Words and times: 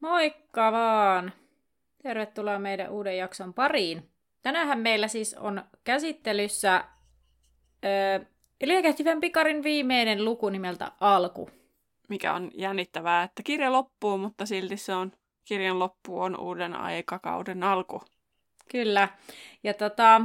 Moikka 0.00 0.72
vaan! 0.72 1.32
Tervetuloa 2.02 2.58
meidän 2.58 2.90
uuden 2.90 3.16
jakson 3.16 3.54
pariin. 3.54 4.10
Tänään 4.42 4.78
meillä 4.78 5.08
siis 5.08 5.34
on 5.34 5.64
käsittelyssä 5.84 6.84
öö, 7.84 8.20
Liekehtivän 8.62 9.20
pikarin 9.20 9.62
viimeinen 9.62 10.24
luku 10.24 10.48
nimeltä 10.48 10.92
Alku. 11.00 11.50
Mikä 12.08 12.34
on 12.34 12.50
jännittävää, 12.54 13.22
että 13.22 13.42
kirja 13.42 13.72
loppuu, 13.72 14.18
mutta 14.18 14.46
silti 14.46 14.76
se 14.76 14.94
on, 14.94 15.12
kirjan 15.44 15.78
loppu 15.78 16.20
on 16.20 16.40
uuden 16.40 16.74
aikakauden 16.74 17.62
alku. 17.62 18.02
Kyllä. 18.68 19.08
Ja 19.62 19.74
tota, 19.74 20.20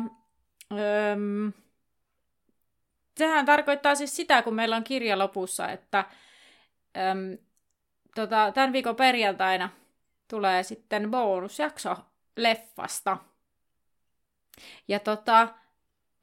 öö, 0.71 1.15
sehän 3.17 3.45
tarkoittaa 3.45 3.95
siis 3.95 4.15
sitä, 4.15 4.41
kun 4.41 4.53
meillä 4.53 4.75
on 4.75 4.83
kirja 4.83 5.19
lopussa, 5.19 5.69
että 5.69 6.05
öö, 6.97 7.37
tota, 8.15 8.51
tämän 8.51 8.73
viikon 8.73 8.95
perjantaina 8.95 9.69
tulee 10.27 10.63
sitten 10.63 11.11
bonusjakso 11.11 11.95
leffasta. 12.35 13.17
Ja 14.87 14.99
tota, 14.99 15.47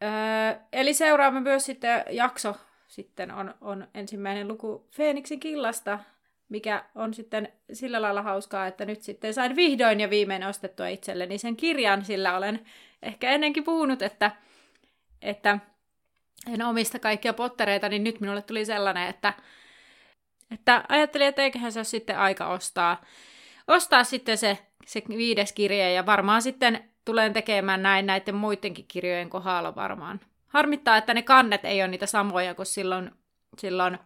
öö, 0.03 0.61
eli 0.73 0.95
seuraava 0.95 1.41
myös 1.41 1.65
sitten 1.65 2.05
jakso 2.11 2.57
sitten 2.95 3.31
on, 3.31 3.55
on 3.61 3.89
ensimmäinen 3.95 4.49
luku 4.49 4.89
Feeniksin 4.91 5.41
killasta, 5.41 5.99
mikä 6.49 6.85
on 6.95 7.15
sitten 7.15 7.53
sillä 7.73 8.03
lailla 8.03 8.23
hauskaa, 8.23 8.67
että 8.67 8.85
nyt 8.85 9.03
sitten 9.03 9.35
sain 9.35 9.57
vihdoin 9.57 10.01
ja 10.01 10.11
viimein 10.11 10.45
ostettua 10.45 10.89
itselleni 10.89 11.39
sen 11.39 11.57
kirjan, 11.57 12.05
sillä 12.05 12.37
olen 12.37 12.67
ehkä 13.03 13.31
ennenkin 13.31 13.65
puhunut, 13.65 14.03
että, 14.03 14.31
että 15.23 15.59
en 16.53 16.63
omista 16.63 16.99
kaikkia 16.99 17.33
pottereita, 17.33 17.89
niin 17.89 18.05
nyt 18.05 18.21
minulle 18.21 18.43
tuli 18.43 18.65
sellainen, 18.65 19.09
että, 19.09 19.35
että 20.51 20.85
ajattelin, 20.89 21.27
että 21.27 21.43
eiköhän 21.43 21.73
se 21.73 21.79
ole 21.79 21.85
sitten 21.85 22.19
aika 22.19 22.47
ostaa, 22.47 23.03
ostaa 23.69 24.05
sitten 24.05 24.39
se, 24.39 24.59
se 24.87 25.03
viides 25.09 25.53
kirja, 25.53 25.91
ja 25.91 26.07
varmaan 26.07 26.43
sitten 26.43 26.85
tulen 27.05 27.33
tekemään 27.33 27.83
näin 27.83 28.07
näiden 28.07 28.35
muidenkin 28.35 28.85
kirjojen 28.89 29.31
kohdalla 29.31 29.75
varmaan. 29.75 30.21
Harmittaa, 30.49 30.97
että 30.97 31.15
ne 31.15 31.23
kannet 31.23 31.65
ei 31.65 31.83
ole 31.83 31.89
niitä 31.89 32.07
samoja 32.07 32.55
kuin 32.55 32.67
silloin, 32.67 33.11
silloin 33.59 33.99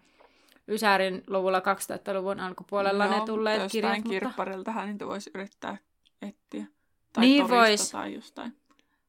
Ysärin 0.68 1.22
luvulla 1.26 1.58
2000-luvun 1.58 2.40
alkupuolella 2.40 3.06
no, 3.06 3.18
ne 3.18 3.26
tulleet 3.26 3.72
kirjat. 3.72 3.94
Jostain 3.94 4.10
kirppariltahan 4.10 4.88
niitä 4.88 5.06
voisi 5.06 5.30
yrittää 5.34 5.76
etsiä. 6.22 6.66
Tai 7.12 7.24
niin 7.24 7.48
vois. 7.48 7.90
tai 7.90 8.14
jostain. 8.14 8.56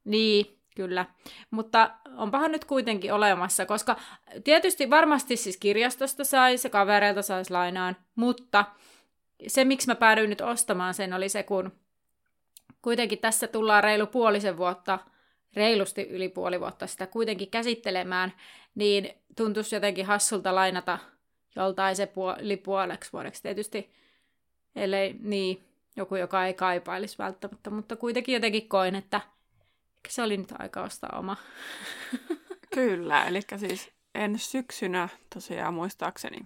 Niin, 0.06 0.59
kyllä. 0.79 1.06
Mutta 1.51 1.90
onpahan 2.17 2.51
nyt 2.51 2.66
kuitenkin 2.66 3.13
olemassa, 3.13 3.66
koska 3.66 3.95
tietysti 4.44 4.90
varmasti 4.90 5.35
siis 5.35 5.57
kirjastosta 5.57 6.23
saisi, 6.23 6.69
kavereilta 6.69 7.22
saisi 7.22 7.51
lainaan, 7.51 7.95
mutta 8.16 8.66
se, 9.47 9.66
miksi 9.66 9.88
mä 9.88 9.95
päädyin 9.95 10.29
nyt 10.29 10.41
ostamaan 10.41 10.94
sen, 10.94 11.13
oli 11.13 11.29
se, 11.29 11.44
kun 11.44 11.72
kuitenkin 12.81 13.19
tässä 13.19 13.47
tullaan 13.47 13.84
reilu 13.84 14.07
puolisen 14.07 14.57
vuotta, 14.57 15.00
reilusti 15.56 16.01
yli 16.01 16.29
puoli 16.29 16.59
vuotta 16.59 16.88
sitä 16.88 17.07
kuitenkin 17.07 17.51
käsittelemään, 17.51 18.34
niin 18.75 19.09
tuntuisi 19.35 19.75
jotenkin 19.75 20.06
hassulta 20.06 20.56
lainata 20.56 21.00
joltain 21.56 21.96
se 21.96 22.06
puoli 22.06 22.57
puoleksi 22.57 23.13
vuodeksi. 23.13 23.41
Tietysti, 23.41 23.90
ellei 24.75 25.16
niin, 25.22 25.63
joku, 25.96 26.16
joka 26.16 26.46
ei 26.46 26.53
kaipailisi 26.53 27.17
välttämättä, 27.17 27.69
mutta 27.69 27.96
kuitenkin 27.96 28.34
jotenkin 28.34 28.69
koin, 28.69 28.96
että 28.96 29.22
se 30.08 30.22
oli 30.22 30.38
nyt 30.38 30.54
aika 30.60 30.82
ostaa 30.82 31.20
oma. 31.20 31.38
Kyllä, 32.76 33.26
eli 33.26 33.40
siis 33.58 33.92
en 34.16 34.40
syksynä 34.40 35.10
tosiaan 35.34 35.74
muistaakseni 35.74 36.40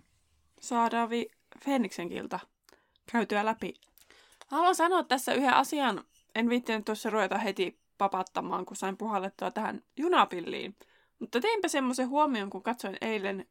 saadaan 0.64 1.10
vi- 1.10 1.30
Fenniksen 1.66 2.10
kilta 2.10 2.40
käytyä 3.12 3.46
läpi. 3.46 3.74
Haluan 4.48 4.76
sanoa 4.76 5.04
tässä 5.04 5.34
yhden 5.34 5.54
asian. 5.54 6.04
En 6.36 6.50
viittinyt 6.50 6.86
tuossa 6.86 7.10
ruveta 7.10 7.38
heti 7.38 7.80
papattamaan, 7.98 8.66
kun 8.66 8.76
sain 8.76 8.98
puhallettua 8.98 9.52
tähän 9.52 9.84
junapilliin. 9.98 10.76
Mutta 11.20 11.40
teinpä 11.40 11.68
semmoisen 11.68 12.10
huomion, 12.10 12.50
kun 12.50 12.64
katsoin 12.64 12.98
eilen 13.02 13.48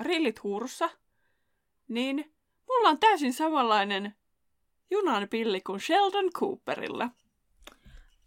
Rillit 0.00 0.42
huurussa, 0.42 0.90
niin 1.88 2.34
mulla 2.68 2.88
on 2.88 2.98
täysin 2.98 3.32
samanlainen 3.32 4.14
junanpilli 4.90 5.60
kuin 5.60 5.80
Sheldon 5.80 6.32
Cooperilla. 6.32 7.10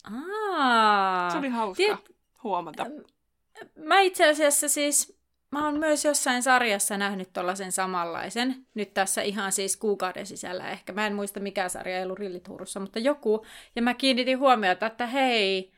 Aa, 0.03 1.29
Se 1.29 1.37
oli 1.37 1.49
hauska 1.49 1.83
tiet... 1.83 2.15
huomata. 2.43 2.85
Mä 3.75 3.99
itse 3.99 4.29
asiassa 4.29 4.69
siis 4.69 5.17
Mä 5.51 5.65
oon 5.65 5.79
myös 5.79 6.05
jossain 6.05 6.43
sarjassa 6.43 6.97
nähnyt 6.97 7.33
tollasen 7.33 7.71
samanlaisen, 7.71 8.65
nyt 8.73 8.93
tässä 8.93 9.21
ihan 9.21 9.51
siis 9.51 9.77
kuukauden 9.77 10.25
sisällä 10.25 10.69
ehkä. 10.69 10.93
Mä 10.93 11.07
en 11.07 11.15
muista 11.15 11.39
mikä 11.39 11.69
sarja 11.69 11.97
ei 11.97 12.03
ollut 12.03 12.19
Rilliturussa, 12.19 12.79
mutta 12.79 12.99
joku. 12.99 13.45
Ja 13.75 13.81
mä 13.81 13.93
kiinnitin 13.93 14.39
huomiota, 14.39 14.85
että 14.85 15.07
hei, 15.07 15.71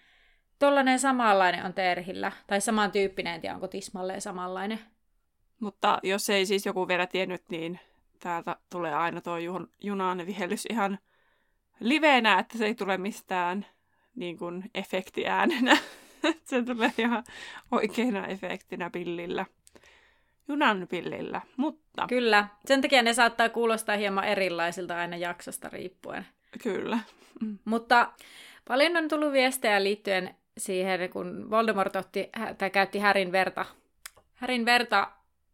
tollanen 0.59 0.99
samanlainen 0.99 1.65
on 1.65 1.73
Terhillä. 1.73 2.31
Tai 2.47 2.61
samantyyppinen, 2.61 3.33
en 3.33 3.41
tiedä 3.41 3.55
onko 3.55 3.67
tismalleen 3.67 4.21
samanlainen. 4.21 4.79
Mutta 5.59 5.99
jos 6.03 6.29
ei 6.29 6.45
siis 6.45 6.65
joku 6.65 6.87
vielä 6.87 7.07
tiennyt, 7.07 7.43
niin 7.49 7.79
täältä 8.19 8.55
tulee 8.69 8.93
aina 8.93 9.21
tuo 9.21 9.37
junan 9.81 10.25
vihellys 10.25 10.65
ihan 10.69 10.99
liveenä, 11.79 12.39
että 12.39 12.57
se 12.57 12.65
ei 12.65 12.75
tule 12.75 12.97
mistään 12.97 13.65
niin 14.19 14.37
kuin 14.37 14.63
efektiäänenä. 14.75 15.77
se 16.49 16.63
tulee 16.63 16.91
ihan 16.97 17.23
oikeana 17.71 18.27
efektinä 18.27 18.89
pillillä 18.89 19.45
junan 20.49 20.87
pillillä, 20.89 21.41
mutta... 21.57 22.05
Kyllä, 22.09 22.47
sen 22.65 22.81
takia 22.81 23.01
ne 23.01 23.13
saattaa 23.13 23.49
kuulostaa 23.49 23.97
hieman 23.97 24.23
erilaisilta 24.23 24.97
aina 24.97 25.17
jaksosta 25.17 25.69
riippuen. 25.69 26.25
Kyllä. 26.63 26.99
Mutta 27.65 28.11
paljon 28.67 28.97
on 28.97 29.07
tullut 29.07 29.33
viestejä 29.33 29.83
liittyen 29.83 30.35
siihen, 30.57 31.09
kun 31.09 31.49
Voldemort 31.49 31.95
otti, 31.95 32.29
tai 32.57 32.69
käytti 32.69 32.99
Härin 32.99 33.31
verta, 33.31 33.65
Härin 34.33 34.65
verta 34.65 35.11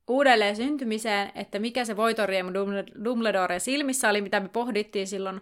uudelleen 0.08 0.56
syntymiseen, 0.56 1.32
että 1.36 1.60
mikä 1.60 1.86
se 1.86 1.98
Voitoriem 1.98 2.48
Dumbledoren 3.04 3.60
silmissä 3.60 4.10
oli, 4.10 4.22
mitä 4.22 4.40
me 4.40 4.50
pohdittiin 4.50 5.08
silloin 5.08 5.42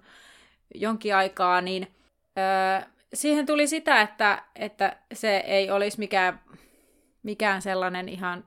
jonkin 0.75 1.15
aikaa, 1.15 1.61
niin 1.61 1.87
öö, 2.37 2.89
siihen 3.13 3.45
tuli 3.45 3.67
sitä, 3.67 4.01
että, 4.01 4.43
että 4.55 4.97
se 5.13 5.37
ei 5.37 5.71
olisi 5.71 5.99
mikään, 5.99 6.41
mikään 7.23 7.61
sellainen 7.61 8.09
ihan 8.09 8.45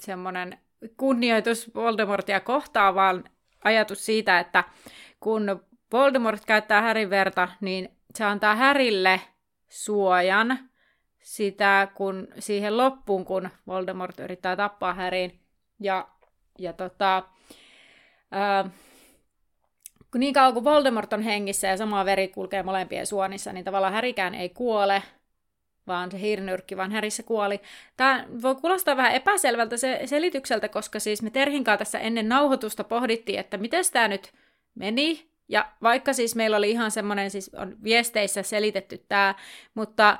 semmoinen 0.00 0.58
kunnioitus 0.96 1.74
Voldemortia 1.74 2.40
kohtaan, 2.40 2.94
vaan 2.94 3.24
ajatus 3.64 4.06
siitä, 4.06 4.38
että 4.38 4.64
kun 5.20 5.64
Voldemort 5.92 6.44
käyttää 6.44 6.82
Härin 6.82 7.10
verta, 7.10 7.48
niin 7.60 7.88
se 8.14 8.24
antaa 8.24 8.54
Härille 8.54 9.20
suojan 9.68 10.58
sitä, 11.22 11.88
kun 11.94 12.28
siihen 12.38 12.76
loppuun, 12.76 13.24
kun 13.24 13.48
Voldemort 13.66 14.20
yrittää 14.20 14.56
tappaa 14.56 14.94
Härin. 14.94 15.40
Ja, 15.80 16.08
ja 16.58 16.72
tota, 16.72 17.22
ää, 18.30 18.70
kun 20.12 20.20
niin 20.20 20.34
kauan 20.34 20.52
kuin 20.52 20.64
Voldemort 20.64 21.12
on 21.12 21.22
hengissä 21.22 21.66
ja 21.68 21.76
sama 21.76 22.04
veri 22.04 22.28
kulkee 22.28 22.62
molempien 22.62 23.06
suonissa, 23.06 23.52
niin 23.52 23.64
tavallaan 23.64 23.92
Härikään 23.92 24.34
ei 24.34 24.48
kuole, 24.48 25.02
vaan 25.86 26.10
se 26.10 26.20
hirnyrkki, 26.20 26.76
vaan 26.76 26.92
Härissä 26.92 27.22
kuoli. 27.22 27.60
Tämä 27.96 28.24
voi 28.42 28.54
kuulostaa 28.54 28.96
vähän 28.96 29.12
epäselvältä 29.12 29.76
se 29.76 30.00
selitykseltä, 30.04 30.68
koska 30.68 31.00
siis 31.00 31.22
me 31.22 31.30
Terhinkaan 31.30 31.78
tässä 31.78 31.98
ennen 31.98 32.28
nauhoitusta 32.28 32.84
pohdittiin, 32.84 33.38
että 33.38 33.56
miten 33.56 33.84
tämä 33.92 34.08
nyt 34.08 34.32
meni. 34.74 35.30
Ja 35.48 35.68
vaikka 35.82 36.12
siis 36.12 36.36
meillä 36.36 36.56
oli 36.56 36.70
ihan 36.70 36.90
semmoinen, 36.90 37.30
siis 37.30 37.50
on 37.54 37.76
viesteissä 37.84 38.42
selitetty 38.42 39.04
tämä, 39.08 39.34
mutta 39.74 40.18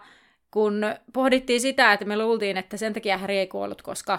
kun 0.51 0.83
pohdittiin 1.13 1.61
sitä, 1.61 1.93
että 1.93 2.05
me 2.05 2.17
luultiin, 2.17 2.57
että 2.57 2.77
sen 2.77 2.93
takia 2.93 3.19
Häri 3.19 3.39
ei 3.39 3.47
kuollut, 3.47 3.83
koska, 3.83 4.19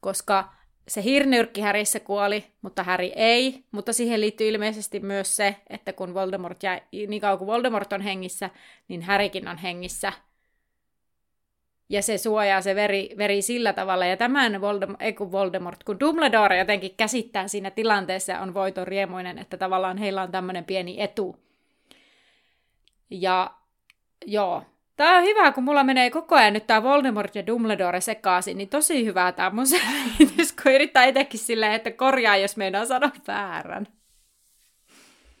koska 0.00 0.57
se 0.88 1.02
hirnyrkki 1.04 1.60
Härissä 1.60 2.00
kuoli, 2.00 2.44
mutta 2.62 2.82
Häri 2.82 3.12
ei. 3.16 3.64
Mutta 3.70 3.92
siihen 3.92 4.20
liittyy 4.20 4.48
ilmeisesti 4.48 5.00
myös 5.00 5.36
se, 5.36 5.56
että 5.70 5.92
kun 5.92 6.14
Voldemort 6.14 6.62
jäi, 6.62 6.80
niin 6.92 7.20
kauan 7.20 7.38
kuin 7.38 7.46
Voldemort 7.46 7.92
on 7.92 8.00
hengissä, 8.00 8.50
niin 8.88 9.02
Härikin 9.02 9.48
on 9.48 9.58
hengissä– 9.58 10.12
ja 11.88 12.02
se 12.02 12.18
suojaa 12.18 12.60
se 12.60 12.74
veri, 12.74 13.10
veri 13.18 13.42
sillä 13.42 13.72
tavalla. 13.72 14.06
Ja 14.06 14.16
tämän 14.16 14.60
Voldemort, 14.60 15.02
ei 15.02 15.12
kun 15.12 15.32
Voldemort, 15.32 15.84
kun 15.84 16.00
Dumbledore 16.00 16.58
jotenkin 16.58 16.94
käsittää 16.96 17.48
siinä 17.48 17.70
tilanteessa 17.70 18.32
ja 18.32 18.40
on 18.40 18.54
voiton 18.54 18.86
riemuinen, 18.86 19.38
että 19.38 19.56
tavallaan 19.56 19.98
heillä 19.98 20.22
on 20.22 20.32
tämmöinen 20.32 20.64
pieni 20.64 21.02
etu. 21.02 21.36
Ja 23.10 23.50
joo, 24.26 24.62
Tämä 24.98 25.16
on 25.18 25.24
hyvä, 25.24 25.52
kun 25.52 25.64
mulla 25.64 25.84
menee 25.84 26.10
koko 26.10 26.34
ajan 26.34 26.52
nyt 26.52 26.66
tämä 26.66 26.82
Voldemort 26.82 27.34
ja 27.34 27.46
Dumbledore 27.46 28.00
sekaisin, 28.00 28.58
niin 28.58 28.68
tosi 28.68 29.04
hyvä 29.04 29.32
tämä 29.32 29.50
mun 29.50 29.66
selitys, 30.16 30.52
kun 30.62 30.72
yrittää 30.72 31.04
itsekin 31.04 31.40
silleen, 31.40 31.72
että 31.72 31.90
korjaa, 31.90 32.36
jos 32.36 32.56
meinaa 32.56 32.86
sanoa 32.86 33.10
väärän. 33.26 33.86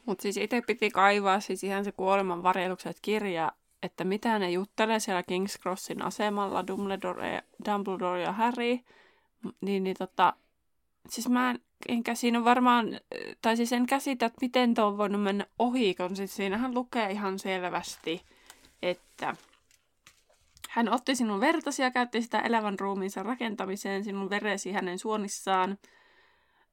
Mutta 0.06 0.22
siis 0.22 0.36
itse 0.36 0.62
piti 0.66 0.90
kaivaa 0.90 1.40
siis 1.40 1.64
ihan 1.64 1.84
se 1.84 1.92
kuoleman 1.92 2.42
varjelukset 2.42 2.96
kirja, 3.02 3.52
että 3.82 4.04
mitä 4.04 4.38
ne 4.38 4.50
juttelee 4.50 5.00
siellä 5.00 5.22
King's 5.22 5.62
Crossin 5.62 6.02
asemalla, 6.02 6.66
Dumbledore, 6.66 7.42
Dumbledore 7.68 8.22
ja 8.22 8.32
Harry. 8.32 8.78
Niin, 9.60 9.84
niin 9.84 9.96
tota, 9.98 10.32
siis 11.08 11.28
mä 11.28 11.50
en, 11.50 11.58
enkä 11.88 12.14
siinä 12.14 12.44
varmaan, 12.44 13.00
tai 13.42 13.56
siis 13.56 13.72
en 13.72 13.86
käsitä, 13.86 14.26
että 14.26 14.38
miten 14.40 14.74
tuo 14.74 14.84
on 14.84 14.98
voinut 14.98 15.22
mennä 15.22 15.46
ohi, 15.58 15.94
kun 15.94 16.16
siis 16.16 16.36
siinähän 16.36 16.74
lukee 16.74 17.10
ihan 17.10 17.38
selvästi, 17.38 18.22
että 18.82 19.36
hän 20.68 20.88
otti 20.88 21.14
sinun 21.14 21.40
vertasi 21.40 21.82
ja 21.82 21.90
käytti 21.90 22.22
sitä 22.22 22.40
elävän 22.40 22.78
ruumiinsa 22.78 23.22
rakentamiseen, 23.22 24.04
sinun 24.04 24.30
veresi 24.30 24.72
hänen 24.72 24.98
suonissaan. 24.98 25.78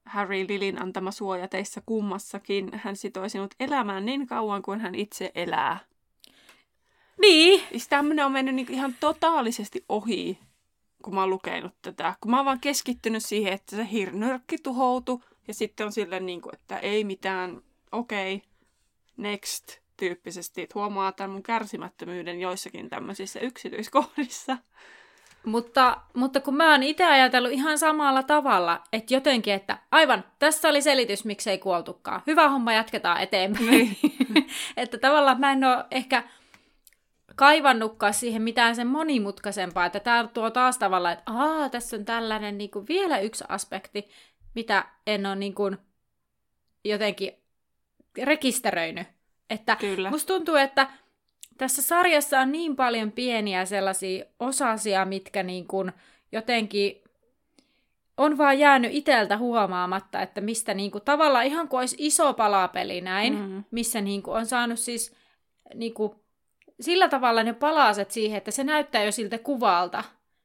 Harry 0.05 0.45
Lilin 0.47 0.81
antama 0.81 1.11
suoja 1.11 1.47
teissä 1.47 1.81
kummassakin. 1.85 2.69
Hän 2.73 2.95
sitoi 2.95 3.29
sinut 3.29 3.55
elämään 3.59 4.05
niin 4.05 4.27
kauan 4.27 4.61
kuin 4.61 4.79
hän 4.79 4.95
itse 4.95 5.31
elää. 5.35 5.79
Niin. 7.21 7.61
Siis 7.69 7.87
tämmönen 7.87 8.25
on 8.25 8.31
mennyt 8.31 8.55
niinku 8.55 8.73
ihan 8.73 8.95
totaalisesti 8.99 9.85
ohi, 9.89 10.39
kun 11.03 11.15
mä 11.15 11.19
oon 11.19 11.29
lukenut 11.29 11.73
tätä. 11.81 12.15
Kun 12.21 12.31
mä 12.31 12.37
oon 12.37 12.45
vaan 12.45 12.59
keskittynyt 12.59 13.25
siihen, 13.25 13.53
että 13.53 13.75
se 13.75 13.87
hirnyrkki 13.91 14.57
tuhoutui. 14.57 15.19
Ja 15.47 15.53
sitten 15.53 15.85
on 15.85 15.91
silleen, 15.91 16.25
niin 16.25 16.41
kuin, 16.41 16.55
että 16.55 16.79
ei 16.79 17.03
mitään, 17.03 17.61
okei, 17.91 18.35
okay, 18.35 18.49
next 19.17 19.84
tyyppisesti. 19.97 20.61
Että 20.61 20.79
huomaa 20.79 21.11
tämän 21.11 21.29
mun 21.29 21.43
kärsimättömyyden 21.43 22.39
joissakin 22.39 22.89
tämmöisissä 22.89 23.39
yksityiskohdissa. 23.39 24.57
Mutta, 25.45 25.97
mutta 26.13 26.41
kun 26.41 26.55
mä 26.55 26.71
oon 26.71 26.83
itse 26.83 27.05
ajatellut 27.05 27.51
ihan 27.51 27.77
samalla 27.77 28.23
tavalla, 28.23 28.83
että 28.93 29.13
jotenkin, 29.13 29.53
että 29.53 29.77
aivan, 29.91 30.23
tässä 30.39 30.69
oli 30.69 30.81
selitys, 30.81 31.25
miksei 31.25 31.57
kuoltukaan. 31.57 32.21
Hyvä 32.27 32.49
homma, 32.49 32.73
jatketaan 32.73 33.21
eteenpäin. 33.21 33.69
Niin. 33.69 33.97
että 34.77 34.97
tavallaan 34.97 35.39
mä 35.39 35.51
en 35.51 35.63
ole 35.63 35.85
ehkä 35.91 36.23
kaivannutkaan 37.35 38.13
siihen 38.13 38.41
mitään 38.41 38.75
sen 38.75 38.87
monimutkaisempaa, 38.87 39.85
että 39.85 39.99
tämä 39.99 40.29
tuo 40.33 40.51
taas 40.51 40.77
tavallaan, 40.77 41.13
että 41.13 41.31
Aa, 41.31 41.69
tässä 41.69 41.97
on 41.97 42.05
tällainen 42.05 42.57
niin 42.57 42.71
kuin 42.71 42.87
vielä 42.87 43.19
yksi 43.19 43.43
aspekti, 43.47 44.09
mitä 44.55 44.85
en 45.07 45.25
ole 45.25 45.35
niin 45.35 45.55
kuin 45.55 45.77
jotenkin 46.83 47.31
rekisteröinyt. 48.23 49.07
Että 49.49 49.75
Kyllä. 49.75 50.09
musta 50.09 50.33
tuntuu, 50.33 50.55
että 50.55 50.87
tässä 51.57 51.81
sarjassa 51.81 52.39
on 52.39 52.51
niin 52.51 52.75
paljon 52.75 53.11
pieniä 53.11 53.65
sellaisia 53.65 54.25
osasia, 54.39 55.05
mitkä 55.05 55.43
niin 55.43 55.67
kuin 55.67 55.91
jotenkin 56.31 57.01
on 58.17 58.37
vaan 58.37 58.59
jäänyt 58.59 58.91
iteltä 58.93 59.37
huomaamatta, 59.37 60.21
että 60.21 60.41
mistä 60.41 60.73
niin 60.73 60.91
kuin, 60.91 61.03
tavallaan 61.03 61.45
ihan 61.45 61.67
kuin 61.67 61.79
olisi 61.79 61.95
iso 61.99 62.33
palapeli 62.33 63.01
näin, 63.01 63.33
mm-hmm. 63.33 63.63
missä 63.71 64.01
niin 64.01 64.23
kuin, 64.23 64.37
on 64.37 64.45
saanut 64.45 64.79
siis 64.79 65.15
niin 65.73 65.93
kuin, 65.93 66.11
sillä 66.79 67.09
tavalla 67.09 67.43
ne 67.43 67.53
palaset 67.53 68.11
siihen, 68.11 68.37
että 68.37 68.51
se 68.51 68.63
näyttää 68.63 69.03
jo 69.03 69.11
siltä 69.11 69.37
kuvalta. 69.37 70.03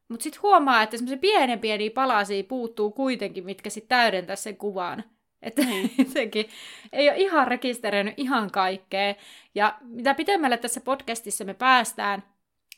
Mutta 0.08 0.23
sitten 0.23 0.43
huomaa, 0.43 0.82
että 0.82 0.96
semmoisia 0.96 1.19
pienen 1.19 1.58
pieniä 1.58 1.91
palasia 1.94 2.44
puuttuu 2.44 2.91
kuitenkin, 2.91 3.44
mitkä 3.44 3.70
sitten 3.70 3.88
täydentää 3.88 4.37
sen 4.37 4.56
kuvan. 4.56 5.05
Että 5.43 5.63
niin. 5.63 5.91
sekin 6.13 6.49
ei 6.93 7.09
ole 7.09 7.19
ihan 7.19 7.49
rekisteröinyt 7.49 8.15
ihan 8.17 8.51
kaikkea. 8.51 9.15
Ja 9.55 9.79
mitä 9.83 10.15
pitemmälle 10.15 10.59
tässä 10.59 10.81
podcastissa 10.81 11.45
me 11.45 11.55
päästään, 11.55 12.23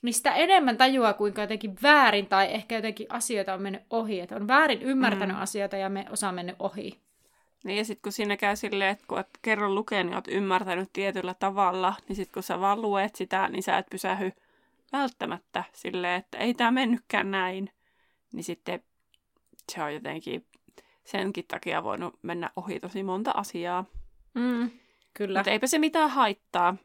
niin 0.03 0.15
sitä 0.15 0.35
enemmän 0.35 0.77
tajua, 0.77 1.13
kuinka 1.13 1.41
jotenkin 1.41 1.77
väärin 1.83 2.27
tai 2.27 2.55
ehkä 2.55 2.75
jotenkin 2.75 3.07
asioita 3.11 3.55
on 3.55 3.63
mennyt 3.63 3.83
ohi. 3.91 4.21
Että 4.21 4.37
on 4.37 4.49
väärin 4.49 4.83
ymmärtänyt 4.83 5.37
mm. 5.37 5.43
asioita 5.43 5.77
ja 5.77 5.89
me 5.89 6.07
osaa 6.11 6.33
mennyt 6.33 6.57
ohi. 6.59 7.01
Niin 7.65 7.79
ja 7.79 7.85
sitten 7.85 8.03
kun 8.03 8.13
siinä 8.13 8.37
käy 8.37 8.57
silleen, 8.57 8.91
että 8.91 9.05
kun 9.09 9.19
et 9.19 9.29
kerran 9.43 9.75
lukee, 9.75 10.05
niin 10.05 10.15
oot 10.15 10.29
ymmärtänyt 10.29 10.93
tietyllä 10.93 11.35
tavalla, 11.35 11.95
niin 12.09 12.17
sitten 12.17 12.35
kun 12.35 12.43
sä 12.43 12.61
vaan 12.61 12.83
luet 12.83 13.17
sitä, 13.17 13.49
niin 13.49 13.63
sä 13.63 13.79
et 13.79 13.87
pysähy 13.91 14.33
välttämättä 14.93 15.65
silleen, 15.73 16.19
että 16.19 16.39
ei 16.39 16.55
tämä 16.55 16.71
mennytkään 16.71 17.31
näin. 17.31 17.71
Niin 18.33 18.45
sitten 18.45 18.83
se 19.73 19.83
on 19.83 19.95
jotenkin 19.95 20.47
senkin 21.05 21.45
takia 21.49 21.85
voinut 21.85 22.19
mennä 22.23 22.51
ohi 22.57 22.81
tosi 22.81 23.03
monta 23.03 23.31
asiaa. 23.31 23.85
Mm, 24.35 24.71
kyllä. 25.15 25.39
Mutta 25.39 25.51
eipä 25.51 25.67
se 25.67 25.79
mitään 25.79 26.11
haittaa. 26.11 26.77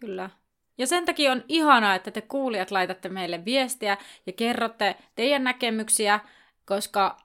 Kyllä. 0.00 0.30
Ja 0.78 0.86
sen 0.86 1.04
takia 1.04 1.32
on 1.32 1.44
ihanaa, 1.48 1.94
että 1.94 2.10
te 2.10 2.20
kuulijat 2.20 2.70
laitatte 2.70 3.08
meille 3.08 3.44
viestiä 3.44 3.98
ja 4.26 4.32
kerrotte 4.32 4.96
teidän 5.14 5.44
näkemyksiä, 5.44 6.20
koska 6.64 7.16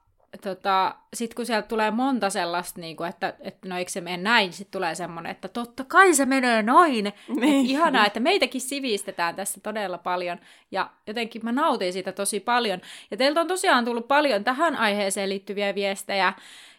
tota, 0.42 0.96
sitten 1.14 1.36
kun 1.36 1.46
sieltä 1.46 1.68
tulee 1.68 1.92
monta 1.92 2.30
sellaista, 2.30 2.82
niin 2.82 2.96
kuin, 2.96 3.10
että, 3.10 3.34
että 3.40 3.70
no 3.70 3.78
eikö 3.78 3.92
se 3.92 4.02
mene 4.02 4.18
näin, 4.18 4.54
sitten 4.54 4.72
tulee 4.72 4.96
semmoinen, 4.96 5.32
että 5.32 5.48
totta 5.48 5.84
kai 5.84 6.14
se 6.14 6.26
menee 6.26 6.64
noin. 6.64 7.14
Niin. 7.40 7.66
Et 7.66 7.72
ihanaa, 7.72 8.06
että 8.06 8.20
meitäkin 8.20 8.62
sivistetään 8.62 9.36
tässä 9.36 9.60
todella 9.62 9.98
paljon. 9.98 10.40
Ja 10.72 10.90
jotenkin 11.08 11.46
mä 11.46 11.52
nautin 11.52 11.94
siitä 11.94 12.12
tosi 12.12 12.40
paljon. 12.40 12.82
Ja 13.12 13.18
teiltä 13.18 13.42
on 13.42 13.48
tosiaan 13.48 13.86
tullut 13.86 14.08
paljon 14.08 14.44
tähän 14.44 14.76
aiheeseen 14.76 15.30
liittyviä 15.30 15.76
viestejä 15.76 16.34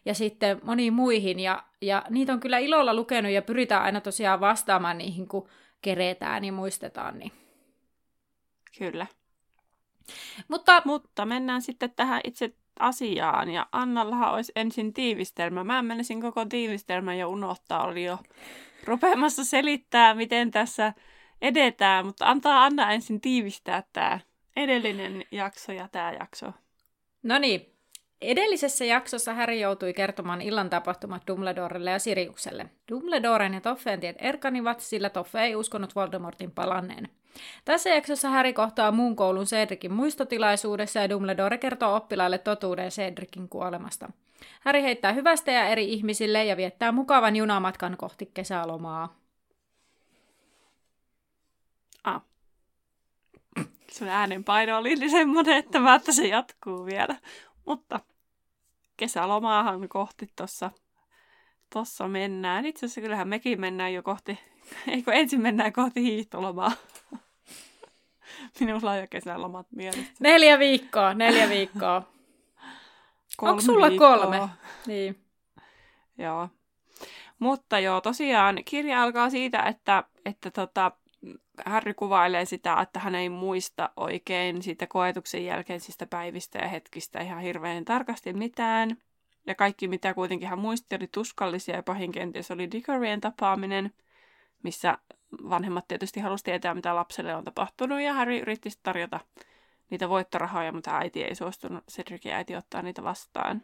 ja 0.05 0.15
sitten 0.15 0.61
moniin 0.63 0.93
muihin. 0.93 1.41
Ja, 1.41 1.65
ja 1.81 2.05
niitä 2.11 2.33
on 2.33 2.41
kyllä 2.41 2.59
ilolla 2.59 2.95
lukenut 2.95 3.33
ja 3.33 3.43
pyritään 3.43 3.83
aina 3.83 4.01
tosiaan 4.01 4.41
vastaamaan 4.41 4.99
niihin, 4.99 5.29
kun 5.29 5.49
keretään 5.83 6.45
ja 6.45 6.53
muistetaan. 6.53 7.19
Niin. 7.19 7.33
Kyllä. 8.79 9.07
Mutta, 10.49 10.83
Mutta 10.85 11.27
mennään 11.27 11.63
sitten 11.63 11.93
tähän 11.97 12.21
itse 12.25 12.55
asiaan. 12.81 13.51
Ja 13.51 13.67
Annallahan 13.73 14.33
olisi 14.33 14.53
ensin 14.57 14.93
tiivistelmä. 14.93 15.65
Mä 15.65 15.83
menisin 15.83 16.21
koko 16.21 16.45
tiivistelmän 16.45 17.19
jo 17.19 17.29
unohtaa. 17.29 17.85
Oli 17.85 18.05
jo 18.05 18.19
rupeamassa 18.85 19.45
selittää, 19.45 20.15
miten 20.15 20.51
tässä 20.51 20.93
edetään. 21.43 22.07
Mutta 22.07 22.27
antaa 22.31 22.65
Anna 22.65 22.93
ensin 22.93 23.21
tiivistää 23.21 23.83
tämä 23.93 24.21
edellinen 24.57 25.25
jakso 25.31 25.73
ja 25.73 25.89
tämä 25.93 26.13
jakso. 26.13 26.53
No 27.23 27.39
niin. 27.39 27.67
Edellisessä 28.21 28.85
jaksossa 28.85 29.35
Harry 29.35 29.55
joutui 29.55 29.93
kertomaan 29.93 30.43
illan 30.43 30.71
tapahtumat 30.71 31.23
Dumbledorelle 31.27 31.91
ja 31.91 31.99
Siriukselle. 31.99 32.71
Dumbledoren 32.91 33.55
ja 33.55 33.61
Toffeen 33.61 34.01
tiet 34.01 34.17
erkanivat, 34.19 34.81
sillä 34.81 35.11
Toffe 35.11 35.41
ei 35.41 35.57
uskonut 35.57 35.95
Voldemortin 35.95 36.51
palanneen. 36.51 37.09
Tässä 37.65 37.91
jaksossa 37.91 38.31
Harry 38.31 38.53
kohtaa 38.53 38.93
muun 38.93 39.17
koulun 39.17 39.45
Cedricin 39.45 39.93
muistotilaisuudessa 39.93 41.01
ja 41.01 41.11
Dumbledore 41.11 41.59
kertoo 41.59 41.97
oppilaille 41.97 42.39
totuuden 42.39 42.91
Cedricin 42.91 43.49
kuolemasta. 43.49 44.13
Harry 44.61 44.83
heittää 44.83 45.13
hyvästä 45.13 45.53
ja 45.53 45.69
eri 45.69 45.93
ihmisille 45.93 46.45
ja 46.45 46.57
viettää 46.57 46.93
mukavan 46.93 47.37
junamatkan 47.37 47.97
kohti 47.97 48.31
kesälomaa. 48.35 49.17
Ah. 52.05 52.23
Sun 53.93 54.09
äänenpaino 54.09 54.79
oli 54.79 54.95
niin 54.95 55.11
semmoinen, 55.11 55.57
että 55.57 55.81
mä 55.81 55.95
että 55.95 56.13
se 56.13 56.27
jatkuu 56.27 56.87
vielä. 56.87 57.17
Mutta 57.67 58.01
kesälomaahan 58.97 59.89
kohti 59.89 60.29
tuossa 60.37 60.71
tossa 61.75 62.09
mennään. 62.09 62.67
Itse 62.67 62.87
asiassa 62.87 63.01
kyllähän 63.01 63.29
mekin 63.29 63.61
mennään 63.61 63.95
jo 63.95 64.03
kohti, 64.03 64.39
eikö 64.93 65.13
ensin 65.13 65.41
mennään 65.41 65.73
kohti 65.73 66.03
hiihtolomaa. 66.03 66.73
Minulla 68.61 68.91
on 68.91 68.99
jo 68.99 69.07
kesälomat 69.11 69.67
mielessä. 69.77 70.13
Neljä 70.21 70.59
viikkoa, 70.59 71.15
neljä 71.15 71.49
viikkoa. 71.49 72.03
Onko 73.43 73.61
sulla 73.61 73.89
viikkoa. 73.89 74.19
kolme? 74.19 74.49
Niin. 74.87 75.19
Joo. 76.19 76.49
Mutta 77.39 77.79
joo, 77.79 78.01
tosiaan 78.01 78.59
kirja 78.65 79.03
alkaa 79.03 79.31
siitä, 79.31 79.63
että, 79.63 80.05
että 80.25 80.51
tota, 80.51 80.93
Harry 81.67 81.95
kuvailee 81.95 82.45
sitä, 82.45 82.81
että 82.81 83.01
hän 83.01 83.15
ei 83.15 83.29
muista 83.29 83.91
oikein 83.97 84.63
siitä 84.63 84.87
koetuksen 84.87 85.45
jälkeisistä 85.45 86.07
päivistä 86.07 86.59
ja 86.59 86.69
hetkistä 86.69 87.21
ihan 87.21 87.43
hirveän 87.43 87.85
tarkasti 87.85 88.33
mitään. 88.33 88.97
Ja 89.47 89.55
kaikki, 89.55 89.89
mitä 89.89 90.15
kuitenkin 90.15 90.49
hän 90.49 90.59
muisti, 90.59 90.97
oli 90.97 91.09
tuskallisia 91.13 91.77
ja 91.77 91.83
pahin 91.83 92.13
kenties 92.13 92.51
oli 92.51 92.71
Dickorien 92.71 93.21
tapaaminen, 93.21 93.93
missä 94.63 94.99
vanhemmat 95.51 95.89
tietysti 95.89 96.21
halusi 96.21 96.45
tietää, 96.45 96.75
mitä 96.75 96.95
lapselle 96.95 97.35
on 97.35 97.45
tapahtunut, 97.45 98.01
ja 98.01 98.15
Harry 98.15 98.39
yritti 98.39 98.71
tarjota 98.83 99.21
niitä 99.91 100.09
voittorahoja, 100.09 100.73
mutta 100.73 100.99
äiti 100.99 101.23
ei 101.23 101.35
suostunut, 101.35 101.85
Cedricin 101.91 102.33
äiti 102.33 102.57
ottaa 102.57 102.83
niitä 102.83 103.03
vastaan. 103.03 103.63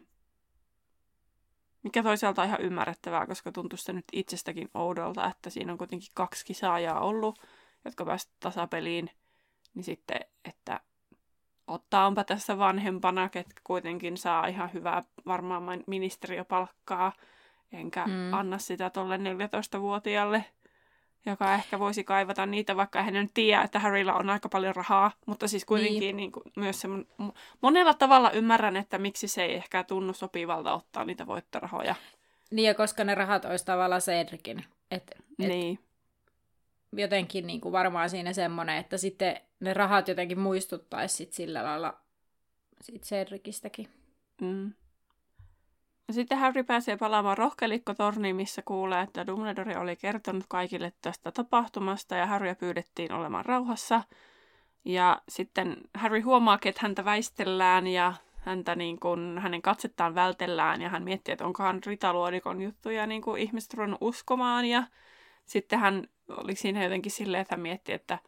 Mikä 1.83 2.03
toisaalta 2.03 2.41
on 2.41 2.47
ihan 2.47 2.61
ymmärrettävää, 2.61 3.27
koska 3.27 3.51
tuntuu 3.51 3.77
se 3.77 3.93
nyt 3.93 4.05
itsestäkin 4.13 4.69
oudolta, 4.73 5.27
että 5.27 5.49
siinä 5.49 5.71
on 5.71 5.77
kuitenkin 5.77 6.09
kaksi 6.13 6.45
kisaajaa 6.45 6.99
ollut, 6.99 7.39
jotka 7.85 8.05
pääsivät 8.05 8.35
tasapeliin, 8.39 9.09
niin 9.73 9.83
sitten, 9.83 10.19
että 10.45 10.79
ottaa, 11.67 12.07
onpa 12.07 12.23
tässä 12.23 12.57
vanhempana, 12.57 13.29
ketkä 13.29 13.61
kuitenkin 13.63 14.17
saa 14.17 14.47
ihan 14.47 14.73
hyvää 14.73 15.03
varmaan 15.25 15.83
ministeriöpalkkaa, 15.87 17.13
enkä 17.71 18.05
mm. 18.05 18.33
anna 18.33 18.57
sitä 18.57 18.89
tuolle 18.89 19.17
14-vuotiaalle, 19.17 20.45
joka 21.25 21.53
ehkä 21.53 21.79
voisi 21.79 22.03
kaivata 22.03 22.45
niitä, 22.45 22.75
vaikka 22.75 23.03
hän 23.03 23.13
nyt 23.13 23.31
tiedä, 23.33 23.61
että 23.61 23.79
Harrylla 23.79 24.13
on 24.13 24.29
aika 24.29 24.49
paljon 24.49 24.75
rahaa, 24.75 25.11
mutta 25.25 25.47
siis 25.47 25.65
kuitenkin 25.65 25.99
niin. 25.99 26.17
Niin 26.17 26.31
kuin, 26.31 26.43
myös 26.55 26.81
se, 26.81 26.87
monella 27.61 27.93
tavalla 27.93 28.31
ymmärrän, 28.31 28.77
että 28.77 28.97
miksi 28.97 29.27
se 29.27 29.43
ei 29.43 29.55
ehkä 29.55 29.83
tunnu 29.83 30.13
sopivalta 30.13 30.73
ottaa 30.73 31.05
niitä 31.05 31.27
voittorahoja. 31.27 31.95
Niin, 32.51 32.67
ja 32.67 32.73
koska 32.73 33.03
ne 33.03 33.15
rahat 33.15 33.45
olisi 33.45 33.65
tavallaan 33.65 34.01
Cedricin. 34.01 34.65
Et, 34.91 35.03
et 35.39 35.47
niin. 35.47 35.79
Jotenkin 36.93 37.47
niin 37.47 37.61
kuin 37.61 37.71
varmaan 37.71 38.09
siinä 38.09 38.33
semmoinen, 38.33 38.77
että 38.77 38.97
sitten 38.97 39.41
ne 39.59 39.73
rahat 39.73 40.07
jotenkin 40.07 40.39
muistuttaisi 40.39 41.15
sit 41.15 41.33
sillä 41.33 41.63
lailla 41.63 41.97
siitä 42.81 43.05
Cedricistäkin. 43.05 43.87
Mm. 44.41 44.73
Sitten 46.11 46.37
Harry 46.37 46.63
pääsee 46.63 46.97
palaamaan 46.97 47.37
rohkelikkotorniin, 47.37 48.35
missä 48.35 48.61
kuulee, 48.65 49.01
että 49.01 49.27
Dumbledore 49.27 49.77
oli 49.77 49.95
kertonut 49.95 50.45
kaikille 50.49 50.93
tästä 51.01 51.31
tapahtumasta 51.31 52.15
ja 52.15 52.25
Harrya 52.25 52.55
pyydettiin 52.55 53.13
olemaan 53.13 53.45
rauhassa. 53.45 54.03
Ja 54.85 55.21
sitten 55.29 55.77
Harry 55.93 56.21
huomaa, 56.21 56.59
että 56.65 56.81
häntä 56.83 57.05
väistellään 57.05 57.87
ja 57.87 58.13
häntä 58.37 58.75
niin 58.75 58.99
kuin, 58.99 59.37
hänen 59.39 59.61
katsettaan 59.61 60.15
vältellään 60.15 60.81
ja 60.81 60.89
hän 60.89 61.03
miettii, 61.03 61.31
että 61.31 61.45
onkohan 61.45 61.81
Ritaluodikon 61.85 62.61
juttuja 62.61 63.07
niin 63.07 63.21
kuin 63.21 63.41
ihmiset 63.41 63.73
ruvennut 63.73 64.01
uskomaan. 64.01 64.65
Ja 64.65 64.83
sitten 65.45 65.79
hän 65.79 66.03
oli 66.29 66.55
siinä 66.55 66.83
jotenkin 66.83 67.11
silleen, 67.11 67.41
että 67.41 67.55
hän 67.55 67.61
mietti, 67.61 67.93
että, 67.93 68.19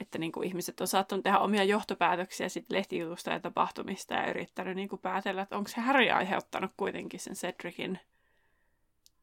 että 0.00 0.18
niin 0.18 0.32
kuin 0.32 0.48
ihmiset 0.48 0.80
on 0.80 0.86
saattanut 0.86 1.22
tehdä 1.22 1.38
omia 1.38 1.64
johtopäätöksiä 1.64 2.48
sit 2.48 2.66
lehtijutusta 2.70 3.30
ja 3.30 3.40
tapahtumista 3.40 4.14
ja 4.14 4.30
yrittänyt 4.30 4.76
niin 4.76 4.88
kuin 4.88 5.00
päätellä, 5.00 5.42
että 5.42 5.56
onko 5.56 5.68
se 5.68 5.80
Harry 5.80 6.10
aiheuttanut 6.10 6.70
kuitenkin 6.76 7.20
sen 7.20 7.34
Cedricin 7.34 7.98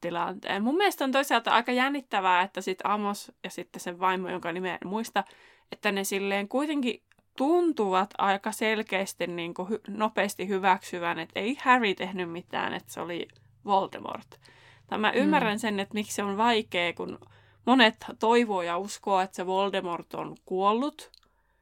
tilanteen. 0.01 0.63
Mun 0.63 0.77
mielestä 0.77 1.03
on 1.03 1.11
toisaalta 1.11 1.51
aika 1.51 1.71
jännittävää, 1.71 2.41
että 2.41 2.61
sitten 2.61 2.91
Amos 2.91 3.31
ja 3.43 3.49
sitten 3.49 3.79
sen 3.79 3.99
vaimo, 3.99 4.29
jonka 4.29 4.51
nimeä 4.51 4.77
en 4.81 4.87
muista, 4.87 5.23
että 5.71 5.91
ne 5.91 6.03
silleen 6.03 6.47
kuitenkin 6.47 7.03
tuntuvat 7.37 8.13
aika 8.17 8.51
selkeästi 8.51 9.27
niin 9.27 9.53
kuin 9.53 9.69
hy- 9.69 9.81
nopeasti 9.87 10.47
hyväksyvän, 10.47 11.19
että 11.19 11.39
ei 11.39 11.57
Harry 11.61 11.95
tehnyt 11.95 12.31
mitään, 12.31 12.73
että 12.73 12.93
se 12.93 13.01
oli 13.01 13.27
Voldemort. 13.65 14.39
Tai 14.87 14.99
mä 14.99 15.11
ymmärrän 15.11 15.55
mm. 15.55 15.59
sen, 15.59 15.79
että 15.79 15.93
miksi 15.93 16.15
se 16.15 16.23
on 16.23 16.37
vaikea, 16.37 16.93
kun 16.93 17.19
monet 17.67 18.05
toivoo 18.19 18.61
ja 18.61 18.77
uskoo, 18.77 19.19
että 19.19 19.35
se 19.35 19.45
Voldemort 19.45 20.13
on 20.13 20.35
kuollut, 20.45 21.11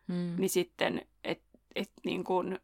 mm. 0.07 0.35
niin 0.37 0.49
sitten, 0.49 1.01
että 1.23 1.45
et 1.75 1.91
niin 2.05 2.23
kuin, 2.23 2.59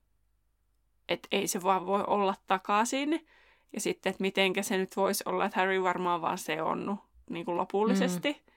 et 1.10 1.28
ei 1.32 1.48
se 1.48 1.64
vaan 1.64 1.86
voi 1.86 2.04
olla 2.08 2.36
takaisin. 2.48 3.28
Ja 3.74 3.82
sitten, 3.82 4.10
että 4.10 4.22
mitenkä 4.22 4.64
se 4.64 4.78
nyt 4.78 4.98
voisi 4.98 5.24
olla, 5.26 5.46
että 5.46 5.60
Harry 5.60 5.84
varmaan 5.84 6.22
vaan 6.22 6.38
se 6.38 6.62
on 6.62 7.00
niin 7.30 7.46
kuin 7.46 7.58
lopullisesti. 7.58 8.32
Mm 8.32 8.52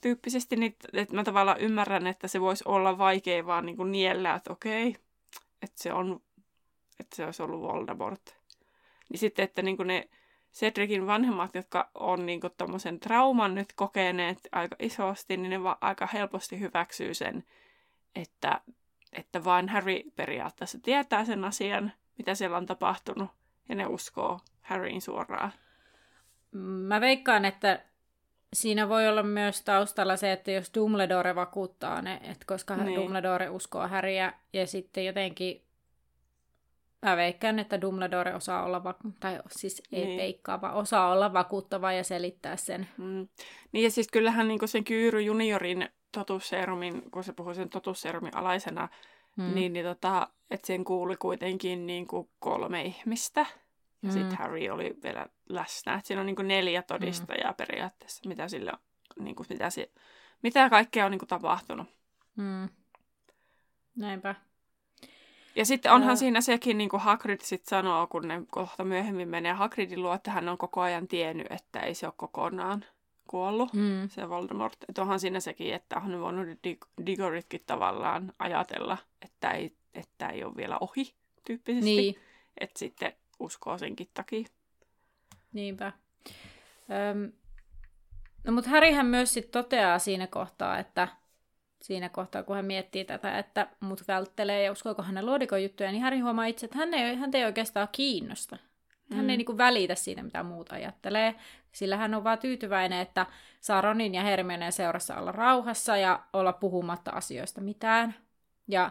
tyyppisesti, 0.00 0.56
niin 0.56 0.76
että 0.92 1.14
mä 1.14 1.24
tavallaan 1.24 1.60
ymmärrän, 1.60 2.06
että 2.06 2.28
se 2.28 2.40
voisi 2.40 2.64
olla 2.66 2.98
vaikea 2.98 3.46
vaan 3.46 3.66
niin 3.66 3.76
kuin 3.76 3.92
niellä, 3.92 4.34
että 4.34 4.52
okei, 4.52 4.96
että 5.62 5.82
se 5.82 5.92
on, 5.92 6.20
että 7.00 7.16
se 7.16 7.24
olisi 7.24 7.42
ollut 7.42 7.60
Voldemort. 7.60 8.36
Niin 9.08 9.18
sitten, 9.18 9.44
että 9.44 9.62
niin 9.62 9.76
kuin 9.76 9.86
ne 9.86 10.08
Cedricin 10.52 11.06
vanhemmat, 11.06 11.54
jotka 11.54 11.90
on 11.94 12.26
niin 12.26 12.40
kuin 12.40 12.52
tommosen 12.58 13.00
trauman 13.00 13.54
nyt 13.54 13.72
kokeneet 13.72 14.38
aika 14.52 14.76
isosti, 14.78 15.36
niin 15.36 15.50
ne 15.50 15.62
vaan 15.62 15.78
aika 15.80 16.08
helposti 16.12 16.60
hyväksyy 16.60 17.14
sen, 17.14 17.44
että, 18.14 18.60
että 19.12 19.44
vain 19.44 19.68
Harry 19.68 20.02
periaatteessa 20.16 20.78
tietää 20.82 21.24
sen 21.24 21.44
asian, 21.44 21.92
mitä 22.18 22.34
siellä 22.34 22.56
on 22.56 22.66
tapahtunut, 22.66 23.30
ja 23.68 23.74
ne 23.74 23.86
uskoo 23.86 24.40
Harryin 24.62 25.02
suoraan. 25.02 25.52
Mä 26.52 27.00
veikkaan, 27.00 27.44
että 27.44 27.80
siinä 28.52 28.88
voi 28.88 29.08
olla 29.08 29.22
myös 29.22 29.62
taustalla 29.62 30.16
se, 30.16 30.32
että 30.32 30.50
jos 30.50 30.70
Dumbledore 30.74 31.34
vakuuttaa 31.34 32.02
ne, 32.02 32.14
että 32.14 32.44
koska 32.46 32.76
niin. 32.76 33.00
Dumbledore 33.00 33.48
uskoo 33.48 33.88
Häriä 33.88 34.32
ja 34.52 34.66
sitten 34.66 35.04
jotenkin 35.04 35.62
Mä 37.02 37.16
veikkaan, 37.16 37.58
että 37.58 37.80
Dumbledore 37.80 38.34
osaa 38.34 38.64
olla, 38.64 38.84
vaku- 38.84 39.12
tai 39.20 39.38
siis 39.50 39.82
ei 39.92 40.04
niin. 40.04 40.18
veikkaa, 40.18 40.60
vaan 40.60 40.74
osaa 40.74 41.12
olla 41.12 41.32
vakuuttava 41.32 41.92
ja 41.92 42.04
selittää 42.04 42.56
sen. 42.56 42.88
Mm. 42.96 43.28
Niin 43.72 43.84
ja 43.84 43.90
siis 43.90 44.08
kyllähän 44.08 44.48
niin 44.48 44.68
sen 44.68 44.84
Kyyry 44.84 45.22
juniorin 45.22 45.88
totusseerumin, 46.12 47.10
kun 47.10 47.24
se 47.24 47.32
puhui 47.32 47.54
sen 47.54 47.68
totusseerumin 47.68 48.36
alaisena, 48.36 48.88
mm. 49.36 49.54
niin, 49.54 49.72
niin 49.72 49.84
tota, 49.84 50.28
että 50.50 50.66
sen 50.66 50.84
kuuli 50.84 51.16
kuitenkin 51.16 51.86
niin 51.86 52.06
kuin 52.06 52.28
kolme 52.38 52.82
ihmistä. 52.82 53.46
Ja 54.02 54.08
mm. 54.08 54.10
sitten 54.10 54.38
Harry 54.38 54.68
oli 54.68 54.96
vielä 55.02 55.26
läsnä. 55.48 55.94
Et 55.94 56.06
siinä 56.06 56.20
on 56.20 56.26
niin 56.26 56.36
kuin 56.36 56.48
neljä 56.48 56.82
todistajaa 56.82 57.50
mm. 57.50 57.56
periaatteessa, 57.56 58.28
mitä, 58.28 58.48
sillä, 58.48 58.72
niin 59.18 59.36
kuin, 59.36 59.46
mitä, 59.50 59.70
se, 59.70 59.90
mitä 60.42 60.70
kaikkea 60.70 61.04
on 61.04 61.10
niin 61.10 61.18
kuin 61.18 61.28
tapahtunut. 61.28 61.86
Mm. 62.36 62.68
Näinpä. 63.96 64.34
Ja 65.56 65.64
sitten 65.64 65.92
onhan 65.92 66.10
ja... 66.12 66.16
siinä 66.16 66.40
sekin, 66.40 66.78
niin 66.78 66.90
kuin 66.90 67.00
Hagrid 67.00 67.40
sit 67.42 67.66
sanoo, 67.66 68.06
kun 68.06 68.28
ne 68.28 68.42
kohta 68.50 68.84
myöhemmin 68.84 69.28
menee 69.28 69.52
Hagridin 69.52 70.02
luo, 70.02 70.14
että 70.14 70.30
hän 70.30 70.48
on 70.48 70.58
koko 70.58 70.80
ajan 70.80 71.08
tiennyt, 71.08 71.46
että 71.50 71.80
ei 71.80 71.94
se 71.94 72.06
ole 72.06 72.14
kokonaan 72.16 72.84
kuollut, 73.30 73.72
mm. 73.72 74.08
se 74.08 74.28
Voldemort. 74.28 74.76
Että 74.88 75.02
onhan 75.02 75.20
siinä 75.20 75.40
sekin, 75.40 75.74
että 75.74 75.96
on 75.96 76.20
voinut 76.20 76.48
Digoritkin 77.06 77.60
tavallaan 77.66 78.32
ajatella, 78.38 78.98
että 79.22 79.50
ei, 79.50 79.76
että 79.94 80.28
ei 80.28 80.44
ole 80.44 80.56
vielä 80.56 80.78
ohi 80.78 81.14
tyyppisesti. 81.44 81.84
Niin. 81.84 82.14
Että 82.60 82.78
sitten 82.78 83.12
uskoo 83.40 83.78
senkin 83.78 84.08
takia. 84.14 84.44
Niinpä. 85.52 85.92
Öm, 87.10 87.32
no 88.44 88.52
mutta 88.52 88.70
Härihän 88.70 89.06
myös 89.06 89.34
sit 89.34 89.50
toteaa 89.50 89.98
siinä 89.98 90.26
kohtaa, 90.26 90.78
että 90.78 91.08
siinä 91.82 92.08
kohtaa, 92.08 92.42
kun 92.42 92.56
hän 92.56 92.64
miettii 92.64 93.04
tätä, 93.04 93.38
että 93.38 93.66
mut 93.80 94.08
välttelee 94.08 94.62
ja 94.62 94.72
uskooko 94.72 95.02
hänen 95.02 95.26
luodikon 95.26 95.62
juttuja, 95.62 95.90
niin 95.92 96.02
Häri 96.02 96.20
huomaa 96.20 96.46
itse, 96.46 96.66
että 96.66 96.78
hän 96.78 96.94
ei, 96.94 97.16
hän 97.16 97.30
ei 97.34 97.44
oikeastaan 97.44 97.88
kiinnosta. 97.92 98.56
Hän 99.12 99.24
mm. 99.24 99.28
ei 99.28 99.36
niinku 99.36 99.58
välitä 99.58 99.94
siitä, 99.94 100.22
mitä 100.22 100.42
muuta 100.42 100.74
ajattelee, 100.74 101.34
sillä 101.72 101.96
hän 101.96 102.14
on 102.14 102.24
vaan 102.24 102.38
tyytyväinen, 102.38 102.98
että 103.00 103.26
saa 103.60 103.80
Ronin 103.80 104.14
ja 104.14 104.22
Hermioneen 104.22 104.72
seurassa 104.72 105.16
olla 105.16 105.32
rauhassa 105.32 105.96
ja 105.96 106.20
olla 106.32 106.52
puhumatta 106.52 107.10
asioista 107.10 107.60
mitään. 107.60 108.14
Ja 108.68 108.90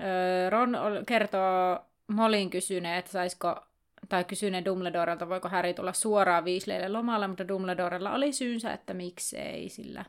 öö, 0.00 0.50
Ron 0.50 0.76
kertoo 1.06 1.78
Molin 2.06 2.50
kysyneen, 2.50 2.98
että 2.98 3.10
saisiko, 3.10 3.60
tai 4.08 4.24
kysyneen 4.24 4.64
Dumbledorelta, 4.64 5.28
voiko 5.28 5.48
Harry 5.48 5.74
tulla 5.74 5.92
suoraan 5.92 6.44
Weasleylle 6.44 6.88
lomalle, 6.88 7.26
mutta 7.26 7.48
Dumbledorella 7.48 8.14
oli 8.14 8.32
syynsä, 8.32 8.72
että 8.72 8.94
miksei, 8.94 9.68
sillä 9.68 10.04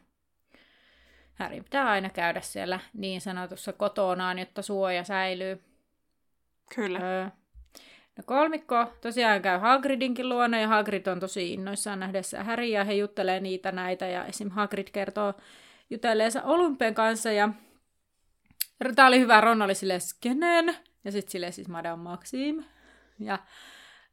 Harry 1.44 1.62
pitää 1.62 1.90
aina 1.90 2.10
käydä 2.10 2.42
siellä 2.42 2.80
niin 2.94 3.22
sanotussa 3.22 3.74
kotonaan, 3.74 4.40
jotta 4.40 4.62
suoja 4.62 5.04
säilyy. 5.04 5.64
Kyllä. 6.76 7.00
Öö, 7.00 7.26
no 8.18 8.24
kolmikko 8.26 8.86
tosiaan 9.02 9.42
käy 9.42 9.60
Hagridinkin 9.60 10.30
luona 10.30 10.60
ja 10.60 10.68
Hagrid 10.68 11.08
on 11.08 11.20
tosi 11.20 11.54
innoissaan 11.54 12.00
nähdessä 12.00 12.44
Harry 12.44 12.66
ja 12.66 12.84
he 12.84 12.94
juttelee 12.94 13.40
niitä 13.40 13.72
näitä 13.72 14.08
ja 14.08 14.26
esim. 14.26 14.50
Hagrid 14.50 14.88
kertoo 14.92 15.34
jutelleensa 15.90 16.44
Olympien 16.44 16.94
kanssa 16.94 17.32
ja 17.32 17.50
Tämä 18.96 19.08
oli 19.08 19.20
hyvä, 19.20 19.42
Ron 19.42 19.62
oli 19.62 19.76
silleen, 19.76 20.02
skenen? 20.02 20.76
Ja 21.04 21.12
sitten 21.12 21.32
silleen 21.32 21.54
siis 21.54 21.68
Madame 21.68 22.04
Maxim. 22.04 22.64
Ja 23.20 23.34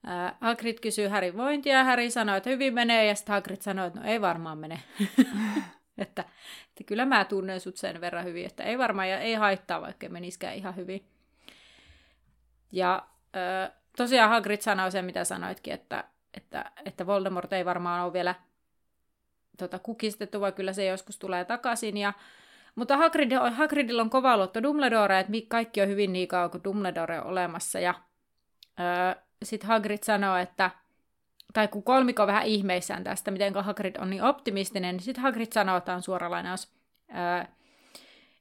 äh, 0.08 0.34
Hagrid 0.40 0.78
kysyy 0.82 1.08
Harry 1.08 1.36
vointia, 1.36 1.84
Harry 1.84 2.10
sanoo, 2.10 2.36
että 2.36 2.50
hyvin 2.50 2.74
menee, 2.74 3.06
ja 3.06 3.14
sitten 3.14 3.32
Hagrid 3.32 3.60
sanoo, 3.60 3.86
että 3.86 4.00
no 4.00 4.06
ei 4.06 4.20
varmaan 4.20 4.58
mene. 4.58 4.82
että, 5.98 6.24
että 6.80 6.88
kyllä 6.88 7.06
mä 7.06 7.24
tunnen 7.24 7.60
sut 7.60 7.76
sen 7.76 8.00
verran 8.00 8.24
hyvin, 8.24 8.46
että 8.46 8.62
ei 8.62 8.78
varmaan 8.78 9.08
ja 9.08 9.18
ei 9.18 9.34
haittaa, 9.34 9.80
vaikka 9.80 10.08
meniskään 10.08 10.54
ihan 10.54 10.76
hyvin. 10.76 11.04
Ja 12.72 13.06
tosiaan 13.96 14.30
Hagrid 14.30 14.60
sanoo 14.60 14.90
sen, 14.90 15.04
mitä 15.04 15.24
sanoitkin, 15.24 15.72
että, 15.74 16.04
että, 16.34 16.72
että 16.84 17.06
Voldemort 17.06 17.52
ei 17.52 17.64
varmaan 17.64 18.04
ole 18.04 18.12
vielä 18.12 18.34
tota, 19.58 19.78
kukistettu, 19.78 20.40
vaan 20.40 20.52
kyllä 20.52 20.72
se 20.72 20.84
joskus 20.84 21.18
tulee 21.18 21.44
takaisin. 21.44 21.96
Ja 21.96 22.12
mutta 22.74 22.96
Hagrid, 22.96 23.32
Hagridilla 23.52 24.02
on 24.02 24.10
kova 24.10 24.36
luotto 24.36 24.62
Dumbledore, 24.62 25.20
että 25.20 25.32
kaikki 25.48 25.82
on 25.82 25.88
hyvin 25.88 26.12
niin 26.12 26.28
kauan 26.28 26.50
kuin 26.50 26.64
Dumbledore 26.64 27.20
on 27.20 27.26
olemassa. 27.26 27.80
Ja 27.80 27.94
sitten 29.42 29.68
Hagrid 29.68 29.98
sanoo, 30.02 30.36
että 30.36 30.70
tai 31.52 31.68
kun 31.68 31.82
kolmikko 31.82 32.26
vähän 32.26 32.46
ihmeissään 32.46 33.04
tästä, 33.04 33.30
miten 33.30 33.54
Hagrid 33.54 33.96
on 33.96 34.10
niin 34.10 34.22
optimistinen, 34.22 34.96
niin 34.96 35.04
sitten 35.04 35.22
Hagrid 35.22 35.52
sanoo, 35.52 35.76
että 35.76 35.94
on 35.94 36.02
suora 36.02 36.30
lainaus. 36.30 36.72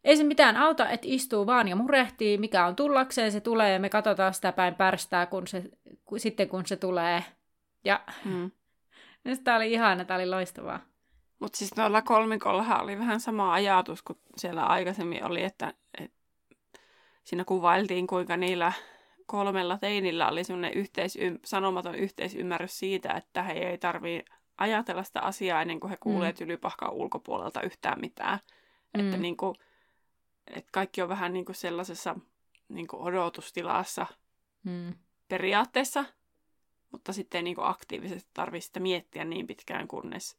Ei 0.03 0.17
se 0.17 0.23
mitään 0.23 0.57
auta, 0.57 0.89
että 0.89 1.07
istuu 1.09 1.45
vaan 1.45 1.67
ja 1.67 1.75
murehtii, 1.75 2.37
mikä 2.37 2.65
on 2.65 2.75
tullakseen, 2.75 3.31
se 3.31 3.39
tulee 3.41 3.73
ja 3.73 3.79
me 3.79 3.89
katsotaan 3.89 4.33
sitä 4.33 4.51
päin 4.51 4.75
pärstää, 4.75 5.25
kun 5.25 5.47
se, 5.47 5.63
kun, 6.05 6.19
sitten 6.19 6.49
kun 6.49 6.65
se 6.65 6.75
tulee. 6.75 7.23
Ja 7.83 8.03
mm. 8.25 8.51
tämä 9.43 9.57
oli 9.57 9.71
ihana, 9.71 10.05
tämä 10.05 10.17
oli 10.17 10.29
loistavaa. 10.29 10.79
Mutta 11.39 11.57
siis 11.57 11.75
noilla 11.75 12.01
kolmikollahan 12.01 12.83
oli 12.83 12.99
vähän 12.99 13.19
sama 13.19 13.53
ajatus 13.53 14.01
kuin 14.01 14.19
siellä 14.37 14.65
aikaisemmin 14.65 15.23
oli, 15.23 15.43
että 15.43 15.73
et, 16.01 16.11
siinä 17.23 17.43
kuvailtiin, 17.45 18.07
kuinka 18.07 18.37
niillä 18.37 18.71
kolmella 19.27 19.77
teinillä 19.77 20.29
oli 20.29 20.43
semmoinen 20.43 20.73
yhteisym- 20.73 21.39
sanomaton 21.45 21.95
yhteisymmärrys 21.95 22.79
siitä, 22.79 23.13
että 23.13 23.43
he 23.43 23.53
ei 23.53 23.77
tarvii 23.77 24.25
ajatella 24.57 25.03
sitä 25.03 25.21
asiaa 25.21 25.61
ennen 25.61 25.79
kuin 25.79 25.89
he 25.89 25.97
kuulee 25.99 26.31
mm. 26.31 26.37
tylypahkan 26.37 26.91
ulkopuolelta 26.91 27.61
yhtään 27.61 28.01
mitään. 28.01 28.39
Mm. 28.93 29.05
Että 29.05 29.17
niin 29.17 29.37
kuin, 29.37 29.55
että 30.47 30.69
kaikki 30.71 31.01
on 31.01 31.09
vähän 31.09 31.33
niin 31.33 31.45
kuin 31.45 31.55
sellaisessa 31.55 32.15
niin 32.69 32.87
kuin 32.87 33.01
odotustilassa 33.01 34.05
mm. 34.63 34.93
periaatteessa, 35.27 36.05
mutta 36.91 37.13
sitten 37.13 37.39
ei 37.39 37.43
niin 37.43 37.55
kuin 37.55 37.67
aktiivisesti 37.67 38.29
tarvitse 38.33 38.67
sitä 38.67 38.79
miettiä 38.79 39.23
niin 39.25 39.47
pitkään, 39.47 39.87
kunnes 39.87 40.37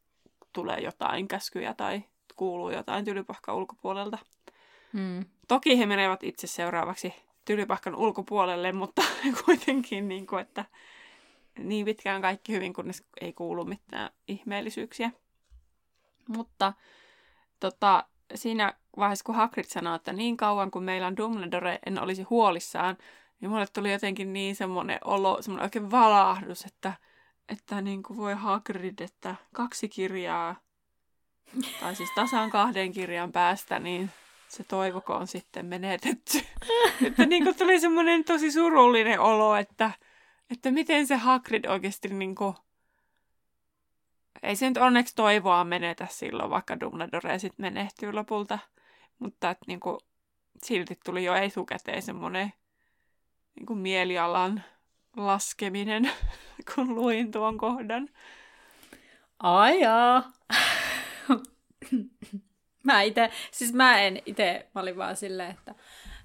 tulee 0.53 0.81
jotain 0.81 1.29
käskyjä 1.29 1.75
tai 1.75 2.03
kuuluu 2.37 2.71
jotain 2.71 3.05
tylypahkan 3.05 3.55
ulkopuolelta. 3.55 4.19
Mm. 4.93 5.25
Toki 5.49 5.79
he 5.79 5.87
menevät 5.87 6.23
itse 6.23 6.47
seuraavaksi 6.47 7.15
tylypahkan 7.49 7.95
ulkopuolelle, 7.95 8.73
mutta 8.73 9.03
kuitenkin, 9.45 10.09
niin 10.09 10.27
kuin, 10.27 10.41
että 10.41 10.65
niin 11.59 11.85
pitkään 11.85 12.23
kaikki 12.23 12.53
hyvin, 12.53 12.73
kunnes 12.73 13.05
ei 13.21 13.33
kuulu 13.33 13.65
mitään 13.65 14.11
ihmeellisyyksiä. 14.29 15.11
Mutta 16.29 16.73
tota, 17.61 18.05
siinä 18.35 18.75
vaiheessa, 18.97 19.25
kun 19.25 19.35
Hagrid 19.35 19.65
sanoi, 19.65 19.97
että 19.97 20.13
niin 20.13 20.37
kauan 20.37 20.71
kuin 20.71 20.85
meillä 20.85 21.07
on 21.07 21.17
Dumbledore, 21.17 21.79
en 21.87 22.03
olisi 22.03 22.23
huolissaan, 22.23 22.97
niin 23.41 23.51
mulle 23.51 23.67
tuli 23.73 23.93
jotenkin 23.93 24.33
niin 24.33 24.57
semmoinen 24.57 24.99
olo, 25.05 25.43
semmoinen 25.43 25.65
oikein 25.65 25.91
valahdus, 25.91 26.65
että, 26.65 26.93
että 27.49 27.81
niin 27.81 28.03
kuin 28.03 28.17
voi 28.17 28.35
Hagrid, 28.35 28.99
että 29.01 29.35
kaksi 29.53 29.89
kirjaa, 29.89 30.57
tai 31.81 31.97
siis 31.97 32.11
tasan 32.15 32.51
kahden 32.51 32.93
kirjan 32.93 33.33
päästä, 33.33 33.79
niin 33.79 34.11
se 34.49 34.65
toivoko 34.65 35.15
on 35.15 35.27
sitten 35.27 35.67
menetetty. 35.67 36.39
että 37.07 37.27
niin 37.27 37.45
kuin 37.45 37.57
tuli 37.57 37.81
semmoinen 37.81 38.25
tosi 38.25 38.53
surullinen 38.53 39.21
olo, 39.21 39.57
että, 39.57 39.91
että 40.51 40.71
miten 40.71 41.07
se 41.07 41.17
Hagrid 41.17 41.65
oikeasti 41.65 42.09
niin 42.09 42.35
kuin, 42.35 42.55
ei 44.43 44.57
se 44.57 44.69
nyt 44.69 44.77
onneksi 44.77 45.15
toivoa 45.15 45.65
menetä 45.65 46.07
silloin, 46.11 46.51
vaikka 46.51 46.81
Dumbledore 46.81 47.39
sitten 47.39 47.63
menehtyy 47.63 48.13
lopulta. 48.13 48.59
Mutta 49.19 49.51
että 49.51 49.65
niin 49.67 49.81
kuin, 49.81 49.99
silti 50.65 50.99
tuli 51.05 51.25
jo 51.25 51.35
etukäteen 51.35 52.03
semmoinen 52.03 52.53
niin 53.57 53.67
kuin 53.67 53.79
mielialan 53.79 54.63
laskeminen, 55.17 56.11
kun 56.75 56.95
luin 56.95 57.31
tuon 57.31 57.59
kohdan. 57.59 58.09
Ajaa. 59.39 60.33
Mä 62.93 63.03
itse, 63.03 63.31
siis 63.51 63.73
mä 63.73 64.01
en 64.01 64.23
itse, 64.27 64.67
mä 64.75 64.81
olin 64.81 64.97
vaan 64.97 65.17
silleen, 65.17 65.51
että 65.51 65.75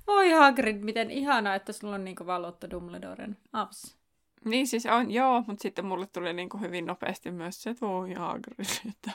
voi 0.08 0.32
Hagrid, 0.32 0.78
miten 0.78 1.12
ihanaa, 1.12 1.56
että 1.56 1.74
sulla 1.74 1.96
on 1.96 2.04
niinku 2.04 2.26
valottu 2.26 2.70
Dumbledoren 2.70 3.38
aps. 3.54 3.98
Niin 4.46 4.68
siis 4.68 4.86
on, 4.86 5.12
joo, 5.12 5.44
mutta 5.48 5.62
sitten 5.62 5.86
mulle 5.86 6.08
tuli 6.08 6.34
niin 6.34 6.50
kuin 6.50 6.62
hyvin 6.62 6.86
nopeasti 6.86 7.32
myös 7.32 7.64
se, 7.64 7.70
että 7.70 7.86
voi 7.88 8.14
Hagrid, 8.14 8.66
että 8.92 9.12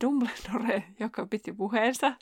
Dumbledore, 0.05 0.85
joka 1.01 1.27
piti 1.27 1.53
puheensa 1.53 2.13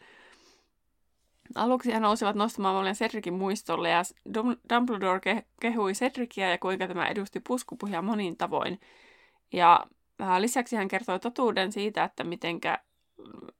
Aluksi 1.55 1.92
he 1.92 2.01
nousivat 2.01 2.37
nostamaan 2.37 2.75
monen 2.75 2.94
Cedricin 2.94 3.35
muistolle 3.35 3.90
ja 3.90 4.03
Dumbledore 4.75 5.18
ke- 5.18 5.44
kehui 5.61 5.92
Cedricia 5.92 6.51
ja 6.51 6.59
kuinka 6.59 6.88
tämä 6.88 7.07
edusti 7.07 7.40
puskupuhia 7.40 8.03
monin 8.03 8.37
tavoin. 8.37 8.81
Ja 9.53 9.87
äh, 10.23 10.40
lisäksi 10.40 10.77
hän 10.77 10.88
kertoi 10.88 11.21
totuuden 11.21 11.73
siitä, 11.73 12.05
että 12.05 12.25
mitenkä, 12.25 12.79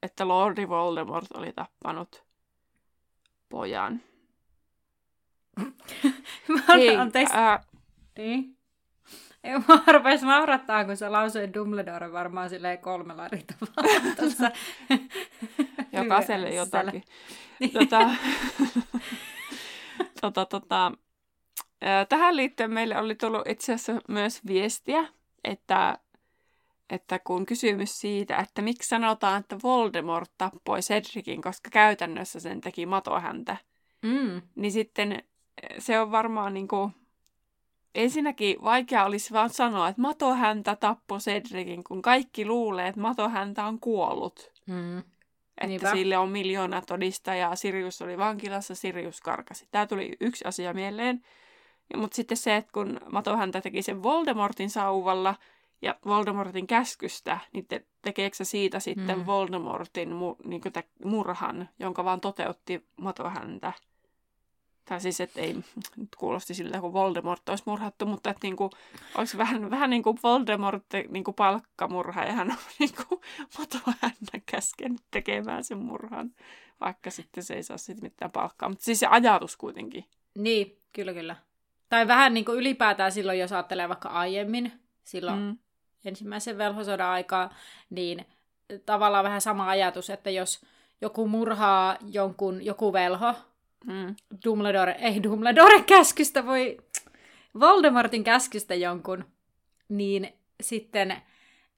että 0.03 0.29
Lordi 0.29 0.69
Voldemort 0.69 1.33
oli 1.35 1.53
tappanut 1.53 2.25
pojan. 3.49 4.01
Hei, 6.69 6.97
anteeksi. 6.97 7.37
Äh, 7.37 7.67
niin. 8.19 8.58
Ei, 9.45 9.53
mä 9.53 9.65
rupesin 9.93 10.29
naurattaa, 10.29 10.85
kun 10.85 10.97
sä 10.97 11.13
lausuit 11.13 11.55
Dumbledore 11.55 12.13
varmaan 12.13 12.51
silleen 12.51 12.79
kolmella 12.79 13.27
eri 13.27 13.43
tavalla 13.43 14.55
Jokaiselle 15.93 16.51
jotakin. 16.51 17.03
Tota, 17.73 18.11
tota, 20.21 20.47
tota, 20.47 20.93
tähän 22.09 22.37
liittyen 22.37 22.73
meille 22.73 22.99
oli 22.99 23.15
tullut 23.15 23.49
itse 23.49 23.73
asiassa 23.73 24.03
myös 24.09 24.47
viestiä, 24.47 25.09
että, 25.45 25.99
että 26.91 27.19
kun 27.19 27.47
kysymys 27.47 28.01
siitä, 28.01 28.37
että 28.37 28.63
miksi 28.63 28.89
sanotaan, 28.89 29.41
että 29.41 29.57
Voldemort 29.63 30.31
tappoi 30.39 30.81
Cedricin, 30.81 31.43
koska 31.43 31.71
käytännössä 31.71 32.41
sen 32.41 32.61
teki 32.61 32.87
matohäntä, 32.87 33.57
mm. 34.03 34.43
niin 34.55 34.73
sitten 34.73 35.23
se 35.79 36.01
on 36.01 36.11
varmaan 36.11 36.55
niin 36.55 36.69
kuin, 36.69 36.93
ensinnäkin 37.99 38.57
vaikea 38.65 39.05
olisi 39.05 39.33
vaan 39.33 39.51
sanoa, 39.51 39.89
että 39.89 40.03
matohäntä 40.03 40.77
tappoi 40.77 41.19
Cedricin, 41.19 41.85
kun 41.85 42.03
kaikki 42.03 42.47
luulee, 42.47 42.89
että 42.89 43.01
matohäntä 43.01 43.65
on 43.65 43.81
kuollut. 43.81 44.53
Mm. 44.67 44.99
Että 44.99 45.67
Niinpä. 45.67 45.93
sille 45.93 46.19
on 46.19 46.29
miljoona 46.29 46.83
todistajaa, 46.83 47.57
Sirius 47.57 48.03
oli 48.03 48.19
vankilassa, 48.19 48.75
Sirius 48.75 49.21
karkasi. 49.21 49.69
Tämä 49.71 49.87
tuli 49.87 50.17
yksi 50.21 50.45
asia 50.45 50.75
mieleen. 50.75 51.23
Mutta 51.97 52.15
sitten 52.15 52.37
se, 52.37 52.57
että 52.57 52.73
kun 52.73 53.01
Mato 53.13 53.37
häntä 53.37 53.61
teki 53.61 53.83
sen 53.83 54.03
Voldemortin 54.03 54.71
sauvalla 54.71 55.35
ja 55.83 55.99
Voldemortin 56.07 56.67
käskystä, 56.67 57.39
niin 57.53 57.67
te, 57.67 57.87
tekeekö 58.03 58.37
se 58.37 58.45
siitä 58.45 58.81
sitten 58.81 59.19
mm. 59.19 59.27
Voldemortin 59.27 60.13
mu, 60.13 60.37
niin 60.45 60.63
murhan, 61.05 61.69
jonka 61.79 62.05
vaan 62.05 62.21
toteutti 62.21 62.87
Mato 62.97 63.31
häntä? 63.31 63.73
Tai 64.89 65.01
siis, 65.01 65.21
että 65.21 65.41
ei 65.41 65.55
nyt 65.97 66.09
kuulosti 66.19 66.55
siltä, 66.55 66.81
kun 66.81 66.93
Voldemort 66.93 67.49
olisi 67.49 67.65
murhattu, 67.67 68.07
mutta 68.07 68.31
että 68.31 68.47
niinku, 68.47 68.71
olisi 69.15 69.39
vähän, 69.39 69.71
vähän 69.71 69.91
niin 69.91 70.03
kuin 70.03 70.19
Voldemort 70.23 70.85
niinku 71.09 71.33
palkkamurha 71.33 72.25
ja 72.25 72.33
hän 72.33 72.51
on 72.51 72.57
niinku 72.79 73.23
hänen 74.01 74.43
käskenyt 74.47 75.01
tekemään 75.11 75.65
sen 75.65 75.79
murhan, 75.79 76.31
vaikka 76.81 77.11
sitten 77.11 77.45
se 77.45 77.55
ei 77.55 77.63
saa 77.63 77.79
sitten 77.79 78.05
mitään 78.05 78.31
palkkaa. 78.31 78.69
Mutta 78.69 78.85
siis 78.85 79.01
se 79.01 79.07
ajatus 79.07 79.57
kuitenkin. 79.57 80.05
Niin, 80.35 80.79
kyllä 80.93 81.13
kyllä. 81.13 81.37
Tai 81.89 82.09
vähän 82.09 82.35
niin 82.35 82.45
kuin 82.45 82.59
ylipäätään 82.59 83.13
silloin, 83.13 83.39
jos 83.39 83.53
ajattelee 83.53 83.89
vaikka 83.89 84.09
aiemmin, 84.09 84.73
silloin 85.05 85.39
mm. 85.39 85.59
ensimmäisen 86.05 86.59
velhosodan 86.59 87.11
aikaa, 87.11 87.55
niin 87.91 88.27
tavallaan 88.87 89.25
vähän 89.25 89.41
sama 89.41 89.69
ajatus, 89.69 90.11
että 90.11 90.31
jos 90.31 90.61
joku 91.01 91.29
murhaa 91.29 91.97
jonkun, 92.11 92.65
joku 92.65 92.93
velho, 92.93 93.35
Mm. 93.87 94.17
Dumbledore, 94.45 94.97
ei 94.99 95.23
Dumbledore 95.23 95.83
käskystä, 95.83 96.47
voi 96.47 96.77
Voldemortin 97.61 98.25
käskystä 98.25 98.75
jonkun, 98.75 99.25
niin 99.89 100.33
sitten 100.61 101.11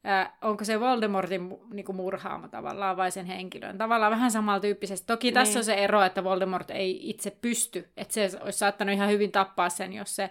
äh, 0.07 0.33
onko 0.43 0.65
se 0.65 0.81
Voldemortin 0.81 1.59
niin 1.73 1.97
murhaama 1.97 2.49
tavallaan 2.49 2.97
vai 2.97 3.11
sen 3.11 3.27
henkilön. 3.27 3.79
Tavallaan 3.79 4.13
vähän 4.13 4.31
samantyyppisesti. 4.31 5.07
Toki 5.07 5.27
niin. 5.27 5.35
tässä 5.35 5.59
on 5.59 5.65
se 5.65 5.75
ero, 5.75 6.03
että 6.03 6.25
Voldemort 6.25 6.71
ei 6.71 7.11
itse 7.11 7.31
pysty. 7.31 7.89
Että 7.97 8.15
se 8.15 8.31
olisi 8.41 8.59
saattanut 8.59 8.95
ihan 8.95 9.11
hyvin 9.11 9.33
tappaa 9.33 9.69
sen, 9.69 9.93
jos 9.93 10.17
se 10.17 10.31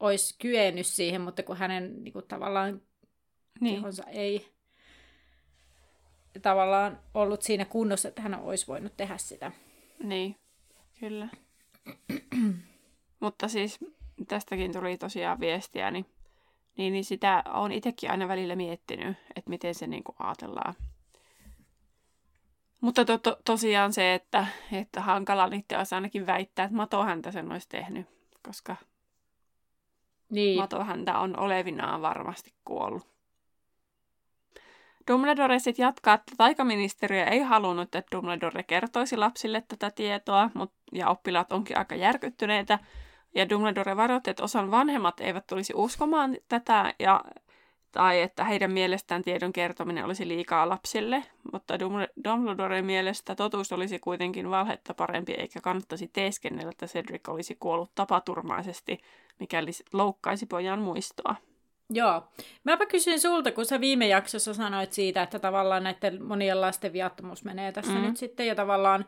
olisi 0.00 0.34
kyennyt 0.38 0.86
siihen, 0.86 1.20
mutta 1.20 1.42
kun 1.42 1.56
hänen 1.56 2.04
niin 2.04 2.12
kuin, 2.12 2.24
tavallaan 2.28 2.82
niin. 3.60 3.74
kehonsa 3.74 4.02
ei 4.02 4.48
tavallaan 6.42 7.00
ollut 7.14 7.42
siinä 7.42 7.64
kunnossa, 7.64 8.08
että 8.08 8.22
hän 8.22 8.40
olisi 8.40 8.66
voinut 8.66 8.96
tehdä 8.96 9.16
sitä. 9.18 9.52
Niin, 10.02 10.36
kyllä. 11.00 11.28
Mutta 13.20 13.48
siis 13.48 13.78
tästäkin 14.28 14.72
tuli 14.72 14.98
tosiaan 14.98 15.40
viestiä, 15.40 15.90
niin, 15.90 16.06
niin, 16.76 16.92
niin 16.92 17.04
sitä 17.04 17.44
on 17.46 17.72
itsekin 17.72 18.10
aina 18.10 18.28
välillä 18.28 18.56
miettinyt, 18.56 19.16
että 19.36 19.50
miten 19.50 19.74
se 19.74 19.86
niin 19.86 20.04
kuin 20.04 20.16
ajatellaan. 20.18 20.74
Mutta 22.80 23.04
to, 23.04 23.18
to, 23.18 23.36
tosiaan 23.44 23.92
se, 23.92 24.14
että, 24.14 24.46
että 24.72 25.00
hankala 25.00 25.48
niitä 25.48 25.78
olisi 25.78 25.94
ainakin 25.94 26.26
väittää, 26.26 26.64
että 26.64 26.76
Mato 26.76 27.02
häntä 27.02 27.30
sen 27.30 27.52
olisi 27.52 27.68
tehnyt, 27.68 28.06
koska 28.42 28.76
niin. 30.30 30.60
Mato 30.60 30.84
häntä 30.84 31.18
on 31.18 31.38
olevinaan 31.38 32.02
varmasti 32.02 32.54
kuollut. 32.64 33.17
Dumbledore 35.08 35.58
sitten 35.58 35.82
jatkaa, 35.82 36.14
että 36.14 36.32
taikaministeriö 36.36 37.24
ei 37.24 37.40
halunnut, 37.40 37.94
että 37.94 38.16
Dumbledore 38.16 38.62
kertoisi 38.62 39.16
lapsille 39.16 39.64
tätä 39.68 39.90
tietoa, 39.90 40.50
mutta, 40.54 40.76
ja 40.92 41.08
oppilaat 41.08 41.52
onkin 41.52 41.78
aika 41.78 41.94
järkyttyneitä. 41.94 42.78
Ja 43.34 43.48
Dumbledore 43.48 43.96
varoitti, 43.96 44.30
että 44.30 44.42
osan 44.42 44.70
vanhemmat 44.70 45.20
eivät 45.20 45.46
tulisi 45.46 45.72
uskomaan 45.76 46.36
tätä, 46.48 46.94
ja, 46.98 47.24
tai 47.92 48.22
että 48.22 48.44
heidän 48.44 48.72
mielestään 48.72 49.22
tiedon 49.22 49.52
kertominen 49.52 50.04
olisi 50.04 50.28
liikaa 50.28 50.68
lapsille, 50.68 51.24
mutta 51.52 51.74
Dumbledoren 52.24 52.84
mielestä 52.84 53.34
totuus 53.34 53.72
olisi 53.72 53.98
kuitenkin 53.98 54.50
valhetta 54.50 54.94
parempi, 54.94 55.32
eikä 55.32 55.60
kannattaisi 55.60 56.08
teeskennellä, 56.12 56.70
että 56.70 56.86
Cedric 56.86 57.28
olisi 57.28 57.56
kuollut 57.60 57.90
tapaturmaisesti, 57.94 59.00
mikäli 59.40 59.70
loukkaisi 59.92 60.46
pojan 60.46 60.80
muistoa. 60.80 61.47
Joo. 61.90 62.28
Mäpä 62.64 62.86
kysyin 62.86 63.20
sulta, 63.20 63.52
kun 63.52 63.66
sä 63.66 63.80
viime 63.80 64.08
jaksossa 64.08 64.54
sanoit 64.54 64.92
siitä, 64.92 65.22
että 65.22 65.38
tavallaan 65.38 65.84
näiden 65.84 66.24
monien 66.24 66.60
lasten 66.60 66.92
viattomuus 66.92 67.44
menee 67.44 67.72
tässä 67.72 67.92
mm. 67.92 68.02
nyt 68.02 68.16
sitten, 68.16 68.46
ja 68.46 68.54
tavallaan 68.54 69.04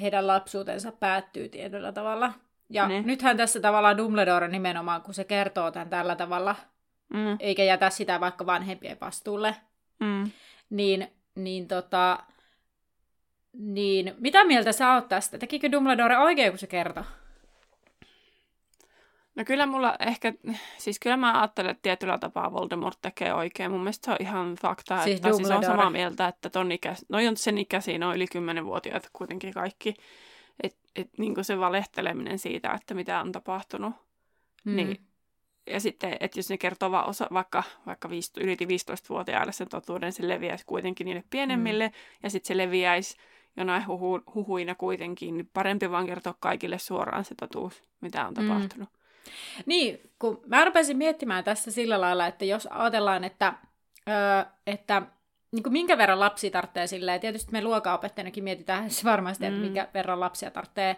heidän 0.00 0.26
lapsuutensa 0.26 0.92
päättyy 0.92 1.48
tietyllä 1.48 1.92
tavalla. 1.92 2.32
Ja 2.70 2.88
niin. 2.88 3.06
nythän 3.06 3.36
tässä 3.36 3.60
tavallaan 3.60 3.96
Dumbledore 3.96 4.48
nimenomaan, 4.48 5.02
kun 5.02 5.14
se 5.14 5.24
kertoo 5.24 5.70
tämän 5.70 5.90
tällä 5.90 6.16
tavalla, 6.16 6.56
mm. 7.14 7.36
eikä 7.40 7.64
jätä 7.64 7.90
sitä 7.90 8.20
vaikka 8.20 8.46
vanhempien 8.46 8.96
vastuulle, 9.00 9.56
mm. 10.00 10.30
niin, 10.70 11.08
niin 11.34 11.68
tota, 11.68 12.18
niin 13.52 14.14
mitä 14.18 14.44
mieltä 14.44 14.72
sä 14.72 14.94
oot 14.94 15.08
tästä? 15.08 15.38
Tekikö 15.38 15.72
Dumbledore 15.72 16.18
oikein, 16.18 16.52
kun 16.52 16.58
se 16.58 16.66
kertoo? 16.66 17.04
No 19.34 19.44
kyllä 19.44 19.66
mulla 19.66 19.96
ehkä, 20.00 20.32
siis 20.78 20.98
kyllä 20.98 21.16
mä 21.16 21.40
ajattelen, 21.40 21.70
että 21.70 21.82
tietyllä 21.82 22.18
tapaa 22.18 22.52
Voldemort 22.52 22.98
tekee 23.02 23.34
oikein. 23.34 23.70
Mun 23.70 23.80
mielestä 23.80 24.04
se 24.04 24.10
on 24.10 24.16
ihan 24.20 24.54
fakta, 24.54 25.04
siis 25.04 25.16
että 25.16 25.32
siis 25.32 25.50
on 25.50 25.64
samaa 25.64 25.90
mieltä, 25.90 26.28
että 26.28 26.50
ton 26.50 26.72
ikä, 26.72 26.94
no 27.08 27.18
on 27.28 27.36
sen 27.36 27.58
ikäisiä, 27.58 28.08
on 28.08 28.16
yli 28.16 28.24
10-vuotiaat 28.24 29.10
kuitenkin 29.12 29.54
kaikki. 29.54 29.94
Että 30.62 30.78
et, 30.96 31.18
niin 31.18 31.44
se 31.44 31.58
valehteleminen 31.58 32.38
siitä, 32.38 32.72
että 32.72 32.94
mitä 32.94 33.20
on 33.20 33.32
tapahtunut. 33.32 33.94
Mm. 34.64 34.76
Niin, 34.76 35.00
ja 35.66 35.80
sitten, 35.80 36.16
että 36.20 36.38
jos 36.38 36.50
ne 36.50 36.58
kertoo 36.58 36.90
vaan 36.90 37.08
osa, 37.08 37.26
vaikka, 37.32 37.62
vaikka 37.86 38.10
viisi, 38.10 38.32
yli 38.40 38.54
15-vuotiaille 38.54 39.52
sen 39.52 39.68
totuuden, 39.68 40.12
se 40.12 40.28
leviäisi 40.28 40.66
kuitenkin 40.66 41.04
niille 41.04 41.24
pienemmille, 41.30 41.88
mm. 41.88 41.94
ja 42.22 42.30
sitten 42.30 42.48
se 42.48 42.56
leviäisi 42.56 43.16
jonain 43.56 43.86
huhu, 43.86 44.20
huhuina 44.34 44.74
kuitenkin, 44.74 45.36
niin 45.36 45.50
parempi 45.52 45.90
vaan 45.90 46.06
kertoa 46.06 46.34
kaikille 46.40 46.78
suoraan 46.78 47.24
se 47.24 47.34
totuus, 47.34 47.82
mitä 48.00 48.26
on 48.26 48.34
mm. 48.34 48.46
tapahtunut. 48.46 48.88
Mm. 48.88 49.03
Niin, 49.66 50.10
kun 50.18 50.40
mä 50.46 50.64
rupesin 50.64 50.96
miettimään 50.96 51.44
tässä 51.44 51.70
sillä 51.70 52.00
lailla, 52.00 52.26
että 52.26 52.44
jos 52.44 52.66
ajatellaan, 52.70 53.24
että, 53.24 53.54
öö, 54.08 54.52
että 54.66 55.02
niin 55.52 55.62
kuin 55.62 55.72
minkä 55.72 55.98
verran 55.98 56.20
lapsi 56.20 56.50
tarvitsee 56.50 56.86
silleen, 56.86 57.20
tietysti 57.20 57.52
me 57.52 57.62
luokaopettajanakin 57.62 58.44
mietitään 58.44 58.90
varmasti, 59.04 59.46
että 59.46 59.58
mm. 59.58 59.62
minkä 59.62 59.88
verran 59.94 60.20
lapsia 60.20 60.50
tarvitsee 60.50 60.96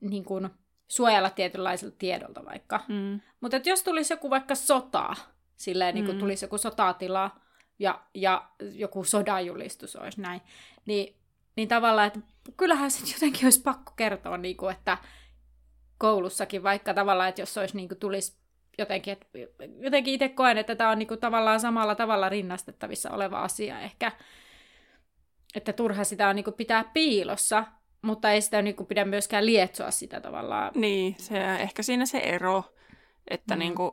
niin 0.00 0.24
kuin, 0.24 0.50
suojella 0.88 1.30
tietynlaiselta 1.30 1.96
tiedolta 1.98 2.44
vaikka. 2.44 2.80
Mm. 2.88 3.20
Mutta 3.40 3.60
jos 3.64 3.82
tulisi 3.82 4.12
joku 4.12 4.30
vaikka 4.30 4.54
sota, 4.54 5.16
silleen 5.56 5.94
niin 5.94 6.04
kuin 6.04 6.16
mm. 6.16 6.20
tulisi 6.20 6.44
joku 6.44 6.58
sotatila 6.58 7.30
ja, 7.78 8.00
ja 8.14 8.50
joku 8.60 9.04
sodanjulistus 9.04 9.96
olisi 9.96 10.20
näin, 10.20 10.40
niin, 10.86 11.16
niin 11.56 11.68
tavallaan, 11.68 12.06
että 12.06 12.20
kyllähän 12.56 12.90
se 12.90 13.14
jotenkin 13.14 13.46
olisi 13.46 13.62
pakko 13.62 13.92
kertoa, 13.96 14.36
niin 14.36 14.56
kuin, 14.56 14.72
että 14.72 14.98
koulussakin, 15.98 16.62
vaikka 16.62 16.94
tavallaan, 16.94 17.28
että 17.28 17.42
jos 17.42 17.58
olisi 17.58 17.76
niin 17.76 17.88
kuin, 17.88 17.98
tulisi 17.98 18.36
jotenkin, 18.78 19.12
että 19.12 19.26
jotenkin 19.80 20.14
itse 20.14 20.28
koen, 20.28 20.58
että 20.58 20.76
tämä 20.76 20.90
on 20.90 20.98
niin 20.98 21.08
kuin, 21.08 21.20
tavallaan 21.20 21.60
samalla 21.60 21.94
tavalla 21.94 22.28
rinnastettavissa 22.28 23.10
oleva 23.10 23.42
asia 23.42 23.80
ehkä, 23.80 24.12
että 25.54 25.72
turha 25.72 26.04
sitä 26.04 26.28
on 26.28 26.36
niin 26.36 26.44
kuin, 26.44 26.54
pitää 26.54 26.84
piilossa, 26.84 27.64
mutta 28.02 28.30
ei 28.30 28.40
sitä 28.40 28.62
niin 28.62 28.76
kuin, 28.76 28.86
pidä 28.86 29.04
myöskään 29.04 29.46
lietsoa 29.46 29.90
sitä 29.90 30.20
tavallaan. 30.20 30.72
Niin, 30.74 31.14
se, 31.18 31.54
ehkä 31.54 31.82
siinä 31.82 32.06
se 32.06 32.18
ero, 32.18 32.64
että 33.30 33.54
mm. 33.54 33.58
niin 33.58 33.74
kuin, 33.74 33.92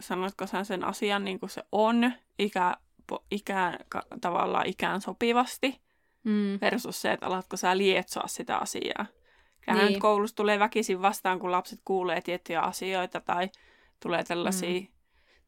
sanotko 0.00 0.46
sä 0.46 0.64
sen 0.64 0.84
asian 0.84 1.24
niin 1.24 1.40
kuin 1.40 1.50
se 1.50 1.62
on, 1.72 2.12
ikä, 2.38 2.76
ikään, 3.30 3.78
tavallaan 4.20 4.66
ikään 4.66 5.00
sopivasti, 5.00 5.80
mm. 6.24 6.58
versus 6.60 7.02
se, 7.02 7.12
että 7.12 7.26
alatko 7.26 7.56
sä 7.56 7.78
lietsoa 7.78 8.26
sitä 8.26 8.56
asiaa. 8.56 9.06
Kyllähän 9.60 9.88
niin. 9.88 10.00
koulussa 10.00 10.36
tulee 10.36 10.58
väkisin 10.58 11.02
vastaan, 11.02 11.38
kun 11.38 11.52
lapset 11.52 11.80
kuulee 11.84 12.20
tiettyjä 12.20 12.60
asioita 12.60 13.20
tai 13.20 13.50
tulee 14.00 14.24
tällaisia, 14.24 14.80
mm. 14.80 14.86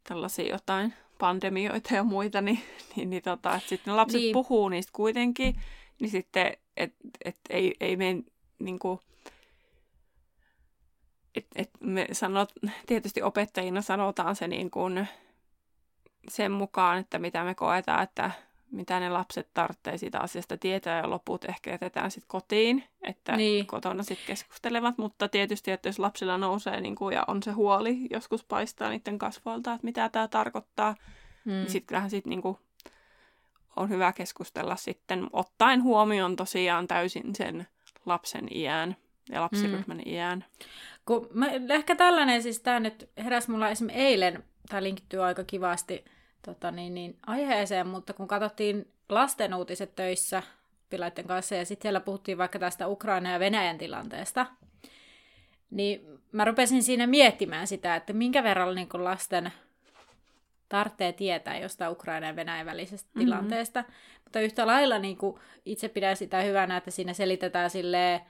tällaisia 0.08 0.48
jotain 0.48 0.94
pandemioita 1.18 1.94
ja 1.94 2.04
muita, 2.04 2.40
niin, 2.40 2.60
niin, 2.96 3.10
niin 3.10 3.22
tota, 3.22 3.58
sitten 3.58 3.92
ne 3.92 3.96
lapset 3.96 4.20
niin. 4.20 4.32
puhuu 4.32 4.68
niistä 4.68 4.90
kuitenkin, 4.92 5.56
niin 6.00 6.10
sitten, 6.10 6.56
että 6.76 7.08
et 7.24 7.36
ei, 7.50 7.74
ei 7.80 7.96
mene 7.96 8.22
niin 8.58 8.78
kuin, 8.78 9.00
et, 11.34 11.46
et 11.56 11.70
me 11.80 12.08
sanot, 12.12 12.52
tietysti 12.86 13.22
opettajina 13.22 13.82
sanotaan 13.82 14.36
se 14.36 14.48
niin 14.48 14.70
kuin 14.70 15.08
sen 16.28 16.52
mukaan, 16.52 16.98
että 16.98 17.18
mitä 17.18 17.44
me 17.44 17.54
koetaan, 17.54 18.02
että 18.02 18.30
mitä 18.72 19.00
ne 19.00 19.10
lapset 19.10 19.48
tarvitsee 19.54 19.98
siitä 19.98 20.20
asiasta 20.20 20.56
tietää 20.56 21.00
ja 21.00 21.10
loput 21.10 21.44
ehkä 21.44 21.70
jätetään 21.70 22.10
sitten 22.10 22.28
kotiin, 22.28 22.84
että 23.02 23.36
niin. 23.36 23.66
kotona 23.66 24.02
sitten 24.02 24.26
keskustelevat, 24.26 24.98
mutta 24.98 25.28
tietysti, 25.28 25.70
että 25.70 25.88
jos 25.88 25.98
lapsilla 25.98 26.38
nousee 26.38 26.80
niin 26.80 26.94
kuin, 26.94 27.14
ja 27.14 27.24
on 27.26 27.42
se 27.42 27.50
huoli, 27.50 27.98
joskus 28.10 28.44
paistaa 28.44 28.90
niiden 28.90 29.18
kasvoilta, 29.18 29.72
että 29.72 29.84
mitä 29.84 30.08
tämä 30.08 30.28
tarkoittaa, 30.28 30.94
niin 31.44 31.56
mm. 31.56 31.60
niin 31.60 31.70
sitten 31.70 31.86
kyllähän 31.86 32.10
sitten 32.10 32.30
niin 32.30 32.42
kuin, 32.42 32.58
on 33.76 33.88
hyvä 33.88 34.12
keskustella 34.12 34.76
sitten, 34.76 35.26
ottaen 35.32 35.82
huomioon 35.82 36.36
tosiaan 36.36 36.88
täysin 36.88 37.34
sen 37.34 37.66
lapsen 38.06 38.56
iän 38.56 38.96
ja 39.30 39.40
lapsiryhmän 39.40 39.96
mm. 39.96 40.12
iän. 40.12 40.44
Kun 41.06 41.28
mä, 41.34 41.46
ehkä 41.70 41.96
tällainen, 41.96 42.42
siis 42.42 42.60
tämä 42.60 42.80
nyt 42.80 43.10
heräsi 43.18 43.50
mulla 43.50 43.68
esimerkiksi 43.68 44.02
eilen, 44.02 44.44
tämä 44.68 44.82
linkittyy 44.82 45.24
aika 45.24 45.44
kivasti 45.44 46.04
tota 46.44 46.70
niin, 46.70 46.94
niin, 46.94 47.18
aiheeseen, 47.26 47.86
mutta 47.86 48.12
kun 48.12 48.28
katsottiin 48.28 48.88
lasten 49.08 49.54
uutiset 49.54 49.94
töissä 49.94 50.42
pilaiden 50.90 51.26
kanssa 51.26 51.54
ja 51.54 51.64
sitten 51.64 51.82
siellä 51.82 52.00
puhuttiin 52.00 52.38
vaikka 52.38 52.58
tästä 52.58 52.88
Ukraina 52.88 53.32
ja 53.32 53.40
Venäjän 53.40 53.78
tilanteesta, 53.78 54.46
niin 55.70 56.20
mä 56.32 56.44
rupesin 56.44 56.82
siinä 56.82 57.06
miettimään 57.06 57.66
sitä, 57.66 57.96
että 57.96 58.12
minkä 58.12 58.42
verran 58.42 58.74
niin 58.74 58.88
lasten 58.92 59.52
tarvitsee 60.68 61.12
tietää 61.12 61.58
jostain 61.58 61.92
Ukraina 61.92 62.26
ja 62.26 62.36
Venäjän 62.36 62.66
välisestä 62.66 63.08
mm-hmm. 63.08 63.24
tilanteesta. 63.24 63.84
Mutta 64.24 64.40
yhtä 64.40 64.66
lailla 64.66 64.98
niin 64.98 65.18
itse 65.66 65.88
pidän 65.88 66.16
sitä 66.16 66.40
hyvänä, 66.40 66.76
että 66.76 66.90
siinä 66.90 67.12
selitetään 67.12 67.70
silleen, 67.70 68.20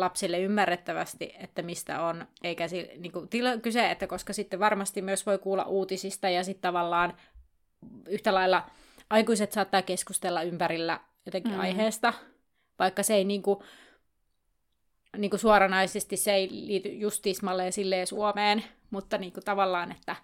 lapsille 0.00 0.40
ymmärrettävästi, 0.40 1.34
että 1.38 1.62
mistä 1.62 2.02
on, 2.02 2.26
eikä 2.42 2.68
si, 2.68 2.90
niin 2.98 3.12
kuin, 3.12 3.28
tila, 3.28 3.56
kyse, 3.56 3.90
että 3.90 4.06
koska 4.06 4.32
sitten 4.32 4.60
varmasti 4.60 5.02
myös 5.02 5.26
voi 5.26 5.38
kuulla 5.38 5.64
uutisista 5.64 6.28
ja 6.28 6.44
sitten 6.44 6.62
tavallaan 6.62 7.16
yhtä 8.08 8.34
lailla 8.34 8.70
aikuiset 9.10 9.52
saattaa 9.52 9.82
keskustella 9.82 10.42
ympärillä 10.42 11.00
jotenkin 11.26 11.52
mm. 11.52 11.60
aiheesta, 11.60 12.12
vaikka 12.78 13.02
se 13.02 13.14
ei 13.14 13.24
niin 13.24 13.42
kuin, 13.42 13.58
niin 15.16 15.30
kuin 15.30 15.40
suoranaisesti 15.40 16.16
se 16.16 16.32
ei 16.32 16.48
liity 16.50 16.88
just 16.88 17.22
tismalleen 17.22 17.72
silleen 17.72 18.06
Suomeen, 18.06 18.64
mutta 18.90 19.18
niin 19.18 19.32
kuin 19.32 19.44
tavallaan, 19.44 19.92
että, 19.92 20.16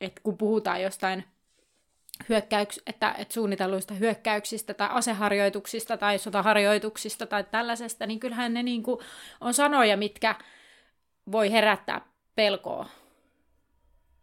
että 0.00 0.20
kun 0.24 0.38
puhutaan 0.38 0.82
jostain 0.82 1.24
hyökkäyks, 2.28 2.80
että, 2.86 3.14
että 3.18 3.34
suunnitelluista 3.34 3.94
hyökkäyksistä 3.94 4.74
tai 4.74 4.88
aseharjoituksista 4.90 5.96
tai 5.96 6.18
sotaharjoituksista 6.18 7.26
tai 7.26 7.44
tällaisesta, 7.44 8.06
niin 8.06 8.20
kyllähän 8.20 8.54
ne 8.54 8.62
niin 8.62 8.82
kuin 8.82 9.00
on 9.40 9.54
sanoja, 9.54 9.96
mitkä 9.96 10.34
voi 11.32 11.52
herättää 11.52 12.00
pelkoa. 12.34 12.88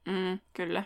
Mm, 0.05 0.39
kyllä. 0.53 0.83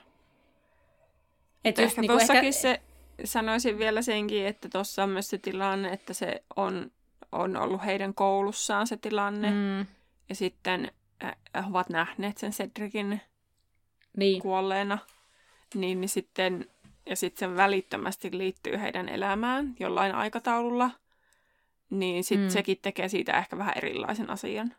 Et 1.66 1.78
just 1.78 1.90
ehkä 1.90 2.02
niin 2.02 2.12
tuossakin 2.12 2.44
ehkä... 2.44 2.52
se, 2.52 2.82
sanoisin 3.26 3.80
vielä 3.80 4.02
senkin, 4.02 4.46
että 4.46 4.70
tuossa 4.70 5.04
on 5.04 5.10
myös 5.10 5.30
se 5.30 5.38
tilanne, 5.38 5.90
että 5.90 6.14
se 6.14 6.44
on, 6.56 6.92
on 7.32 7.58
ollut 7.58 7.86
heidän 7.86 8.14
koulussaan 8.14 8.88
se 8.88 8.98
tilanne. 8.98 9.52
Mm. 9.52 9.80
Ja 10.30 10.36
sitten 10.36 10.92
äh, 11.24 11.70
ovat 11.72 11.90
nähneet 11.90 12.38
sen 12.38 12.52
Cedricin 12.52 13.22
niin. 14.18 14.42
kuolleena 14.42 14.98
niin, 15.76 16.02
niin 16.02 16.10
sitten, 16.10 16.66
ja 17.10 17.16
sitten 17.16 17.50
se 17.50 17.56
välittömästi 17.56 18.38
liittyy 18.38 18.82
heidän 18.82 19.10
elämään 19.10 19.76
jollain 19.80 20.16
aikataululla, 20.16 20.92
niin 21.90 22.24
sitten 22.24 22.48
mm. 22.48 22.52
sekin 22.52 22.78
tekee 22.82 23.10
siitä 23.10 23.38
ehkä 23.38 23.58
vähän 23.58 23.74
erilaisen 23.78 24.30
asian. 24.30 24.74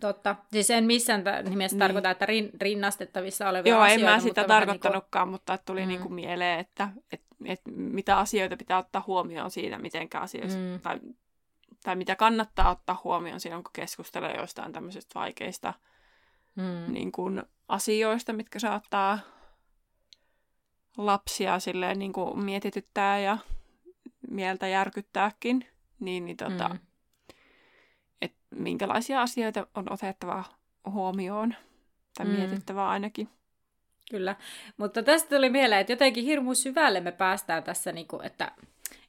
Totta. 0.00 0.36
Siis 0.52 0.70
en 0.70 0.84
missään 0.84 1.24
nimessä 1.48 1.74
niin. 1.74 1.78
tarkoita, 1.80 2.10
että 2.10 2.26
rin, 2.26 2.50
rinnastettavissa 2.60 3.48
olevia 3.48 3.72
Joo, 3.72 3.82
asioita. 3.82 4.08
en 4.08 4.14
mä 4.14 4.20
sitä 4.20 4.40
mutta 4.40 4.54
tarkoittanutkaan, 4.54 5.28
niin 5.28 5.32
mutta 5.32 5.58
tuli 5.58 5.82
Mm. 5.82 5.88
niinku 5.88 6.08
mieleen, 6.08 6.60
että 6.60 6.88
et, 7.12 7.22
et 7.44 7.60
mitä 7.76 8.18
asioita 8.18 8.56
pitää 8.56 8.78
ottaa 8.78 9.04
huomioon 9.06 9.50
siinä, 9.50 9.78
miten 9.78 10.08
asioista, 10.14 10.58
Mm. 10.60 10.80
tai, 10.80 11.00
tai 11.84 11.96
mitä 11.96 12.16
kannattaa 12.16 12.70
ottaa 12.70 13.00
huomioon 13.04 13.40
silloin, 13.40 13.64
kun 13.64 13.72
keskustelee 13.72 14.36
jostain 14.36 14.72
tämmöisistä 14.72 15.20
vaikeista 15.20 15.74
kuin, 16.54 16.66
mm. 16.66 16.92
niin 16.92 17.12
kuin, 17.12 17.42
asioista, 17.68 18.32
mitkä 18.32 18.58
saattaa 18.58 19.18
lapsia 20.96 21.58
silleen 21.58 21.98
niin 21.98 22.12
kuin 22.12 22.44
mietityttää 22.44 23.18
ja 23.18 23.38
mieltä 24.30 24.68
järkyttääkin, 24.68 25.66
niin, 26.00 26.24
niin 26.24 26.36
tota, 26.36 26.68
Mm. 26.68 26.78
että 28.22 28.38
minkälaisia 28.54 29.22
asioita 29.22 29.66
on 29.74 29.92
otettava 29.92 30.44
huomioon, 30.90 31.54
tai 32.18 32.26
Mm. 32.26 32.32
mietittävä 32.32 32.88
ainakin. 32.88 33.28
Kyllä. 34.10 34.36
Mutta 34.76 35.02
tästä 35.02 35.36
tuli 35.36 35.50
mieleen, 35.50 35.80
että 35.80 35.92
jotenkin 35.92 36.24
hirmu 36.24 36.54
syvälle 36.54 37.00
me 37.00 37.12
päästään 37.12 37.62
tässä, 37.62 37.92
niin 37.92 38.08
kuin, 38.08 38.24
että 38.26 38.52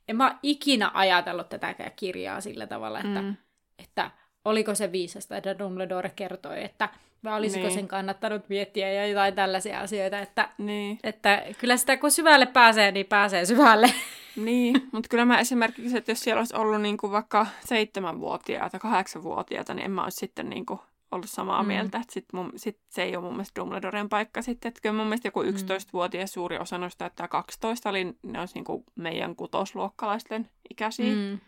en 0.07 0.15
mä 0.15 0.39
ikinä 0.43 0.91
ajatellut 0.93 1.49
tätä 1.49 1.75
kirjaa 1.95 2.41
sillä 2.41 2.67
tavalla, 2.67 2.99
että, 2.99 3.21
mm. 3.21 3.27
Mm. 3.27 3.35
että 3.79 4.11
oliko 4.45 4.75
se 4.75 4.91
viisasta, 4.91 5.37
että 5.37 5.59
Dumbledore 5.59 6.11
kertoi, 6.15 6.63
että 6.63 6.89
vai 7.23 7.37
olisiko 7.37 7.65
Niin. 7.65 7.73
sen 7.73 7.87
kannattanut 7.87 8.49
miettiä 8.49 8.91
ja 8.91 9.07
jotain 9.07 9.35
tällaisia 9.35 9.79
asioita, 9.79 10.19
että, 10.19 10.49
Niin, 10.57 10.99
että 11.03 11.43
kyllä 11.59 11.77
sitä 11.77 11.97
kun 11.97 12.11
syvälle 12.11 12.45
pääsee, 12.45 12.91
niin 12.91 13.05
pääsee 13.05 13.45
syvälle. 13.45 13.93
niin. 14.35 14.87
mutta 14.91 15.09
kyllä 15.09 15.25
mä 15.25 15.39
esimerkiksi, 15.39 15.97
että 15.97 16.11
jos 16.11 16.19
siellä 16.19 16.39
olisi 16.39 16.55
ollut 16.55 16.81
niin 16.81 16.97
kuin 16.97 17.11
vaikka 17.11 17.47
seitsemänvuotiaita, 17.65 18.79
kahdeksanvuotiaita, 18.79 19.73
niin 19.73 19.85
en 19.85 19.91
mä 19.91 20.03
olisi 20.03 20.17
sitten 20.17 20.49
niin 20.49 20.65
kuin 20.65 20.79
ollut 21.11 21.29
samaa 21.29 21.61
Mm. 21.63 21.65
mm. 21.65 21.73
mieltä. 21.73 21.97
Että 21.97 22.13
sit 22.13 22.25
mun, 22.33 22.51
sit 22.55 22.79
se 22.89 23.03
ei 23.03 23.15
ole 23.15 23.23
mun 23.23 23.33
mielestä 23.33 23.61
Dumbledoren 23.61 24.09
paikka 24.09 24.41
sitten. 24.41 24.69
Että 24.69 24.81
kyllä 24.81 24.95
mun 24.95 25.07
mielestä 25.07 25.27
joku 25.27 25.43
11-vuotias 25.43 26.33
suuri 26.33 26.57
osa 26.57 26.77
noista 26.77 26.97
täyttää 26.97 27.27
12, 27.27 27.89
eli 27.89 28.13
ne 28.23 28.39
olisi 28.39 28.53
niin 28.55 28.63
kuin 28.65 28.83
meidän 28.95 29.35
kutosluokkalaisten 29.35 30.49
ikäisiä. 30.69 31.13
Mm. 31.13 31.19
Mm. 31.21 31.39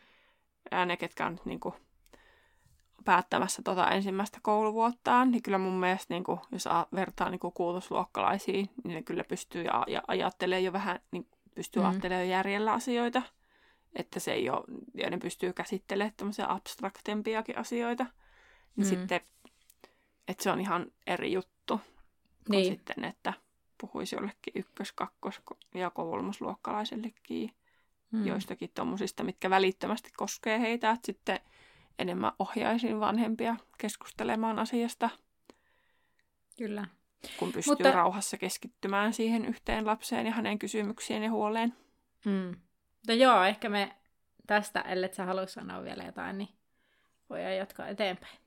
Ja 0.71 0.85
ne, 0.85 0.97
ketkä 0.97 1.25
on 1.25 1.31
nyt 1.31 1.45
niin 1.45 1.59
kuin 1.59 1.75
päättämässä 3.07 3.61
tota 3.61 3.91
ensimmäistä 3.91 4.39
kouluvuottaan, 4.41 5.31
niin 5.31 5.43
kyllä 5.43 5.57
mun 5.57 5.79
mielestä, 5.79 6.13
niin 6.13 6.23
kuin, 6.23 6.39
jos 6.51 6.65
vertaa 6.95 7.29
niin 7.29 7.39
kuin 7.39 7.53
kuutosluokkalaisiin, 7.53 8.69
niin 8.83 8.95
ne 8.95 9.01
kyllä 9.03 9.23
pystyy 9.23 9.63
ja, 9.63 9.83
ja 9.87 10.01
ajattelee 10.07 10.59
jo 10.61 10.73
vähän, 10.73 10.99
niin 11.11 11.27
pystyy 11.55 11.81
Mm. 11.81 11.89
ajattelemaan 11.89 12.29
järjellä 12.29 12.73
asioita. 12.73 13.21
Että 13.95 14.19
se 14.19 14.33
ei 14.33 14.49
ole, 14.49 14.63
ja 14.93 15.09
ne 15.09 15.17
pystyy 15.17 15.53
käsittelemään 15.53 16.13
tämmöisiä 16.17 16.45
abstraktempiakin 16.49 17.57
asioita. 17.57 18.03
Niin 18.75 18.87
Mm. 18.87 18.89
sitten, 18.89 19.21
että 20.27 20.43
se 20.43 20.51
on 20.51 20.59
ihan 20.61 20.91
eri 21.07 21.31
juttu 21.31 21.77
kuin 21.77 22.57
Niin. 22.57 22.65
sitten, 22.65 23.03
että 23.03 23.33
puhuisi 23.81 24.15
jollekin 24.15 24.53
ykkös-, 24.55 24.91
kakkos- 24.95 25.41
ja 25.73 25.89
kolmosluokkalaisellekin 25.89 27.51
Mm. 28.11 28.25
joistakin 28.27 28.71
tuommoisista, 28.75 29.23
mitkä 29.23 29.49
välittömästi 29.49 30.09
koskee 30.17 30.59
heitä. 30.59 30.91
Että 30.91 31.05
sitten 31.05 31.39
enemmän 31.99 32.31
ohjaisin 32.39 32.99
vanhempia 32.99 33.55
keskustelemaan 33.77 34.59
asiasta, 34.59 35.09
Kyllä. 36.57 36.87
kun 37.39 37.51
pystyy 37.51 37.71
Mutta- 37.71 37.91
rauhassa 37.91 38.37
keskittymään 38.37 39.13
siihen 39.13 39.45
yhteen 39.45 39.85
lapseen 39.85 40.25
ja 40.25 40.31
hänen 40.31 40.59
kysymyksiin 40.59 41.23
ja 41.23 41.31
huoleen. 41.31 41.73
Mm. 42.25 42.55
Mutta 42.95 43.13
joo, 43.13 43.43
ehkä 43.43 43.69
me 43.69 43.95
tästä, 44.47 44.81
ellei 44.81 45.13
sä 45.13 45.25
halua 45.25 45.47
sanoa 45.47 45.83
vielä 45.83 46.03
jotain, 46.03 46.37
niin 46.37 46.49
voidaan 47.29 47.55
jatkaa 47.55 47.87
eteenpäin. 47.87 48.37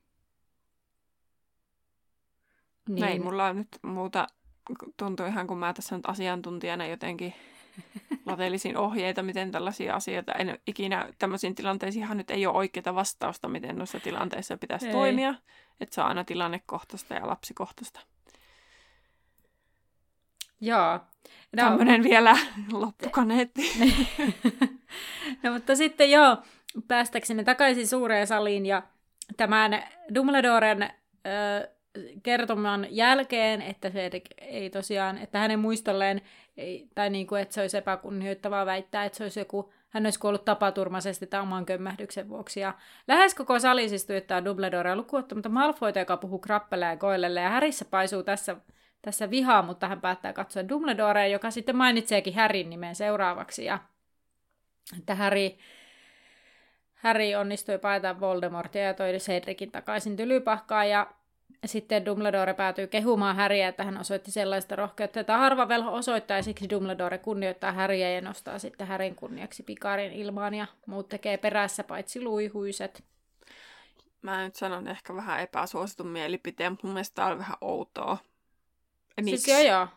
Niin. 2.89 3.05
Ei 3.05 3.19
mulla 3.19 3.47
on 3.47 3.57
nyt 3.57 3.69
muuta, 3.83 4.27
tuntuu 4.97 5.27
ihan 5.27 5.47
kun 5.47 5.59
mä 5.59 5.73
tässä 5.73 5.97
nyt 5.97 6.09
asiantuntijana 6.09 6.87
jotenkin 6.87 7.35
latelisin 8.27 8.77
ohjeita, 8.77 9.23
miten 9.23 9.51
tällaisia 9.53 9.95
asioita, 9.95 10.33
en 10.33 10.59
ikinä 10.67 11.09
tämmöisiin 11.19 11.55
tilanteisiin 11.55 12.09
nyt 12.15 12.31
ei 12.31 12.47
ole 12.47 12.57
oikeaa 12.57 12.95
vastausta, 12.95 13.49
miten 13.49 13.79
noissa 13.79 14.01
tilanteissa 14.01 14.57
pitäisi 14.57 14.87
Ei. 14.87 14.93
toimia, 14.93 15.35
että 15.81 15.95
se 15.95 16.01
on 16.01 16.07
aina 16.07 16.25
tilannekohtaista 16.25 17.15
ja 17.15 17.27
lapsikohtaista. 17.27 18.01
Joo. 20.61 20.93
No, 20.93 21.63
Tämmöinen 21.63 22.03
vielä 22.03 22.37
loppukaneetti. 22.73 23.63
no 25.43 25.53
mutta 25.53 25.77
sitten 25.77 26.11
joo, 26.11 26.37
päästäkseni 26.89 27.45
takaisin 27.45 27.89
suureen 27.89 28.27
saliin 28.27 28.67
ja 28.67 28.83
tämän 29.37 29.83
Dumbledoren 30.15 30.83
ö, 30.83 31.69
kertoman 32.23 32.87
jälkeen, 32.91 33.63
että 33.63 33.91
se 33.91 34.11
ei 34.39 34.71
tosiaan, 34.71 35.19
että 35.19 35.39
hänen 35.39 35.59
muistolleen, 35.59 36.23
ei, 36.61 36.89
tai 36.95 37.11
niin 37.11 37.27
kuin, 37.27 37.43
että 37.43 37.55
se 37.55 37.61
olisi 37.61 37.77
epäkunnioittavaa 37.77 38.67
väittää, 38.67 39.05
että 39.05 39.19
se 39.19 39.25
olisi 39.25 39.41
joku, 39.41 39.73
hän 39.89 40.07
olisi 40.07 40.19
kuollut 40.19 40.45
tapaturmaisesti 40.45 41.27
tai 41.27 41.41
oman 41.41 41.67
kömmähdyksen 41.67 42.29
vuoksi. 42.29 42.61
Ja 42.61 42.75
lähes 43.09 43.35
koko 43.35 43.59
sali 43.59 43.89
siis 43.89 44.07
tuijottaa 44.07 44.45
Dumbledorea 44.45 44.97
lukuottamatta 44.97 45.49
Malfoyta, 45.49 45.99
joka 45.99 46.17
puhuu 46.17 46.39
Krappelle 46.39 46.85
ja 46.85 46.97
Goylelle, 46.97 47.41
ja 47.41 47.49
Härissä 47.49 47.85
paisuu 47.85 48.23
tässä, 48.23 48.57
tässä 49.03 49.31
vihaa, 49.31 49.63
mutta 49.63 49.89
hän 49.89 50.01
päättää 50.01 50.33
katsoa 50.33 50.69
Dumbledorea, 50.69 51.27
joka 51.27 51.51
sitten 51.51 51.77
mainitseekin 51.77 52.35
Härin 52.35 52.71
nimen 52.71 52.95
seuraavaksi, 52.95 53.65
ja 53.65 53.79
että 54.99 55.15
Harry, 55.15 55.51
Harry 56.95 57.35
onnistui 57.35 57.79
paeta 57.79 58.21
Voldemortia 58.21 58.83
ja 58.83 58.95
toi 58.95 59.13
Cedricin 59.13 59.73
takaisin 59.73 60.17
tylypahkaan, 60.17 60.91
ja 60.91 61.07
sitten 61.67 62.05
Dumbledore 62.05 62.55
päätyy 62.55 62.87
kehumaan 62.87 63.37
Harryä, 63.37 63.69
että 63.69 63.85
hän 63.85 63.99
osoitti 63.99 64.31
sellaista 64.31 64.77
rohkeutta, 64.77 65.19
jota 65.19 65.37
harva 65.37 65.69
velho 65.69 65.93
osoittaa, 65.93 66.37
ja 66.37 66.43
siksi 66.43 66.71
Dumbledore 66.71 67.19
kunnioittaa 67.19 67.73
Harryä 67.73 68.11
ja 68.11 68.21
nostaa 68.21 68.59
sitten 68.59 68.87
Harryn 68.87 69.15
kunniaksi 69.15 69.63
pikarin 69.63 70.13
ilmaan, 70.13 70.55
ja 70.55 70.67
muut 70.87 71.09
tekee 71.09 71.37
perässä 71.37 71.85
paitsi 71.85 72.23
luihuiset. 72.23 73.05
Mä 74.23 74.45
nyt 74.45 74.57
sanon 74.57 74.89
ehkä 74.89 75.15
vähän 75.15 75.41
epäsuositun 75.41 76.07
mielipiteen, 76.07 76.73
mutta 76.73 76.87
mun 76.87 76.95
mielestä 76.95 77.15
tää 77.15 77.27
on 77.27 77.39
vähän 77.39 77.57
outoa. 77.61 78.19
Siis 79.25 79.49
joo 79.49 79.61
joo. 79.61 79.89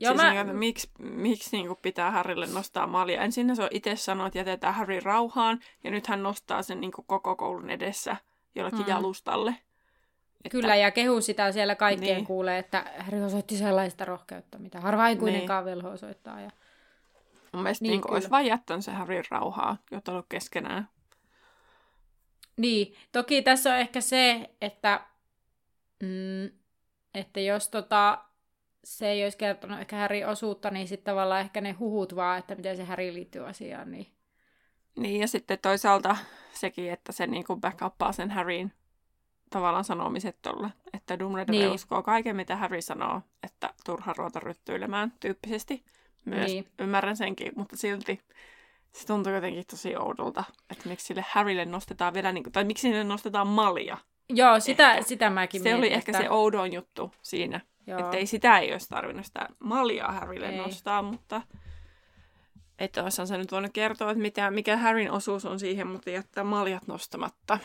Joo, 0.00 0.12
siis 0.12 0.22
mä... 0.22 0.30
niin, 0.30 0.40
että 0.40 0.52
miksi, 0.52 0.90
miksi 0.98 1.56
niin 1.56 1.66
kuin 1.66 1.78
pitää 1.82 2.10
Harrylle 2.10 2.46
nostaa 2.46 2.86
malia? 2.86 3.22
Ensin 3.22 3.56
se 3.56 3.62
on 3.62 3.68
itse 3.70 3.96
sanonut, 3.96 4.26
että 4.26 4.38
jätetään 4.38 4.74
Harry 4.74 5.00
rauhaan, 5.00 5.60
ja 5.84 5.90
nyt 5.90 6.06
hän 6.06 6.22
nostaa 6.22 6.62
sen 6.62 6.80
niin 6.80 6.92
kuin 6.92 7.04
koko 7.06 7.36
koulun 7.36 7.70
edessä 7.70 8.16
jollekin 8.54 8.80
mm. 8.80 8.88
jalustalle. 8.88 9.56
Että, 10.44 10.48
Kyllä, 10.48 10.76
ja 10.76 10.90
kehu 10.90 11.20
sitä 11.20 11.52
siellä 11.52 11.74
kaikkien 11.74 12.16
niin. 12.16 12.26
Kuulee, 12.26 12.58
että 12.58 12.84
Harry 12.98 13.22
osoitti 13.22 13.56
sellaista 13.56 14.04
rohkeutta, 14.04 14.58
mitä 14.58 14.80
harva 14.80 15.02
aikuinenkaan 15.02 15.64
niin. 15.64 15.76
velho 15.76 15.90
osoittaa. 15.90 16.40
Ja... 16.40 16.50
Mun 17.52 17.62
mielestä 17.62 17.82
Niin, 17.82 18.00
niin, 18.00 18.10
olisi 18.10 18.30
vain 18.30 18.46
jättänyt 18.46 18.84
se 18.84 18.90
Harry 18.90 19.22
rauhaa, 19.30 19.76
jota 19.90 20.12
ollut 20.12 20.26
keskenään. 20.28 20.88
Niin, 22.56 22.94
toki 23.12 23.42
tässä 23.42 23.70
on 23.70 23.78
ehkä 23.78 24.00
se, 24.00 24.50
että, 24.60 25.00
mm, 26.02 26.50
että 27.14 27.40
jos 27.40 27.68
tota, 27.68 28.24
se 28.84 29.10
ei 29.10 29.22
olisi 29.24 29.38
kertonut 29.38 29.80
ehkä 29.80 29.96
Härin 29.96 30.26
osuutta, 30.26 30.70
niin 30.70 30.88
sitten 30.88 31.12
tavallaan 31.12 31.40
ehkä 31.40 31.60
ne 31.60 31.72
huhut 31.72 32.16
vaan, 32.16 32.38
että 32.38 32.54
miten 32.54 32.76
se 32.76 32.84
Häri 32.84 33.14
liittyy 33.14 33.48
asiaan. 33.48 33.90
Niin... 33.90 34.06
Niin, 34.96 35.20
ja 35.20 35.28
sitten 35.28 35.58
toisaalta 35.62 36.16
sekin, 36.52 36.92
että 36.92 37.12
se 37.12 37.26
niin 37.26 37.44
kuin 37.44 37.60
backuppaa 37.60 38.12
sen 38.12 38.30
Harryn 38.30 38.72
tavallaan 39.50 39.84
sanomiset 39.84 40.36
tolle. 40.42 40.70
Että 40.92 41.18
Dumbledore 41.18 41.58
Niin. 41.58 41.70
uskoo 41.70 42.02
kaiken, 42.02 42.36
mitä 42.36 42.56
Harry 42.56 42.82
sanoo, 42.82 43.22
että 43.42 43.70
turha 43.84 44.14
ruveta 44.18 44.40
ryttyilemään 44.40 45.12
tyyppisesti. 45.20 45.84
Myös 46.24 46.46
Niin. 46.46 46.66
ymmärrän 46.78 47.16
senkin, 47.16 47.52
mutta 47.56 47.76
silti 47.76 48.20
se 48.92 49.06
tuntuu 49.06 49.32
jotenkin 49.32 49.64
tosi 49.70 49.96
oudolta, 49.96 50.44
että 50.70 50.88
miksi 50.88 51.06
sille 51.06 51.24
Harrylle 51.30 51.64
nostetaan 51.64 52.14
vielä, 52.14 52.32
niin 52.32 52.44
kuin, 52.44 52.52
tai 52.52 52.64
miksi 52.64 52.88
sille 52.88 53.04
nostetaan 53.04 53.46
malja. 53.46 53.96
Joo, 54.28 54.60
sitä, 54.60 54.92
Ehkä. 54.92 55.04
sitä 55.08 55.30
mäkin 55.30 55.60
Se 55.60 55.64
mietin, 55.64 55.78
oli 55.78 55.92
ehkä 55.92 56.12
että... 56.12 56.22
se 56.22 56.30
oudon 56.30 56.72
juttu 56.72 57.12
siinä. 57.22 57.60
Joo. 57.86 57.98
Että 58.00 58.16
ei 58.16 58.26
sitä 58.26 58.58
ei 58.58 58.72
olisi 58.72 58.88
tarvinnut 58.88 59.26
sitä 59.26 59.48
maljaa 59.58 60.12
Harrylle 60.12 60.48
ei. 60.48 60.56
nostaa, 60.56 61.02
mutta 61.02 61.42
että 62.78 63.02
olisihan 63.02 63.26
se 63.26 63.36
nyt 63.38 63.52
voinut 63.52 63.72
kertoa, 63.72 64.10
että 64.10 64.22
mitä, 64.22 64.50
mikä 64.50 64.76
Harryn 64.76 65.10
osuus 65.12 65.44
on 65.44 65.58
siihen, 65.60 65.86
mutta 65.86 66.10
jättää 66.10 66.44
maljat 66.44 66.86
nostamatta. 66.86 67.58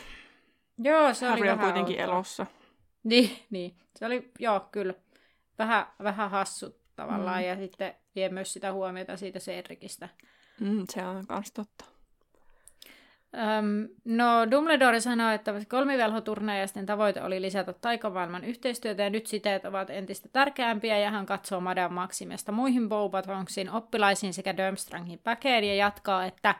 Joo, 0.78 1.14
se 1.14 1.26
oli 1.26 1.30
Harry 1.38 1.50
on 1.50 1.58
vähän 1.58 1.72
kuitenkin 1.72 2.00
outoa. 2.00 2.14
elossa. 2.14 2.46
Niin, 3.04 3.30
niin. 3.50 3.76
Se 3.96 4.06
oli, 4.06 4.30
joo, 4.38 4.60
kyllä. 4.72 4.94
Vähän, 5.58 5.86
vähän 6.02 6.30
hassu 6.30 6.80
tavallaan, 6.96 7.42
Mm. 7.42 7.48
ja 7.48 7.56
sitten 7.56 7.94
vie 8.14 8.28
myös 8.28 8.52
sitä 8.52 8.72
huomiota 8.72 9.16
siitä 9.16 9.38
Cedricistä. 9.38 10.08
Mm, 10.60 10.84
se 10.90 11.04
on 11.06 11.26
kans 11.26 11.52
totta. 11.52 11.84
Öm, 13.58 13.88
no 14.04 14.50
Dumbledore 14.50 15.00
sanoi, 15.00 15.34
että 15.34 15.52
kolmivelhoturnajaisten 15.68 16.86
tavoite 16.86 17.22
oli 17.22 17.42
lisätä 17.42 17.72
taikamaailman 17.72 18.44
yhteistyötä 18.44 19.02
ja 19.02 19.10
nyt 19.10 19.26
siteet 19.26 19.64
ovat 19.64 19.90
entistä 19.90 20.28
tärkeämpiä 20.32 20.98
ja 20.98 21.10
hän 21.10 21.26
katsoo 21.26 21.60
Madame 21.60 21.94
Maximesta 21.94 22.52
muihin 22.52 22.88
Bobatonsin 22.88 23.70
oppilaisiin 23.70 24.34
sekä 24.34 24.56
Durmstrangin 24.56 25.18
päkeen 25.18 25.64
ja 25.64 25.74
jatkaa, 25.74 26.24
että 26.26 26.54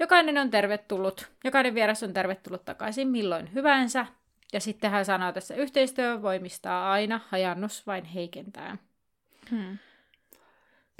jokainen 0.00 0.38
on 0.38 0.50
tervetullut, 0.50 1.30
jokainen 1.44 1.74
vieras 1.74 2.02
on 2.02 2.12
tervetullut 2.12 2.64
takaisin 2.64 3.08
milloin 3.08 3.54
hyvänsä. 3.54 4.06
Ja 4.52 4.60
sitten 4.60 4.90
hän 4.90 5.04
sanoo 5.04 5.32
tässä 5.32 5.54
yhteistyö 5.54 6.22
voimistaa 6.22 6.92
aina, 6.92 7.20
hajannus 7.28 7.86
vain 7.86 8.04
heikentää. 8.04 8.76
Hmm. 9.50 9.78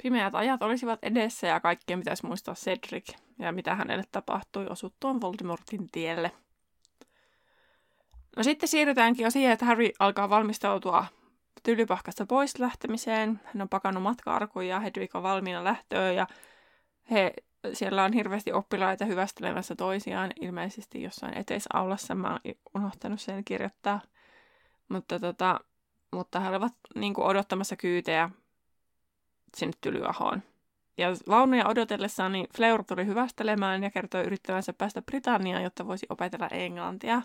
Pimeät 0.03 0.35
ajat 0.35 0.63
olisivat 0.63 0.99
edessä 1.03 1.47
ja 1.47 1.59
kaikkien 1.59 1.99
pitäisi 1.99 2.25
muistaa 2.25 2.55
Cedric 2.55 3.13
ja 3.39 3.51
mitä 3.51 3.75
hänelle 3.75 4.03
tapahtui 4.11 4.67
osuttuaan 4.69 5.21
Voldemortin 5.21 5.91
tielle. 5.91 6.31
No 8.37 8.43
sitten 8.43 8.69
siirrytäänkin 8.69 9.23
jo 9.23 9.31
siihen, 9.31 9.51
että 9.51 9.65
Harry 9.65 9.89
alkaa 9.99 10.29
valmistautua 10.29 11.05
tylypahkasta 11.63 12.25
pois 12.25 12.59
lähtemiseen. 12.59 13.39
Hän 13.43 13.61
on 13.61 13.69
pakannut 13.69 14.03
matka 14.03 14.47
ja 14.67 14.79
Hedwig 14.79 15.15
on 15.15 15.23
valmiina 15.23 15.63
lähtöön 15.63 16.15
ja 16.15 16.27
he, 17.11 17.33
siellä 17.73 18.03
on 18.03 18.13
hirveästi 18.13 18.53
oppilaita 18.53 19.05
hyvästelemässä 19.05 19.75
toisiaan. 19.75 20.31
Ilmeisesti 20.41 21.03
jossain 21.03 21.37
eteisaulassa 21.37 22.15
mä 22.15 22.29
oon 22.29 22.39
unohtanut 22.75 23.21
sen 23.21 23.45
kirjoittaa. 23.45 24.01
Mutta, 24.89 25.19
tota, 25.19 25.59
mutta 26.11 26.39
he 26.39 26.49
olivat 26.49 26.73
niin 26.95 27.13
kuin 27.13 27.27
odottamassa 27.27 27.75
kyytejä 27.75 28.29
sinne 29.57 29.73
Tylyahoon. 29.81 30.43
Ja 30.97 31.07
vaunuja 31.29 31.67
odotellessaan 31.67 32.31
niin 32.31 32.47
Fleur 32.57 32.83
tuli 32.83 33.05
hyvästelemään 33.05 33.83
ja 33.83 33.91
kertoi 33.91 34.23
yrittävänsä 34.23 34.73
päästä 34.73 35.01
Britanniaan, 35.01 35.63
jotta 35.63 35.87
voisi 35.87 36.05
opetella 36.09 36.47
englantia. 36.47 37.21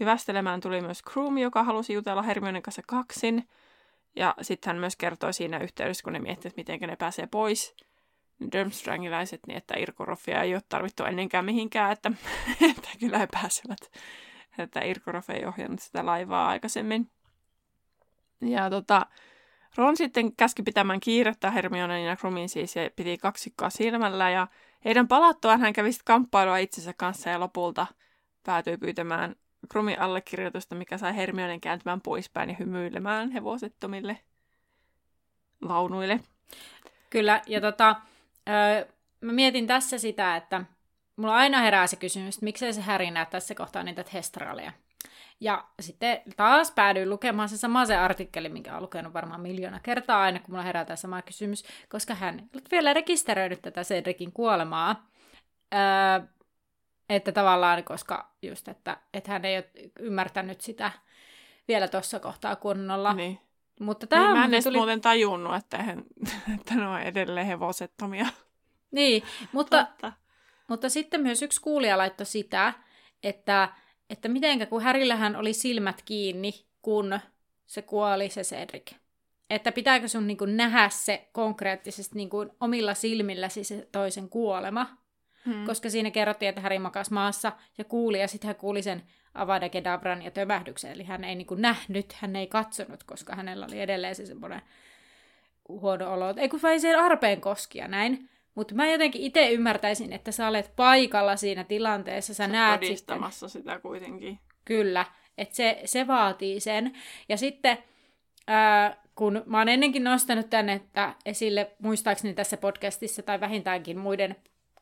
Hyvästelemään 0.00 0.60
tuli 0.60 0.80
myös 0.80 1.02
Kroom, 1.02 1.38
joka 1.38 1.62
halusi 1.62 1.92
jutella 1.92 2.22
Hermionen 2.22 2.62
kanssa 2.62 2.82
kaksin. 2.86 3.48
Ja 4.16 4.34
sitten 4.42 4.70
hän 4.70 4.80
myös 4.80 4.96
kertoi 4.96 5.32
siinä 5.32 5.58
yhteydessä, 5.58 6.02
kun 6.02 6.12
ne 6.12 6.18
miettivät, 6.18 6.56
miten 6.56 6.80
ne 6.80 6.96
pääsee 6.96 7.26
pois, 7.26 7.74
Durmstrangiläiset, 8.52 9.40
niin 9.46 9.58
että 9.58 9.74
Irkoroffia 9.78 10.42
ei 10.42 10.54
ole 10.54 10.62
tarvittu 10.68 11.04
ennenkään 11.04 11.44
mihinkään, 11.44 11.92
että, 11.92 12.12
että 12.70 12.88
kyllä 13.00 13.18
he 13.18 13.28
pääsevät. 13.32 13.90
Että 14.58 14.80
Irkoroff 14.80 15.30
ei 15.30 15.46
ohjannut 15.46 15.80
sitä 15.80 16.06
laivaa 16.06 16.48
aikaisemmin. 16.48 17.10
Ja 18.40 18.70
tota, 18.70 19.06
Ron 19.76 19.96
sitten 19.96 20.36
käski 20.36 20.62
pitämään 20.62 21.00
kiirettä 21.00 21.50
Hermionen 21.50 22.04
ja 22.04 22.16
Krumin 22.16 22.48
siis 22.48 22.76
ja 22.76 22.90
piti 22.96 23.18
kaksikkoa 23.18 23.70
silmällä 23.70 24.30
ja 24.30 24.46
heidän 24.84 25.08
palattuaan 25.08 25.60
hän 25.60 25.72
kävi 25.72 25.90
kamppailua 26.04 26.58
itsensä 26.58 26.92
kanssa 26.96 27.30
ja 27.30 27.40
lopulta 27.40 27.86
päätyi 28.46 28.76
pyytämään 28.76 29.36
Krumin 29.68 30.00
allekirjoitusta, 30.00 30.74
mikä 30.74 30.98
sai 30.98 31.16
Hermionen 31.16 31.60
kääntymään 31.60 32.00
poispäin 32.00 32.48
ja 32.48 32.56
hymyilemään 32.58 33.30
hevosettomille 33.30 34.18
vaunuille. 35.68 36.20
Kyllä, 37.10 37.42
ja 37.46 37.60
tota, 37.60 37.96
öö, 38.48 38.86
mä 39.20 39.32
mietin 39.32 39.66
tässä 39.66 39.98
sitä, 39.98 40.36
että 40.36 40.64
mulla 41.16 41.34
aina 41.34 41.60
herää 41.60 41.86
se 41.86 41.96
kysymys, 41.96 42.34
että 42.36 42.44
miksei 42.44 42.72
se 42.72 42.80
Häri 42.80 43.10
näe 43.10 43.26
tässä 43.26 43.54
kohtaa 43.54 43.82
niitä 43.82 44.04
testraaleja. 44.04 44.72
Ja 45.40 45.64
sitten 45.80 46.22
taas 46.36 46.70
päädyin 46.70 47.10
lukemaan 47.10 47.48
se 47.48 47.56
sama 47.56 47.86
se 47.86 47.96
artikkeli, 47.96 48.48
minkä 48.48 48.70
olen 48.70 48.82
lukenut 48.82 49.12
varmaan 49.12 49.40
miljoona 49.40 49.80
kertaa 49.80 50.22
aina, 50.22 50.38
kun 50.38 50.50
mulla 50.50 50.62
herää 50.62 50.84
tämä 50.84 50.96
sama 50.96 51.22
kysymys, 51.22 51.64
koska 51.88 52.14
hän 52.14 52.38
ei 52.38 52.60
vielä 52.70 52.94
rekisteröinyt 52.94 53.62
tätä 53.62 53.82
Cedricin 53.82 54.32
kuolemaa. 54.32 55.10
Öö, 55.74 56.26
että 57.08 57.32
tavallaan, 57.32 57.84
koska 57.84 58.30
just, 58.42 58.68
että, 58.68 58.96
että 59.14 59.30
hän 59.30 59.44
ei 59.44 59.56
ole 59.56 59.70
ymmärtänyt 59.98 60.60
sitä 60.60 60.90
vielä 61.68 61.88
tuossa 61.88 62.20
kohtaa 62.20 62.56
kunnolla. 62.56 63.12
Niin. 63.12 63.47
Mutta 63.80 64.06
Tämä 64.06 64.22
niin, 64.22 64.36
mä 64.36 64.44
en 64.44 64.54
edes 64.54 64.64
tuli... 64.64 64.76
muuten 64.76 65.00
tajunnut, 65.00 65.56
että, 65.56 65.82
he, 65.82 65.96
että 66.54 66.74
ne 66.74 66.86
on 66.86 67.00
edelleen 67.00 67.46
hevosettomia. 67.46 68.26
Niin, 68.90 69.22
mutta, 69.52 69.84
Totta. 69.84 70.12
mutta 70.68 70.88
sitten 70.88 71.20
myös 71.20 71.42
yksi 71.42 71.60
kuulija 71.60 71.98
laittoi 71.98 72.26
sitä, 72.26 72.74
että 73.22 73.68
että 74.10 74.28
mitenkä 74.28 74.66
kun 74.66 74.82
Härillähän 74.82 75.36
oli 75.36 75.52
silmät 75.52 76.02
kiinni, 76.04 76.66
kun 76.82 77.20
se 77.66 77.82
kuoli 77.82 78.30
se 78.30 78.42
Cedric. 78.42 78.92
Että 79.50 79.72
pitääkö 79.72 80.08
sun 80.08 80.26
niin 80.26 80.36
kuin 80.36 80.56
nähdä 80.56 80.88
se 80.88 81.28
konkreettisesti 81.32 82.16
niin 82.16 82.30
kuin 82.30 82.50
omilla 82.60 82.94
silmilläsi 82.94 83.64
se 83.64 83.88
toisen 83.92 84.28
kuolema. 84.28 84.86
Hmm. 85.46 85.66
Koska 85.66 85.90
siinä 85.90 86.10
kerrottiin, 86.10 86.48
että 86.48 86.60
Häri 86.60 86.78
makasi 86.78 87.12
maassa 87.12 87.52
ja 87.78 87.84
kuuli, 87.84 88.20
ja 88.20 88.28
sitten 88.28 88.48
hän 88.48 88.56
kuuli 88.56 88.82
sen 88.82 89.02
Avada 89.40 89.68
Kedavran 89.68 90.22
ja 90.22 90.30
tömähdyksen. 90.30 90.92
Eli 90.92 91.04
hän 91.04 91.24
ei 91.24 91.34
niin 91.34 91.46
kuin 91.46 91.62
nähnyt, 91.62 92.12
hän 92.12 92.36
ei 92.36 92.46
katsonut, 92.46 93.04
koska 93.04 93.36
hänellä 93.36 93.66
oli 93.66 93.80
edelleen 93.80 94.14
se 94.14 94.26
semmoinen 94.26 94.62
huono 95.68 96.12
olo. 96.12 96.34
Ei 96.36 96.48
kun 96.48 96.62
vain 96.62 96.80
sen 96.80 96.98
arpeen 96.98 97.40
koskia 97.40 97.88
näin. 97.88 98.28
Mutta 98.54 98.74
mä 98.74 98.86
jotenkin 98.86 99.22
itse 99.22 99.50
ymmärtäisin, 99.50 100.12
että 100.12 100.32
sä 100.32 100.48
olet 100.48 100.72
paikalla 100.76 101.36
siinä 101.36 101.64
tilanteessa, 101.64 102.34
sä, 102.34 102.44
sä 102.44 102.52
näet 102.52 102.80
todistamassa 102.80 103.48
sitten. 103.48 103.72
sitä 103.72 103.80
kuitenkin. 103.80 104.38
Kyllä, 104.64 105.06
että 105.38 105.56
se, 105.56 105.80
se 105.84 106.06
vaatii 106.06 106.60
sen. 106.60 106.92
Ja 107.28 107.36
sitten, 107.36 107.78
ää, 108.46 108.96
kun 109.14 109.42
mä 109.46 109.58
oon 109.58 109.68
ennenkin 109.68 110.04
nostanut 110.04 110.50
tänne 110.50 110.72
että 110.72 111.14
esille, 111.24 111.70
muistaakseni 111.82 112.34
tässä 112.34 112.56
podcastissa 112.56 113.22
tai 113.22 113.40
vähintäänkin 113.40 113.98
muiden 113.98 114.36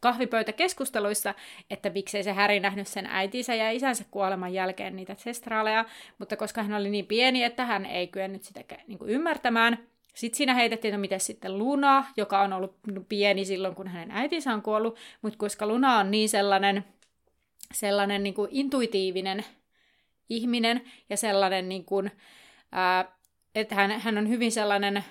kahvipöytäkeskusteluissa, 0.07 1.35
että 1.71 1.90
miksei 1.90 2.23
se 2.23 2.33
Häri 2.33 2.61
nähnyt 2.61 2.88
sen 2.88 3.07
äitinsä 3.07 3.55
ja 3.55 3.71
isänsä 3.71 4.05
kuoleman 4.11 4.55
jälkeen 4.55 4.97
niitä 4.97 5.14
sestraaleja, 5.19 5.85
mutta 6.19 6.37
koska 6.37 6.62
hän 6.62 6.81
oli 6.81 6.90
niin 6.90 7.07
pieni, 7.07 7.45
että 7.45 7.66
hän 7.66 7.87
ei 7.87 8.07
kyennyt 8.07 8.45
sitä 8.45 8.64
niin 8.87 8.99
kuin 8.99 9.11
ymmärtämään, 9.11 9.79
sitten 10.14 10.37
siinä 10.37 10.55
heitettiin, 10.55 10.95
että 10.95 11.01
miten 11.01 11.21
sitten 11.21 11.59
Luna, 11.59 12.07
joka 12.16 12.40
on 12.40 12.53
ollut 12.53 12.77
pieni 13.09 13.45
silloin, 13.45 13.75
kun 13.75 13.88
hänen 13.88 14.11
äitinsä 14.11 14.55
on 14.55 14.62
kuollut, 14.62 14.97
mutta 15.23 15.38
koska 15.38 15.66
Luna 15.66 15.99
on 15.99 16.11
niin 16.11 16.29
sellainen, 16.29 16.85
sellainen 17.73 18.23
niin 18.23 18.35
kuin 18.35 18.49
intuitiivinen 18.53 19.45
ihminen 20.29 20.83
ja 21.11 21.16
sellainen, 21.16 21.69
niin 21.69 21.85
kuin, 21.85 22.11
ää, 22.73 23.12
että 23.55 23.75
hän, 23.75 23.90
hän 23.90 24.19
on 24.19 24.29
hyvin 24.29 24.53
sellainen, 24.53 25.05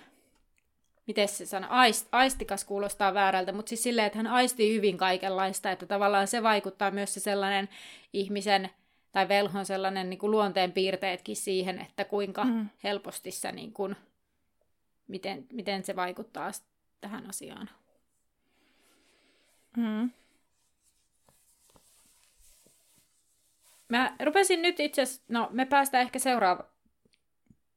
miten 1.08 1.28
se 1.28 1.46
sana, 1.46 1.68
aist, 1.68 2.08
aistikas 2.12 2.64
kuulostaa 2.64 3.14
väärältä, 3.14 3.52
mutta 3.52 3.70
siis 3.70 3.84
silleen, 3.84 4.08
että 4.08 4.20
hän 4.20 4.28
aistii 4.28 4.76
hyvin 4.76 4.98
kaikenlaista, 4.98 5.72
että 5.72 5.86
tavallaan 5.86 6.28
se 6.28 6.44
vaikuttaa 6.44 6.92
myös 6.92 7.14
se 7.14 7.20
sellainen 7.20 7.70
ihmisen 8.14 8.70
tai 9.12 9.28
velhon 9.28 9.66
sellainen 9.66 10.10
niin 10.10 10.20
kuin 10.20 10.32
luonteen 10.32 10.72
piirteetkin 10.72 11.36
siihen, 11.36 11.82
että 11.82 12.06
kuinka 12.06 12.44
mm. 12.44 12.70
helposti 12.84 13.32
sä 13.32 13.52
niin 13.52 13.74
kuin, 13.74 13.96
miten, 15.08 15.48
miten 15.54 15.84
se 15.84 15.96
vaikuttaa 15.96 16.52
tähän 17.02 17.30
asiaan. 17.30 17.70
Mm. 19.78 20.10
Mä 23.90 24.16
rupesin 24.26 24.62
nyt 24.62 24.80
itse 24.80 25.04
no 25.28 25.50
me 25.52 25.66
päästään 25.66 26.02
ehkä 26.02 26.20
seuraava, 26.20 26.66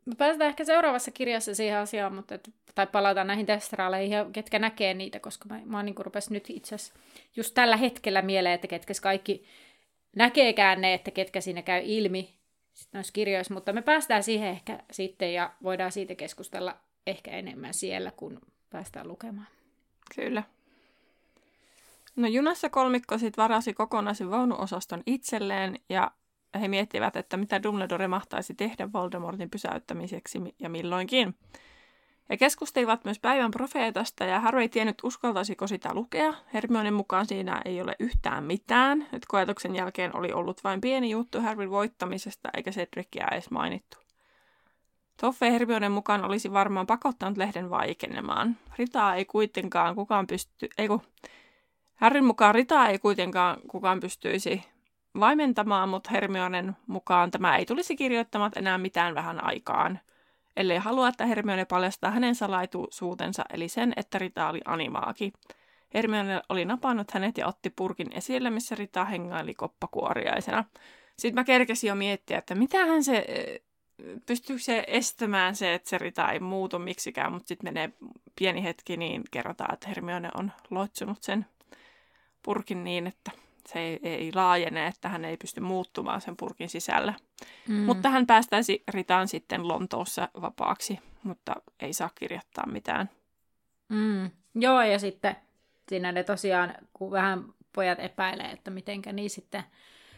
me 0.09 0.15
päästään 0.15 0.49
ehkä 0.49 0.65
seuraavassa 0.65 1.11
kirjassa 1.11 1.55
siihen 1.55 1.79
asiaan, 1.79 2.15
mutta 2.15 2.35
et, 2.35 2.51
tai 2.75 2.87
palataan 2.87 3.27
näihin 3.27 3.47
testraaleihin 3.47 4.17
ja 4.17 4.27
ketkä 4.33 4.59
näkee 4.59 4.95
niitä, 4.95 5.21
koska 5.21 5.49
mä, 5.49 5.61
mä 5.65 5.83
niin 5.83 5.95
rupesin 5.99 6.33
nyt 6.33 6.51
itse 6.51 6.75
asiassa 6.75 6.95
just 7.37 7.55
tällä 7.55 7.77
hetkellä 7.77 8.23
mieleen, 8.23 8.55
että 8.55 8.67
ketkä 8.67 8.95
kaikki 9.03 9.45
näkeekään 10.17 10.81
ne, 10.81 10.95
että 10.95 11.11
ketkä 11.11 11.41
siinä 11.41 11.63
käy 11.63 11.83
ilmi 11.85 12.35
noissa 12.93 13.13
kirjoissa, 13.13 13.55
mutta 13.55 13.73
me 13.73 13.83
päästään 13.83 14.23
siihen 14.23 14.49
ehkä 14.49 14.83
sitten 14.93 15.35
ja 15.35 15.53
voidaan 15.63 15.93
siitä 15.93 16.15
keskustella 16.15 16.77
ehkä 17.07 17.31
enemmän 17.31 17.75
siellä, 17.75 18.11
kun 18.11 18.41
päästään 18.71 19.09
lukemaan. 19.09 19.49
Kyllä. 20.15 20.43
No 22.17 22.29
junassa 22.29 22.69
kolmikko 22.69 23.19
sitten 23.19 23.43
varasi 23.43 23.75
kokonaisen 23.75 24.31
vaunuosaston 24.31 25.03
itselleen 25.07 25.81
ja 25.89 26.11
he 26.61 26.69
miettivät, 26.69 27.17
että 27.17 27.37
mitä 27.37 27.63
Dumbledore 27.63 28.09
mahtaisi 28.09 28.55
tehdä 28.55 28.93
Voldemortin 28.93 29.51
pysäyttämiseksi 29.51 30.39
ja 30.59 30.69
milloinkin. 30.69 31.35
He 32.31 32.37
keskustelivat 32.37 33.05
myös 33.05 33.19
päivän 33.19 33.51
profeetasta 33.51 34.25
ja 34.25 34.41
Harry 34.41 34.61
ei 34.61 34.69
tiennyt 34.69 34.99
uskaltaisiko 35.03 35.67
sitä 35.67 35.95
lukea. 35.95 36.35
Hermionen 36.55 36.95
mukaan 36.95 37.27
siinä 37.27 37.63
ei 37.65 37.81
ole 37.81 37.97
yhtään 37.99 38.45
mitään. 38.45 39.07
Nyt 39.13 39.27
koetuksen 39.27 39.77
jälkeen 39.77 40.17
oli 40.17 40.33
ollut 40.33 40.65
vain 40.65 40.81
pieni 40.81 41.11
juttu 41.11 41.41
Harryn 41.41 41.71
voittamisesta 41.71 42.49
eikä 42.57 42.71
Cedricia 42.71 43.29
edes 43.33 43.51
mainittu. 43.51 43.99
Toffe 45.21 45.53
Hermionen 45.53 45.93
mukaan 45.93 46.25
olisi 46.25 46.53
varmaan 46.53 46.87
pakottanut 46.87 47.37
lehden 47.37 47.71
vaikenemaan. 47.71 48.57
Ritaa 48.79 49.15
ei 49.15 49.25
kuitenkaan 49.25 49.95
kukaan 49.95 50.27
pysty... 50.27 50.69
Ei 50.79 50.89
kun... 50.89 51.03
Harryn 51.95 52.25
mukaan 52.25 52.55
Ritaa 52.55 52.89
ei 52.89 52.99
kuitenkaan 52.99 53.61
kukaan 53.71 54.01
pystyisi 54.01 54.63
vaimentamaan, 55.21 55.89
mutta 55.89 56.11
Hermionen 56.11 56.77
mukaan 56.87 57.31
tämä 57.31 57.57
ei 57.57 57.67
tulisi 57.67 57.97
kirjoittamaan 57.97 58.53
enää 58.57 58.79
mitään 58.79 59.15
vähän 59.15 59.45
aikaan, 59.45 60.01
ellei 60.57 60.79
halua, 60.79 61.09
että 61.09 61.27
Hermione 61.27 61.65
paljastaa 61.65 62.11
hänen 62.11 62.35
salaisuutensa, 62.35 63.45
eli 63.53 63.69
sen, 63.69 63.93
että 63.97 64.19
Rita 64.19 64.49
oli 64.49 64.61
animaaki. 64.65 65.33
Hermione 65.95 66.41
oli 66.49 66.65
napannut 66.65 67.11
hänet 67.11 67.39
ja 67.39 67.47
otti 67.47 67.71
purkin 67.71 68.09
esille, 68.13 68.51
missä 68.51 68.75
Rita 68.75 69.05
hengaili 69.05 69.55
koppakuoriaisena. 69.55 70.65
Sitten 71.17 71.41
mä 71.41 71.45
kerkesin 71.45 71.89
jo 71.89 71.95
miettiä, 71.95 72.39
että 72.39 72.55
mitähän 72.55 73.05
se, 73.05 73.27
pystyykö 74.27 74.63
se 74.63 74.85
estämään 74.87 75.57
se, 75.57 75.75
että 75.75 75.89
se 75.89 75.99
Rita 75.99 76.33
ei 76.33 76.41
muutu 76.41 76.79
miksikään, 76.79 77.33
mutta 77.33 77.49
sitten 77.49 77.75
menee 77.75 77.93
pieni 78.39 78.65
hetki, 78.65 78.97
niin 78.97 79.23
kerrotaan, 79.31 79.75
että 79.75 79.89
Hermione 79.89 80.29
on 80.35 80.53
loitsunut 80.71 81.23
sen 81.23 81.47
purkin 82.43 82.85
niin, 82.85 83.07
että 83.07 83.31
se 83.69 83.79
ei, 83.79 83.99
ei 84.03 84.31
laajene, 84.35 84.87
että 84.87 85.09
hän 85.09 85.25
ei 85.25 85.37
pysty 85.37 85.61
muuttumaan 85.61 86.21
sen 86.21 86.37
purkin 86.37 86.69
sisällä. 86.69 87.15
Mm. 87.69 87.75
Mutta 87.75 88.09
hän 88.09 88.27
päästäisi 88.27 88.83
Ritaan 88.89 89.29
sitten 89.29 89.69
Lontoossa 89.69 90.29
vapaaksi, 90.41 90.99
mutta 91.23 91.55
ei 91.81 91.93
saa 91.93 92.11
kirjoittaa 92.15 92.67
mitään. 92.67 93.11
Mm. 93.89 94.31
Joo, 94.55 94.83
ja 94.83 94.99
sitten 94.99 95.37
siinä 95.89 96.13
ne 96.13 96.25
tosiaan, 96.25 96.75
kun 96.93 97.11
vähän 97.11 97.45
pojat 97.73 97.99
epäilee, 98.01 98.51
että 98.51 98.71
mitenkä 98.71 99.13
niin 99.13 99.31
sitten, 99.31 99.65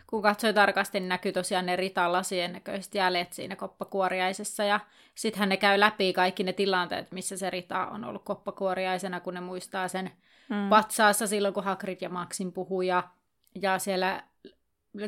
kun 0.07 0.23
katsoi 0.23 0.55
tarkasti, 0.55 1.01
niin 1.01 1.09
näkyy 1.09 1.33
tosiaan 1.33 1.67
ne 1.67 1.77
Ritan 1.77 2.13
lasien 2.13 2.53
näköiset 2.53 2.95
jäljet 2.95 3.33
siinä 3.33 3.57
koppakuoriaisessa, 3.57 4.65
ja 4.65 4.81
sittenhän 5.15 5.49
ne 5.49 5.57
käy 5.57 5.81
läpi 5.81 6.13
kaikki 6.13 6.43
ne 6.43 6.53
tilanteet, 6.53 7.13
missä 7.13 7.37
se 7.37 7.51
Rita 7.51 7.87
on 7.87 8.05
ollut 8.05 8.25
koppakuoriaisena, 8.25 9.21
kun 9.21 9.35
ne 9.35 9.41
muistaa 9.41 9.89
sen 9.89 10.11
mm. 10.49 10.71
vatsaassa 10.71 11.27
silloin, 11.27 11.55
kun 11.55 11.65
Hagrid 11.65 11.99
ja 12.01 12.09
Maxin 12.09 12.53
puhuu, 12.53 12.83
ja 12.83 13.03
ja 13.55 13.79
siellä 13.79 14.23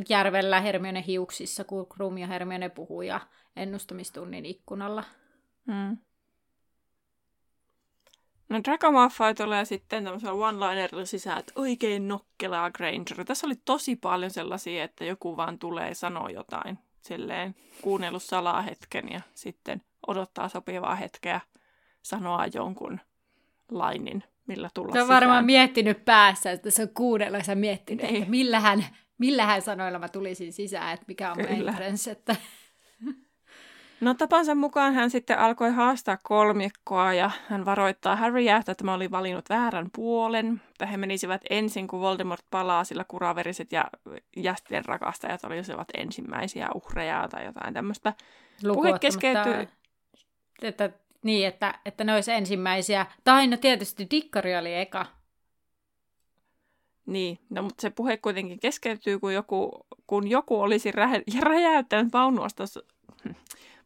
järvellä 0.09 0.61
Hermione 0.61 1.05
hiuksissa, 1.07 1.65
kun 1.65 1.89
Krum 1.89 2.19
ja 2.19 2.27
Hermione 2.27 2.69
puhuu 2.69 3.03
ja 3.03 3.21
ennustamistunnin 3.57 4.47
ikkunalla. 4.47 5.05
Mm. 5.67 5.99
No 8.49 8.61
Draco 8.65 8.93
Malfoy 8.93 9.35
tulee 9.35 9.65
sitten 9.65 10.05
tämmöisellä 10.05 10.49
one-linerilla 10.49 11.07
sisään, 11.07 11.39
että 11.39 11.53
oikein 11.57 12.09
nokkelaa 12.09 12.71
Granger. 12.71 13.25
Tässä 13.25 13.47
oli 13.47 13.57
tosi 13.65 13.97
paljon 13.97 14.31
sellaisia, 14.31 14.85
että 14.85 15.05
joku 15.05 15.37
vaan 15.37 15.59
tulee 15.59 15.95
sanoa 15.95 16.31
jotain. 16.31 16.79
Silleen 17.01 17.55
kuunnellut 17.83 18.23
salaa 18.23 18.63
hetken 18.63 19.13
ja 19.13 19.21
sitten 19.35 19.83
odottaa 20.07 20.49
sopivaa 20.49 20.95
hetkeä 20.95 21.41
sanoa 22.03 22.47
jonkun 22.55 23.01
lainin 23.71 24.25
millä 24.47 24.71
tulla 24.75 24.93
Se 24.93 25.03
on 25.03 25.09
varmaan 25.09 25.37
sisään. 25.37 25.47
miettinyt 25.47 26.05
päässä, 26.05 26.51
että 26.51 26.71
se 26.71 26.83
on 26.83 26.89
kuunnella 26.89 27.39
ja 27.49 27.57
miettinyt, 27.57 28.07
niin. 28.07 28.17
että 28.17 28.31
millähän, 28.31 28.87
millähän 29.19 29.63
sanoilla 29.63 29.99
mä 29.99 30.09
tulisin 30.09 30.53
sisään, 30.53 30.95
että 30.95 31.05
mikä 31.09 31.33
on 31.33 31.41
entrance. 31.41 32.11
Että... 32.11 32.37
No 34.01 34.15
tapansa 34.15 34.55
mukaan 34.55 34.95
hän 34.95 35.11
sitten 35.11 35.39
alkoi 35.39 35.71
haastaa 35.71 36.19
kolmikkoa 36.23 37.13
ja 37.13 37.31
hän 37.49 37.65
varoittaa 37.65 38.17
Harryä, 38.17 38.57
että 38.57 38.75
tämä 38.75 38.95
oli 38.95 39.11
valinnut 39.11 39.49
väärän 39.49 39.89
puolen. 39.95 40.61
Että 40.69 40.87
he 40.87 40.97
menisivät 40.97 41.41
ensin, 41.51 41.89
kun 41.89 42.01
Voldemort 42.01 42.45
palaa, 42.51 42.85
sillä 42.85 43.05
kuraveriset 43.09 43.73
ja 43.73 43.85
jästien 44.37 44.85
rakastajat 44.85 45.45
olisivat 45.45 45.89
ensimmäisiä 45.95 46.69
uhreja 46.75 47.29
tai 47.31 47.45
jotain 47.45 47.75
tämmöistä. 47.75 48.13
Puhe 48.63 48.99
keskeytyy... 48.99 49.69
Että 50.63 50.91
niin, 51.23 51.49
että, 51.49 51.79
että 51.85 52.05
ne 52.05 52.15
olisi 52.15 52.33
ensimmäisiä. 52.33 53.07
Tai 53.25 53.47
no 53.47 53.57
tietysti 53.57 54.07
Dikkari 54.11 54.57
oli 54.57 54.75
eka. 54.75 55.07
Niin, 57.07 57.39
no 57.51 57.63
mutta 57.63 57.83
se 57.83 57.91
puhe 57.91 58.17
kuitenkin 58.17 58.61
keskeytyy, 58.61 59.19
kun 59.19 59.35
joku, 59.35 59.87
kun 60.07 60.29
joku 60.29 60.61
olisi 60.61 60.93
rä- 60.93 61.41
räjäyttänyt 61.51 62.13
vaunuostossa. 62.13 62.81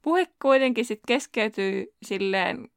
Puhe 0.02 0.26
kuitenkin 0.42 0.84
sitten 0.84 1.06
keskeytyy 1.08 1.86
silleen, 2.02 2.68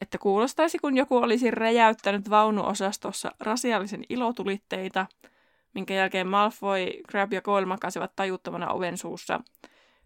että 0.00 0.18
kuulostaisi, 0.18 0.78
kun 0.78 0.96
joku 0.96 1.16
olisi 1.16 1.50
räjäyttänyt 1.50 2.30
vaunuosastossa 2.30 3.32
rasiallisen 3.40 4.04
ilotulitteita, 4.08 5.06
minkä 5.74 5.94
jälkeen 5.94 6.28
Malfoy, 6.28 6.86
Crab 7.10 7.32
ja 7.32 7.42
Goyle 7.42 7.66
makasivat 7.66 8.12
tajuttomana 8.16 8.72
oven 8.72 8.98
suussa– 8.98 9.40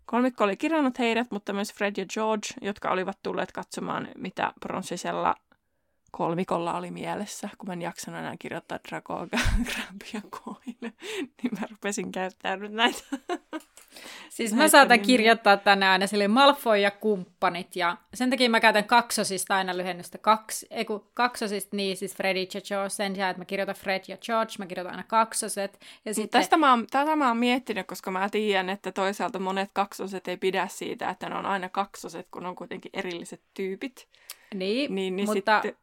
Kolmikko 0.07 0.45
oli 0.45 0.57
kirjannut 0.57 0.99
heidät, 0.99 1.31
mutta 1.31 1.53
myös 1.53 1.73
Fred 1.75 1.95
ja 1.97 2.07
George, 2.07 2.49
jotka 2.63 2.91
olivat 2.91 3.19
tulleet 3.23 3.53
katsomaan, 3.53 4.09
mitä 4.17 4.53
pronssisella 4.61 5.35
kolmikolla 6.11 6.77
oli 6.77 6.91
mielessä, 6.91 7.49
kun 7.59 7.67
mä 7.67 7.73
en 7.73 7.83
jaksanut 7.83 8.21
enää 8.21 8.37
kirjoittaa 8.39 8.79
Dragoa, 8.89 9.27
Grabia 9.69 10.31
Koille, 10.31 10.93
niin 11.43 11.61
mä 11.61 11.67
rupesin 11.71 12.13
käyttämään 12.13 12.61
nyt 12.61 12.73
näitä. 12.73 13.03
Siis 14.29 14.53
mä 14.55 14.69
saatan 14.69 15.01
kirjoittaa 15.01 15.57
tänne 15.57 15.89
aina 15.89 16.07
sille 16.07 16.29
Malfoy 16.29 16.79
ja 16.79 16.91
kumppanit, 16.91 17.77
ja 17.77 17.97
sen 18.15 18.31
takia 18.31 18.51
mä 18.51 18.61
käytän 18.61 18.85
kaksosista 18.85 19.57
aina 19.57 19.77
lyhennystä. 19.77 20.19
Kaks, 20.19 20.67
ei 20.71 20.85
kun 20.85 21.11
kaksosista, 21.15 21.77
niin 21.77 21.97
siis 21.97 22.17
Freddy 22.17 22.47
ja 22.55 22.61
George, 22.61 22.89
sen 22.89 23.15
sijaan, 23.15 23.31
että 23.31 23.41
mä 23.41 23.45
kirjoitan 23.45 23.75
Fred 23.75 24.03
ja 24.09 24.17
George, 24.17 24.53
mä 24.59 24.67
kirjoitan 24.67 24.93
aina 24.93 25.05
kaksoset. 25.09 25.81
Ja 26.05 26.15
sitten... 26.15 26.41
Tästä 26.41 26.57
mä, 26.57 26.71
oon, 26.71 26.87
tätä 26.91 27.17
mä 27.17 27.29
oon 27.29 27.37
miettinyt, 27.37 27.87
koska 27.87 28.11
mä 28.11 28.29
tiedän, 28.29 28.69
että 28.69 28.93
toisaalta 28.93 29.39
monet 29.39 29.71
kaksoset 29.73 30.29
ei 30.29 30.37
pidä 30.37 30.67
siitä, 30.71 31.11
että 31.11 31.29
ne 31.29 31.35
on 31.35 31.47
aina 31.47 31.69
kaksoset, 31.69 32.27
kun 32.31 32.47
on 32.47 32.57
kuitenkin 32.57 32.91
erilliset 32.95 33.43
tyypit. 33.55 34.09
Niin, 34.55 34.95
niin, 34.95 35.17
niin 35.17 35.27
mutta... 35.27 35.61
Sitten 35.63 35.83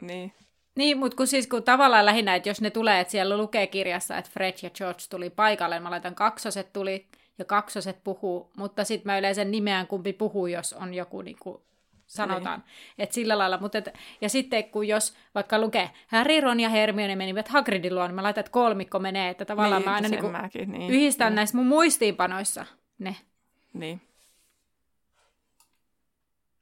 niin. 0.00 0.32
Niin, 0.76 0.98
mutta 0.98 1.16
kun 1.16 1.26
siis 1.26 1.46
kun 1.46 1.62
tavallaan 1.62 2.06
lähinnä, 2.06 2.34
että 2.34 2.48
jos 2.48 2.60
ne 2.60 2.70
tulee, 2.70 3.00
että 3.00 3.10
siellä 3.10 3.36
lukee 3.36 3.66
kirjassa, 3.66 4.16
että 4.16 4.30
Fred 4.30 4.54
ja 4.62 4.70
George 4.70 5.00
tuli 5.10 5.30
paikalle, 5.30 5.80
mä 5.80 5.90
laitan 5.90 6.14
kaksoset 6.14 6.72
tuli 6.72 7.06
ja 7.40 7.44
kaksoset 7.44 8.04
puhuu, 8.04 8.50
mutta 8.56 8.84
sitten 8.84 9.12
mä 9.12 9.18
yleensä 9.18 9.44
nimeän 9.44 9.86
kumpi 9.86 10.12
puhuu, 10.12 10.46
jos 10.46 10.72
on 10.72 10.94
joku 10.94 11.22
niin 11.22 11.36
kuin 11.40 11.60
sanotaan. 12.06 12.60
Niin. 12.60 12.94
Että 12.98 13.14
sillä 13.14 13.38
lailla, 13.38 13.58
mutta 13.58 13.78
et, 13.78 13.88
ja 14.20 14.28
sitten 14.28 14.64
kun 14.64 14.88
jos 14.88 15.14
vaikka 15.34 15.58
lukee 15.58 15.90
Harry, 16.06 16.40
Ron 16.40 16.60
ja 16.60 16.68
Hermione 16.68 17.16
menivät 17.16 17.48
Hagridin 17.48 17.94
luo, 17.94 18.06
niin 18.06 18.14
mä 18.14 18.22
laitan, 18.22 18.40
että 18.40 18.52
kolmikko 18.52 18.98
menee, 18.98 19.30
että 19.30 19.44
tavallaan 19.44 19.82
niin, 19.82 19.88
mä 19.88 19.94
aina 19.94 20.08
niin 20.08 20.20
kuin 20.20 20.32
mäkin, 20.32 20.72
niin. 20.72 20.90
yhdistän 20.90 21.26
niin. 21.26 21.36
näissä 21.36 21.56
mun 21.56 21.66
muistiinpanoissa 21.66 22.66
ne. 22.98 23.16
Niin. 23.72 24.00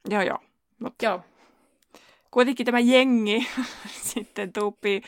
Joo, 0.09 0.21
joo. 0.21 0.39
Mutta... 0.79 1.05
Joo 1.05 1.21
kuitenkin 2.31 2.65
tämä 2.65 2.79
jengi 2.79 3.47
sitten 4.13 4.53
tuuppii 4.53 5.01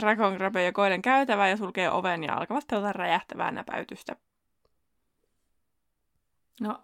Dragon 0.00 0.36
Grabe 0.36 0.64
ja 0.64 0.72
Koiden 0.72 1.02
käytävää 1.02 1.48
ja 1.48 1.56
sulkee 1.56 1.90
oven 1.90 2.24
ja 2.24 2.34
alkavat 2.34 2.64
pelata 2.70 2.92
räjähtävää 2.92 3.50
näpäytystä. 3.50 4.16
No, 6.60 6.80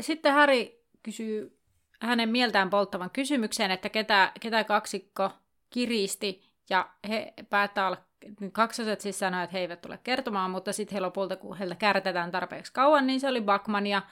sitten 0.00 0.32
Harry 0.32 0.66
kysyy 1.02 1.58
hänen 2.00 2.28
mieltään 2.28 2.70
polttavan 2.70 3.10
kysymyksen, 3.10 3.70
että 3.70 3.88
ketä, 3.88 4.32
ketä 4.40 4.64
kaksikko 4.64 5.30
kiristi, 5.70 6.42
ja 6.70 6.88
he 7.08 7.34
päättää 7.50 7.86
olla, 7.86 8.04
kaksoset 8.52 9.00
siis 9.00 9.18
sanoo, 9.18 9.42
että 9.42 9.52
he 9.52 9.60
eivät 9.60 9.80
tule 9.80 9.98
kertomaan, 10.04 10.50
mutta 10.50 10.72
sitten 10.72 10.94
he 10.94 11.00
lopulta, 11.00 11.36
kun 11.36 11.56
heiltä 11.56 11.74
kärtetään 11.74 12.30
tarpeeksi 12.30 12.72
kauan, 12.72 13.06
niin 13.06 13.20
se 13.20 13.28
oli 13.28 13.40
Bakman, 13.40 13.86
ja 13.86 14.02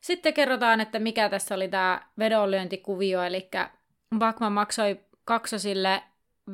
sitten 0.00 0.34
kerrotaan, 0.34 0.80
että 0.80 0.98
mikä 0.98 1.28
tässä 1.28 1.54
oli 1.54 1.68
tämä 1.68 2.00
vedonlyöntikuvio, 2.18 3.22
eli 3.22 3.50
Bakman 4.18 4.52
maksoi 4.52 5.00
kaksosille 5.24 6.02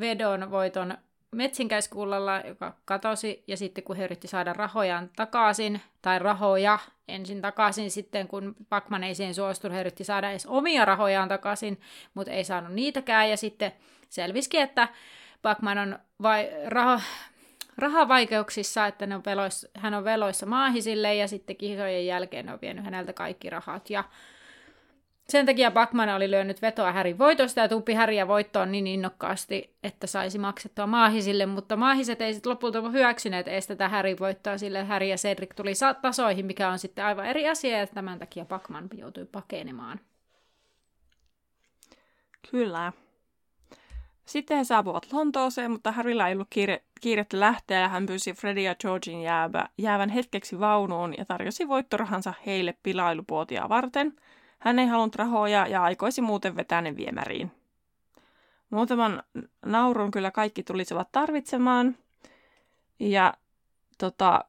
vedon 0.01 0.51
voiton 0.51 0.99
metsinkäiskullalla, 1.33 2.41
joka 2.41 2.75
katosi, 2.85 3.45
ja 3.47 3.57
sitten 3.57 3.85
kun 3.85 3.97
he 3.97 4.05
yritti 4.05 4.29
saada 4.29 4.53
rahojaan 4.53 5.11
takaisin, 5.17 5.81
tai 6.03 6.19
rahoja 6.19 6.79
ensin 7.09 7.41
takaisin, 7.43 7.91
sitten 7.91 8.29
kun 8.29 8.57
Bakman 8.69 9.05
ei 9.05 9.15
siihen 9.15 9.35
suostunut, 9.35 9.77
he 9.77 9.81
yritti 9.81 10.05
saada 10.05 10.31
edes 10.31 10.47
omia 10.47 10.85
rahojaan 10.85 11.29
takaisin, 11.29 11.81
mutta 12.15 12.33
ei 12.33 12.45
saanut 12.45 12.73
niitäkään, 12.73 13.31
ja 13.31 13.37
sitten 13.37 13.73
selvisikin, 14.09 14.61
että 14.61 14.89
Bakman 15.43 15.79
on 15.79 15.99
vai, 16.23 16.51
raho, 16.67 17.01
rahavaikeuksissa, 17.79 18.87
että 18.87 19.07
ne 19.07 19.15
on 19.15 19.25
veloissa, 19.25 19.69
hän 19.75 19.95
on 19.95 20.05
veloissa 20.05 20.47
maahisille, 20.47 21.15
ja 21.15 21.29
sitten 21.29 21.57
kisojen 21.57 22.07
jälkeen 22.07 22.47
ne 22.47 22.53
on 22.53 22.61
vienyt 22.63 22.85
häneltä 22.85 23.13
kaikki 23.13 23.51
rahat, 23.51 23.91
ja 23.91 24.05
sen 25.31 25.47
takia 25.47 25.71
Bakman 25.71 26.09
oli 26.09 26.31
lyönyt 26.31 26.63
vetoa 26.63 26.93
Härin 26.93 27.19
voitosta 27.19 27.61
ja 27.61 27.69
tuupi 27.69 27.95
Häriä 27.95 28.29
voittoon 28.29 28.73
niin 28.73 28.87
innokkaasti, 28.87 29.77
että 29.83 30.07
saisi 30.07 30.39
maksettua 30.39 30.87
maahisille, 30.87 31.47
mutta 31.47 31.77
maahiset 31.77 32.21
ei 32.21 32.35
sitten 32.35 32.51
lopulta 32.51 32.91
hyväksyneet 32.91 33.49
edes 33.49 33.67
tätä 33.67 33.89
Härin 33.89 34.19
voittoa, 34.19 34.59
sille 34.59 34.85
Häri 34.85 35.11
ja 35.11 35.17
Cedric 35.17 35.55
tuli 35.57 35.73
tasoihin, 36.03 36.47
mikä 36.47 36.69
on 36.69 36.79
sitten 36.79 37.05
aivan 37.05 37.27
eri 37.27 37.49
asia, 37.49 37.79
ja 37.79 37.87
tämän 37.87 38.19
takia 38.19 38.45
Bakman 38.45 38.89
joutui 38.95 39.25
pakenemaan. 39.25 40.01
Kyllä. 42.51 42.93
Sitten 44.25 44.57
he 44.57 44.65
saapuvat 44.65 45.13
Lontooseen, 45.13 45.71
mutta 45.71 45.93
Harrylla 45.93 46.29
ei 46.29 46.35
ollut 46.35 46.49
kiire, 46.51 46.83
kiirettä 47.01 47.41
lähteä 47.41 47.81
ja 47.81 47.89
hän 47.89 48.07
pyysi 48.07 48.33
Freddy 48.33 48.61
ja 48.61 48.75
Georgin 48.75 49.23
jäävä, 49.23 49.69
jäävän 49.79 50.11
hetkeksi 50.11 50.61
vaunuun 50.61 51.15
ja 51.19 51.25
tarjosi 51.25 51.69
voittorahansa 51.69 52.35
heille 52.47 52.75
pilailupuotia 52.83 53.69
varten– 53.69 54.13
hän 54.61 54.79
ei 54.79 54.87
halunnut 54.87 55.17
rahoja 55.17 55.67
ja 55.67 55.83
aikoisi 55.83 56.21
muuten 56.21 56.57
vetää 56.57 56.81
ne 56.81 56.97
viemäriin. 56.97 57.51
Muutaman 58.71 59.23
naurun 59.67 60.11
kyllä 60.11 60.31
kaikki 60.31 60.63
tulisivat 60.63 61.13
tarvitsemaan. 61.13 61.97
Ja 63.01 63.35
tota, 63.99 64.45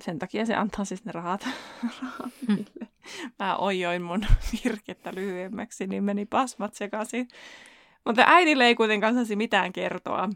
sen 0.00 0.18
takia 0.18 0.46
se 0.46 0.54
antaa 0.54 0.84
siis 0.84 1.04
ne 1.04 1.12
rahat, 1.12 1.48
Mä 3.38 3.56
ojoin 3.56 4.02
mun 4.02 4.26
virkettä 4.64 5.12
lyhyemmäksi, 5.14 5.86
niin 5.86 6.04
meni 6.04 6.26
pasmat 6.26 6.74
sekaisin. 6.74 7.28
Mutta 8.04 8.24
äidille 8.26 8.64
ei 8.64 8.74
kuitenkaan 8.74 9.14
saisi 9.14 9.36
mitään 9.36 9.72
kertoa. 9.72 10.28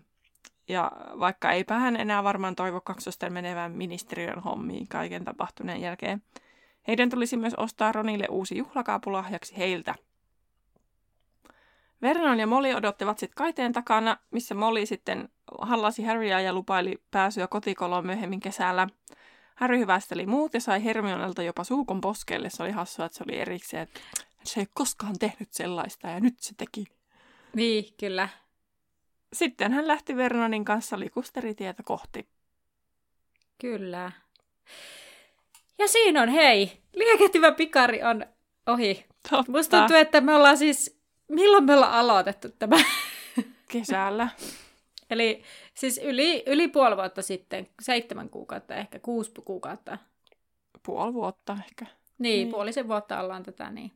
Ja 0.68 0.92
vaikka 1.18 1.52
ei 1.52 1.64
hän 1.68 1.96
enää 1.96 2.24
varmaan 2.24 2.56
toivo 2.56 2.80
kaksosten 2.80 3.32
menevän 3.32 3.72
ministeriön 3.72 4.38
hommiin 4.38 4.88
kaiken 4.88 5.24
tapahtuneen 5.24 5.80
jälkeen, 5.80 6.22
heidän 6.90 7.10
tulisi 7.10 7.36
myös 7.36 7.54
ostaa 7.54 7.92
Ronille 7.92 8.26
uusi 8.30 8.56
juhlakaapulahjaksi 8.56 9.56
heiltä. 9.56 9.94
Vernon 12.02 12.38
ja 12.38 12.46
Molly 12.46 12.74
odottivat 12.74 13.18
sitten 13.18 13.36
kaiteen 13.36 13.72
takana, 13.72 14.16
missä 14.30 14.54
Molly 14.54 14.86
sitten 14.86 15.28
hallasi 15.60 16.02
Harrya 16.02 16.40
ja 16.40 16.52
lupaili 16.52 17.02
pääsyä 17.10 17.46
kotikoloon 17.46 18.06
myöhemmin 18.06 18.40
kesällä. 18.40 18.88
Harry 19.54 19.78
hyvästeli 19.78 20.26
muut 20.26 20.54
ja 20.54 20.60
sai 20.60 20.84
Hermionelta 20.84 21.42
jopa 21.42 21.64
suukon 21.64 22.00
poskelle. 22.00 22.50
Se 22.50 22.62
oli 22.62 22.70
hassua, 22.70 23.06
että 23.06 23.18
se 23.18 23.24
oli 23.24 23.38
erikseen, 23.38 23.82
että 23.82 24.00
se 24.44 24.60
ei 24.60 24.66
koskaan 24.74 25.18
tehnyt 25.18 25.52
sellaista 25.52 26.08
ja 26.08 26.20
nyt 26.20 26.38
se 26.38 26.54
teki. 26.56 26.84
Niin, 27.54 27.84
kyllä. 28.00 28.28
Sitten 29.32 29.72
hän 29.72 29.88
lähti 29.88 30.16
Vernonin 30.16 30.64
kanssa 30.64 30.98
likusteritietä 30.98 31.82
kohti. 31.82 32.28
Kyllä. 33.58 34.12
Ja 35.80 35.88
siinä 35.88 36.22
on, 36.22 36.28
hei, 36.28 36.72
liekehtivä 36.94 37.52
pikari 37.52 38.02
on 38.02 38.26
ohi. 38.66 39.06
Totta. 39.30 39.52
Musta 39.52 39.78
tuntuu, 39.78 39.96
että 39.96 40.20
me 40.20 40.34
ollaan 40.34 40.56
siis, 40.56 41.00
milloin 41.28 41.64
me 41.64 41.74
ollaan 41.74 41.92
aloitettu 41.92 42.48
tämä? 42.58 42.76
Kesällä. 43.68 44.28
Eli 45.10 45.42
siis 45.74 46.00
yli, 46.04 46.42
yli 46.46 46.68
puoli 46.68 46.96
vuotta 46.96 47.22
sitten, 47.22 47.68
seitsemän 47.82 48.30
kuukautta, 48.30 48.74
ehkä 48.74 48.98
kuusi 48.98 49.32
kuukautta. 49.44 49.98
Puoli 50.86 51.14
vuotta 51.14 51.56
ehkä. 51.66 51.84
Niin, 51.84 51.98
niin, 52.18 52.48
puolisen 52.48 52.88
vuotta 52.88 53.20
ollaan 53.20 53.42
tätä, 53.42 53.70
niin 53.70 53.92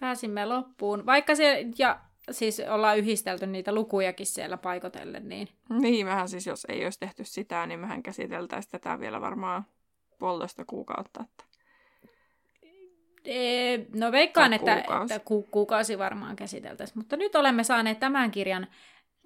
pääsimme 0.00 0.46
loppuun. 0.46 1.06
Vaikka 1.06 1.34
se, 1.34 1.66
ja 1.78 2.00
siis 2.30 2.62
ollaan 2.70 2.98
yhdistelty 2.98 3.46
niitä 3.46 3.74
lukujakin 3.74 4.26
siellä 4.26 4.56
paikotellen, 4.56 5.28
niin... 5.28 5.48
Niin, 5.68 6.06
vähän 6.06 6.28
siis 6.28 6.46
jos 6.46 6.64
ei 6.68 6.84
olisi 6.84 7.00
tehty 7.00 7.24
sitä, 7.24 7.66
niin 7.66 7.80
mehän 7.80 8.02
käsiteltäisiin 8.02 8.70
tätä 8.70 9.00
vielä 9.00 9.20
varmaan 9.20 9.64
puolitoista 10.24 10.64
kuukautta. 10.64 11.24
Että... 11.24 11.44
E, 13.24 13.76
no 13.94 14.12
veikkaan, 14.12 14.52
että, 14.52 14.76
että 14.76 15.18
ku, 15.24 15.42
kuukausi 15.42 15.98
varmaan 15.98 16.36
käsiteltäisiin. 16.36 16.98
Mutta 16.98 17.16
nyt 17.16 17.34
olemme 17.34 17.64
saaneet 17.64 18.00
tämän 18.00 18.30
kirjan 18.30 18.66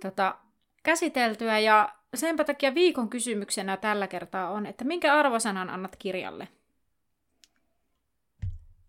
tota, 0.02 0.38
käsiteltyä 0.82 1.58
ja 1.58 1.94
senpä 2.14 2.44
takia 2.44 2.74
viikon 2.74 3.08
kysymyksenä 3.08 3.76
tällä 3.76 4.06
kertaa 4.06 4.50
on, 4.50 4.66
että 4.66 4.84
minkä 4.84 5.14
arvosanan 5.14 5.70
annat 5.70 5.96
kirjalle? 5.96 6.48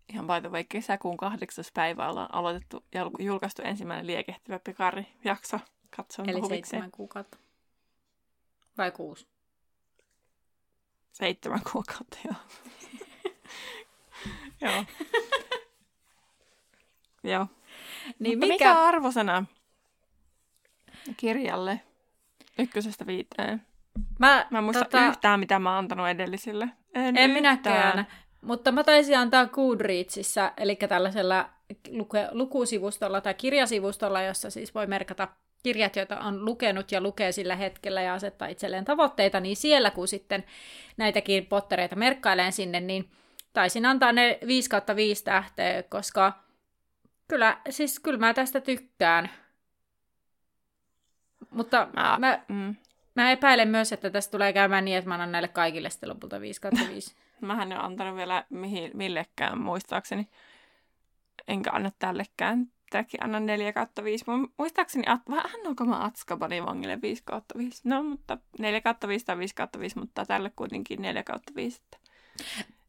Ihan 0.08 0.26
by 0.26 0.40
the 0.40 0.50
way, 0.50 0.64
kesäkuun 0.68 1.16
kahdeksas 1.16 1.72
päivä 1.74 2.08
ollaan 2.08 2.34
aloitettu 2.34 2.84
ja 2.94 3.10
julkaistu 3.18 3.62
ensimmäinen 3.62 4.06
liekehtivä 4.06 4.58
pikari-jakso. 4.58 5.58
Katson 5.96 6.28
Eli 6.28 6.36
huvikseen. 6.36 6.50
seitsemän 6.50 6.90
kuukautta. 6.90 7.38
Vai 8.78 8.90
kuusi? 8.90 9.29
Seitsemän 11.12 11.60
kuukautta, 11.72 12.18
joo. 12.24 12.34
joo. 14.72 14.84
joo. 17.24 17.46
Niin 18.18 18.38
Mutta 18.38 18.52
mikä... 18.52 18.68
mikä 18.68 18.80
arvosana 18.80 19.44
kirjalle 21.16 21.80
ykkösestä 22.58 23.06
viiteen? 23.06 23.66
Mä, 24.18 24.46
mä 24.50 24.58
en 24.58 24.64
muista 24.64 24.84
tota... 24.84 25.06
yhtään, 25.06 25.40
mitä 25.40 25.58
mä 25.58 25.70
oon 25.70 25.78
antanut 25.78 26.08
edellisille. 26.08 26.68
En, 26.94 27.16
en 27.16 27.30
minäkään. 27.30 28.06
Mutta 28.40 28.72
mä 28.72 28.84
taisin 28.84 29.18
antaa 29.18 29.46
Goodreadsissa, 29.46 30.52
eli 30.56 30.76
tällaisella 30.76 31.50
luke- 31.88 32.28
lukusivustolla 32.32 33.20
tai 33.20 33.34
kirjasivustolla, 33.34 34.22
jossa 34.22 34.50
siis 34.50 34.74
voi 34.74 34.86
merkata 34.86 35.28
kirjat, 35.62 35.96
joita 35.96 36.20
on 36.20 36.44
lukenut 36.44 36.92
ja 36.92 37.00
lukee 37.00 37.32
sillä 37.32 37.56
hetkellä 37.56 38.02
ja 38.02 38.14
asettaa 38.14 38.48
itselleen 38.48 38.84
tavoitteita, 38.84 39.40
niin 39.40 39.56
siellä 39.56 39.90
kun 39.90 40.08
sitten 40.08 40.44
näitäkin 40.96 41.46
pottereita 41.46 41.96
merkkailen 41.96 42.52
sinne, 42.52 42.80
niin 42.80 43.10
taisin 43.52 43.86
antaa 43.86 44.12
ne 44.12 44.38
5 44.46 44.70
kautta 44.70 44.96
5 44.96 45.24
tähteä, 45.24 45.82
koska 45.82 46.32
kyllä, 47.28 47.60
siis 47.70 48.00
kyllä 48.00 48.18
mä 48.18 48.34
tästä 48.34 48.60
tykkään. 48.60 49.30
Mutta 51.50 51.88
mä, 51.96 52.16
mä, 52.18 52.44
mm. 52.48 52.74
mä 53.14 53.32
epäilen 53.32 53.68
myös, 53.68 53.92
että 53.92 54.10
tästä 54.10 54.30
tulee 54.30 54.52
käymään 54.52 54.84
niin, 54.84 54.96
että 54.96 55.08
mä 55.08 55.14
annan 55.14 55.32
näille 55.32 55.48
kaikille 55.48 55.90
sitten 55.90 56.08
lopulta 56.08 56.40
5 56.40 56.60
kautta 56.60 56.88
5. 56.94 57.14
Mähän 57.40 57.72
en 57.72 57.78
ole 57.78 57.86
antanut 57.86 58.16
vielä 58.16 58.44
mihin, 58.50 58.90
millekään 58.94 59.60
muistaakseni. 59.60 60.28
Enkä 61.48 61.70
anna 61.72 61.90
tällekään. 61.98 62.72
Tämäkin 62.90 63.24
annan 63.24 63.46
4 63.46 63.72
kautta 63.72 64.04
5. 64.04 64.24
Muistaakseni, 64.58 65.04
at, 65.06 65.20
vähän 65.30 65.60
onko 65.66 65.84
mä 65.84 66.04
Atskabanin 66.04 66.66
vangille 66.66 67.02
5 67.02 67.22
kautta 67.24 67.58
5. 67.58 67.80
No, 67.84 68.02
mutta 68.02 68.38
4 68.58 68.80
kautta 68.80 69.08
5 69.08 69.26
tai 69.26 69.38
5 69.38 69.54
kautta 69.54 69.78
5, 69.78 69.98
mutta 69.98 70.24
tälle 70.24 70.52
kuitenkin 70.56 71.02
4 71.02 71.22
kautta 71.22 71.52
5. 71.56 71.82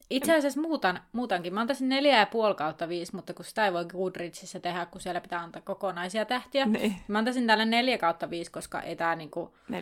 Itse 0.09 0.35
asiassa 0.35 0.61
muutan, 0.61 1.01
muutankin. 1.11 1.53
Mä 1.53 1.61
antaisin 1.61 1.89
4,5 1.91 2.55
kautta 2.55 2.89
5, 2.89 3.15
mutta 3.15 3.33
kun 3.33 3.45
sitä 3.45 3.65
ei 3.65 3.73
voi 3.73 3.85
Goodreadsissa 3.85 4.59
tehdä, 4.59 4.85
kun 4.85 5.01
siellä 5.01 5.21
pitää 5.21 5.39
antaa 5.39 5.61
kokonaisia 5.61 6.25
tähtiä. 6.25 6.65
Niin. 6.65 6.95
Mä 7.07 7.17
antaisin 7.17 7.47
tälle 7.47 7.65
4 7.65 7.97
kautta 7.97 8.29
5, 8.29 8.51
koska 8.51 8.81
ei 8.81 8.95
tää 8.95 9.15
niinku... 9.15 9.53
4,5 9.71 9.77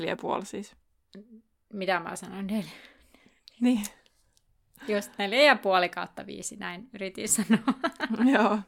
siis. 0.45 0.75
Mitä 1.73 1.99
mä 1.99 2.15
sanoin? 2.15 2.47
4. 2.47 2.71
Niin. 3.59 3.85
Just 4.87 5.11
neljä 5.17 5.41
ja 5.41 5.55
puoli 5.55 5.89
kautta 5.89 6.25
viisi, 6.25 6.55
näin 6.55 6.89
yritin 6.93 7.29
sanoa. 7.29 7.73
Joo. 8.33 8.59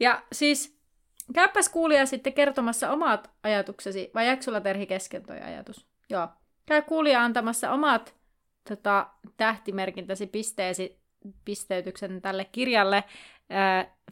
Ja 0.00 0.22
siis 0.32 0.78
käypäs 1.34 1.68
kuulija 1.68 2.06
sitten 2.06 2.32
kertomassa 2.32 2.90
omat 2.90 3.30
ajatuksesi, 3.42 4.10
vai 4.14 4.26
jääkö 4.26 4.42
sulla 4.42 4.60
Terhi 4.60 4.86
kesken 4.86 5.22
toi 5.22 5.40
ajatus? 5.40 5.86
Joo. 6.10 6.28
Käy 6.66 6.82
kuulija 6.82 7.22
antamassa 7.24 7.72
omat 7.72 8.14
tota, 8.68 9.06
tähtimerkintäsi 9.36 10.26
pisteesi, 10.26 10.98
pisteytyksen 11.44 12.22
tälle 12.22 12.44
kirjalle. 12.44 13.04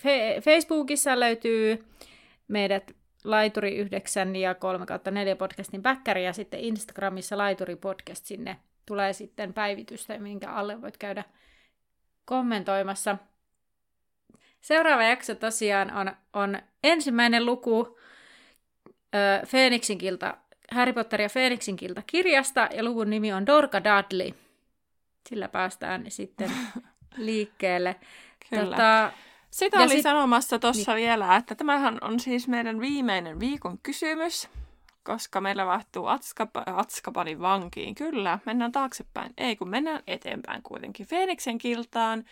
Fe- 0.01 0.41
Facebookissa 0.41 1.21
löytyy 1.21 1.85
meidät 2.49 2.97
Laituri 3.25 3.77
9 3.77 4.37
ja 4.37 4.55
3 4.55 4.87
kautta 4.87 5.11
4 5.11 5.37
podcastin 5.37 5.83
päkkäri 5.83 6.25
ja 6.25 6.33
sitten 6.33 6.61
Instagramissa 6.61 7.39
Laituri 7.39 7.77
podcast 7.77 8.25
sinne 8.25 8.57
tulee 8.87 9.13
sitten 9.13 9.55
päivitystä, 9.55 10.19
minkä 10.19 10.51
alle 10.51 10.83
voit 10.83 10.97
käydä 10.97 11.25
kommentoimassa. 12.25 13.19
Seuraava 14.65 15.05
jakso 15.05 15.35
tosiaan 15.35 15.93
on, 15.93 16.13
on 16.33 16.59
ensimmäinen 16.85 17.47
luku 17.47 17.99
ö, 19.15 19.47
Phoenixin 19.51 19.99
kilta, 19.99 20.37
Harry 20.71 20.93
Potter 20.93 21.21
ja 21.21 21.29
Phoenixin 21.29 21.77
kilta 21.77 22.03
kirjasta, 22.07 22.69
ja 22.77 22.85
luvun 22.85 23.11
nimi 23.11 23.33
on 23.33 23.47
Dorka 23.47 23.81
Dudley. 23.85 24.31
Sillä 25.29 25.49
päästään 25.49 26.05
sitten 26.09 26.51
liikkeelle. 27.17 27.97
Kyllä. 28.51 28.65
Tota, 28.65 29.13
Sitä 29.51 29.79
oli 29.79 29.89
sit... 29.89 30.03
sanomassa 30.03 30.59
tuossa 30.59 30.95
niin. 30.95 31.05
vielä, 31.05 31.37
että 31.37 31.55
tämähän 31.55 31.99
on 32.01 32.21
siis 32.21 32.49
meidän 32.49 32.81
viimeinen 32.81 33.41
viikon 33.41 33.79
kysymys 33.83 34.49
koska 35.03 35.41
meillä 35.41 35.67
vaihtuu 35.67 36.07
Atskapa, 36.07 36.63
Atskapanin 36.67 37.41
vankiin. 37.41 37.95
Kyllä, 37.95 38.39
mennään 38.45 38.73
taaksepäin. 38.73 39.33
Ei, 39.39 39.57
kun 39.57 39.69
mennään 39.69 40.03
eteenpäin 40.07 40.63
kuitenkin. 40.63 41.07
Feeniksen 41.07 41.59
kiltaan. 41.59 42.25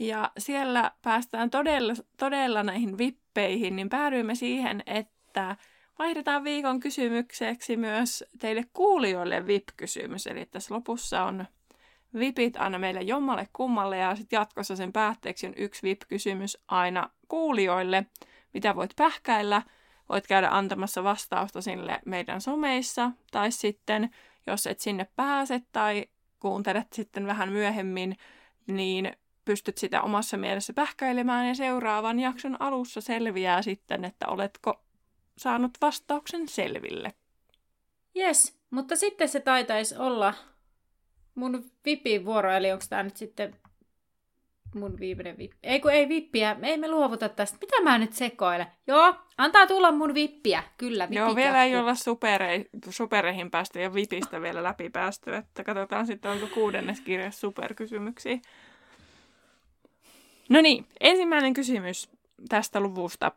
Ja 0.00 0.30
siellä 0.38 0.90
päästään 1.02 1.50
todella, 1.50 1.92
todella 2.16 2.62
näihin 2.62 2.98
vippeihin, 2.98 3.76
niin 3.76 3.88
päädyimme 3.88 4.34
siihen, 4.34 4.82
että 4.86 5.56
vaihdetaan 5.98 6.44
viikon 6.44 6.80
kysymykseksi 6.80 7.76
myös 7.76 8.24
teille 8.38 8.64
kuulijoille 8.72 9.46
VIP-kysymys. 9.46 10.26
Eli 10.26 10.46
tässä 10.46 10.74
lopussa 10.74 11.24
on 11.24 11.44
VIPit 12.18 12.56
aina 12.56 12.78
meille 12.78 13.00
jommalle 13.00 13.48
kummalle 13.52 13.96
ja 13.96 14.14
sitten 14.14 14.36
jatkossa 14.36 14.76
sen 14.76 14.92
päätteeksi 14.92 15.46
on 15.46 15.54
yksi 15.56 15.82
VIP-kysymys 15.82 16.58
aina 16.68 17.10
kuulijoille, 17.28 18.06
mitä 18.54 18.76
voit 18.76 18.92
pähkäillä– 18.96 19.62
voit 20.10 20.26
käydä 20.26 20.48
antamassa 20.50 21.04
vastausta 21.04 21.60
sille 21.62 22.00
meidän 22.06 22.40
someissa, 22.40 23.10
tai 23.32 23.52
sitten 23.52 24.10
jos 24.46 24.66
et 24.66 24.80
sinne 24.80 25.06
pääse 25.16 25.62
tai 25.72 26.06
kuuntelet 26.40 26.92
sitten 26.92 27.26
vähän 27.26 27.52
myöhemmin, 27.52 28.16
niin 28.66 29.12
pystyt 29.44 29.78
sitä 29.78 30.02
omassa 30.02 30.36
mielessä 30.36 30.72
pähkäilemään 30.72 31.48
ja 31.48 31.54
seuraavan 31.54 32.20
jakson 32.20 32.56
alussa 32.60 33.00
selviää 33.00 33.62
sitten, 33.62 34.04
että 34.04 34.26
oletko 34.26 34.84
saanut 35.38 35.70
vastauksen 35.80 36.48
selville. 36.48 37.12
Yes, 38.16 38.60
mutta 38.70 38.96
sitten 38.96 39.28
se 39.28 39.40
taitaisi 39.40 39.96
olla 39.96 40.34
mun 41.34 41.64
vipin 41.84 42.24
vuoro, 42.24 42.52
eli 42.52 42.72
onko 42.72 42.84
tämä 42.88 43.02
nyt 43.02 43.16
sitten 43.16 43.56
mun 44.74 44.98
viimeinen 44.98 45.38
vippi. 45.38 45.58
Ei 45.62 45.80
kun 45.80 45.92
ei 45.92 46.08
vippiä, 46.08 46.56
ei 46.62 46.76
me 46.76 46.88
luovuta 46.88 47.28
tästä. 47.28 47.58
Mitä 47.60 47.82
mä 47.82 47.98
nyt 47.98 48.12
sekoilen? 48.12 48.66
Joo, 48.86 49.14
antaa 49.38 49.66
tulla 49.66 49.92
mun 49.92 50.14
vippiä. 50.14 50.62
Kyllä, 50.78 51.04
vippi 51.04 51.16
Joo, 51.16 51.36
vielä 51.36 51.64
ei 51.64 51.76
olla 51.76 51.94
superei, 51.94 52.68
supereihin 52.90 53.50
päästy 53.50 53.80
ja 53.80 53.94
vipistä 53.94 54.42
vielä 54.42 54.62
läpi 54.62 54.90
päästy. 54.90 55.34
Että 55.34 55.64
katsotaan 55.64 56.06
sitten, 56.06 56.30
onko 56.30 56.46
kuudennes 56.46 57.00
kirja 57.00 57.30
superkysymyksiä. 57.30 58.38
No 60.50 60.60
niin, 60.60 60.86
ensimmäinen 61.00 61.54
kysymys 61.54 62.10
tästä 62.48 62.80
luvusta. 62.80 63.32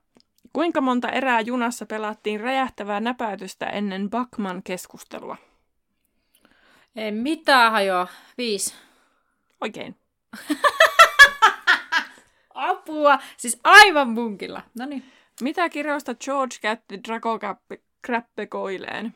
Kuinka 0.53 0.82
monta 0.82 1.09
erää 1.09 1.41
junassa 1.41 1.86
pelattiin 1.86 2.39
räjähtävää 2.39 2.99
näpäytystä 2.99 3.66
ennen 3.66 4.09
Bachman-keskustelua? 4.09 5.38
Ei 6.95 7.11
mitään 7.11 7.72
hajoa. 7.72 8.07
Viisi. 8.38 8.74
Oikein. 9.61 9.95
Apua! 12.53 13.20
Siis 13.38 13.59
aivan 13.64 14.09
munkilla. 14.09 14.61
No 14.80 14.86
niin. 14.86 15.11
Mitä 15.41 15.70
kirjoista 15.70 16.16
George 16.16 16.55
käytti 16.61 17.03
Drago 17.07 17.39
Krappekoileen? 18.01 19.16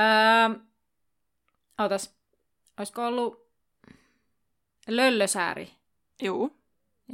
Öö, 0.00 0.58
otas. 1.78 2.14
Olisiko 2.78 3.06
ollut 3.06 3.43
löllösääri? 4.88 5.70
Juu. 6.22 6.56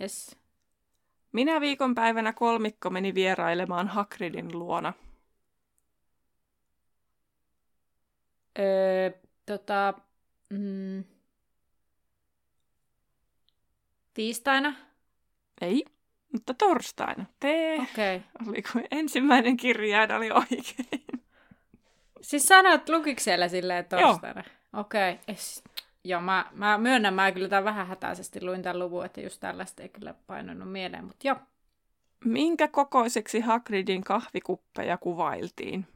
Yes. 0.00 0.36
Minä 1.32 1.60
viikonpäivänä 1.60 2.32
kolmikko 2.32 2.90
meni 2.90 3.14
vierailemaan 3.14 3.88
Hagridin 3.88 4.58
luona. 4.58 4.92
Öö, 8.58 9.10
tota, 9.46 9.94
mm, 10.50 11.04
tiistaina? 14.14 14.74
Ei, 15.60 15.84
mutta 16.32 16.54
torstaina. 16.54 17.24
Tee. 17.40 17.74
Okei. 17.74 18.16
Okay. 18.16 18.48
Oli 18.48 18.62
kun 18.62 18.84
ensimmäinen 18.90 19.56
kirjain 19.56 20.12
oli 20.12 20.30
oikein. 20.30 21.04
Siis 22.20 22.42
sanot, 22.46 22.88
lukiko 22.88 23.20
siellä 23.20 23.48
silleen 23.48 23.84
torstaina? 23.84 24.44
Okei. 24.72 25.12
Okay. 25.12 25.34
Joo, 26.04 26.20
mä, 26.20 26.46
mä 26.52 26.78
myönnän, 26.78 27.14
mä 27.14 27.32
kyllä 27.32 27.48
tämän 27.48 27.64
vähän 27.64 27.86
hätäisesti 27.86 28.44
luin 28.44 28.62
tämän 28.62 28.78
luvun, 28.78 29.04
että 29.04 29.20
just 29.20 29.40
tällaista 29.40 29.82
ei 29.82 29.88
kyllä 29.88 30.14
painunut 30.26 30.72
mieleen, 30.72 31.04
mutta 31.04 31.26
joo. 31.28 31.36
Minkä 32.24 32.68
kokoiseksi 32.68 33.40
Hagridin 33.40 34.04
kahvikuppeja 34.04 34.96
kuvailtiin? 34.98 35.86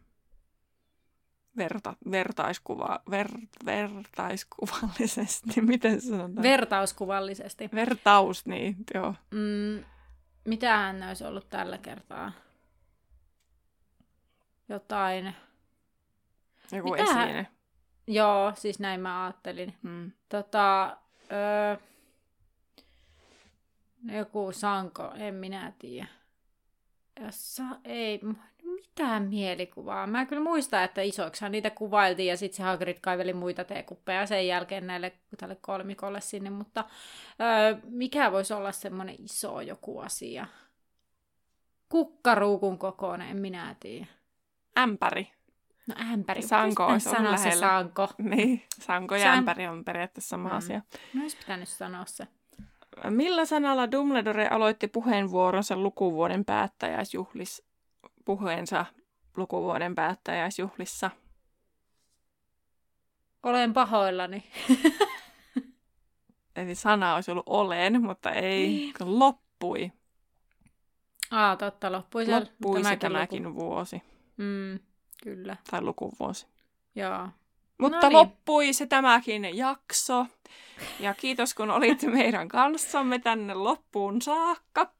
Verta, 1.57 1.97
vertaiskuva, 2.11 3.01
ver, 3.11 3.29
vertaiskuvallisesti, 3.65 5.61
miten 5.73 6.01
se 6.01 6.09
sanotaan? 6.09 6.43
Vertauskuvallisesti. 6.43 7.71
Vertaus, 7.75 8.47
niin, 8.47 8.77
joo. 8.95 9.15
Mm, 9.31 9.85
mitähän 10.45 11.01
ne 11.01 11.09
olisi 11.09 11.25
ollut 11.25 11.51
tällä 11.51 11.79
kertaa? 11.79 12.33
Jotain. 14.69 15.35
Joku 16.73 16.91
Mitähän? 16.91 17.29
esine. 17.29 17.47
Joo, 18.07 18.53
siis 18.55 18.79
näin 18.81 19.01
mä 19.01 19.25
ajattelin. 19.25 19.75
Hmm. 19.83 20.13
Tota, 20.29 20.97
öö, 21.33 21.77
joku 24.13 24.53
sanko, 24.53 25.13
en 25.17 25.35
minä 25.35 25.73
tiedä. 25.79 26.07
Jossa 27.25 27.63
ei 27.85 28.21
mitään 28.63 29.29
mielikuvaa. 29.29 30.07
Mä 30.07 30.27
kyllä 30.27 30.43
muistan, 30.43 30.85
että 30.85 31.03
isoiksihan 31.03 31.53
niitä 31.53 31.71
kuvailtiin 31.71 32.29
ja 32.29 32.37
sitten 32.37 32.57
se 32.57 32.63
Hagrid 32.63 32.99
kaiveli 33.01 33.33
muita 33.33 33.65
teekuppeja 33.65 34.27
sen 34.27 34.47
jälkeen 34.47 34.87
näille 34.87 35.13
tälle 35.37 35.57
kolmikolle 35.61 36.21
sinne, 36.21 36.51
mutta 36.51 36.85
öö, 37.41 37.77
mikä 37.91 38.33
voisi 38.33 38.55
olla 38.55 38.73
semmoinen 38.73 39.17
iso 39.19 39.61
joku 39.61 39.99
asia? 39.99 40.47
Kukkaruukun 41.89 42.79
kokoinen, 42.79 43.29
en 43.29 43.37
minä 43.37 43.77
tiedä. 43.81 44.07
Ämpäri. 44.79 45.34
No 45.87 45.95
ämpäri. 46.13 46.43
Sanko 46.43 46.87
olisi 46.87 47.09
ollut 47.09 47.23
lähellä. 47.23 47.53
Se 47.53 47.59
sanko. 47.59 48.09
Niin, 48.19 48.63
sanko 48.81 49.15
ja 49.15 49.33
ämpäri 49.33 49.67
on 49.67 49.85
periaatteessa 49.85 50.29
sama 50.29 50.49
mm. 50.49 50.57
asia. 50.57 50.83
No 51.15 51.23
olisi 51.23 51.37
pitänyt 51.37 51.69
sanoa 51.69 52.05
se. 52.07 52.29
Millä 53.11 53.45
sanalla 53.45 53.91
Dumbledore 53.93 54.49
aloitti 54.49 54.89
puheenvuoronsa 54.89 55.77
lukuvuoden 55.77 56.45
päättäjäisjuhlis, 56.45 57.63
puheensa 58.25 58.87
lukuvuoden 59.37 59.95
päättäjäisjuhlissa? 59.95 61.11
Olen 63.43 63.73
pahoillani. 63.73 64.45
Eli 66.57 66.75
sana 66.75 67.15
olisi 67.15 67.31
ollut 67.31 67.45
olen, 67.47 68.03
mutta 68.03 68.31
ei, 68.31 68.69
niin. 68.69 68.95
loppui. 69.01 69.93
Aa, 71.31 71.57
totta, 71.57 71.93
loppui 71.93 72.27
se 72.27 72.35
Loppui 72.35 72.83
tämäkin, 72.83 72.99
tämäkin 72.99 73.45
luku. 73.45 73.61
vuosi. 73.61 74.03
Mm. 74.37 74.79
Kyllä. 75.25 75.57
Tai 75.71 75.83
lukuvuosi. 75.83 76.47
Joo. 76.95 77.29
Mutta 77.79 77.97
no 77.97 78.09
niin. 78.09 78.13
loppui 78.13 78.73
se 78.73 78.87
tämäkin 78.87 79.57
jakso. 79.57 80.27
Ja 81.01 81.15
kiitos 81.15 81.55
kun 81.55 81.71
olit 81.71 82.03
meidän 82.13 82.49
kanssamme 82.49 83.19
tänne 83.19 83.55
loppuun 83.55 84.23
saakka. 84.23 84.93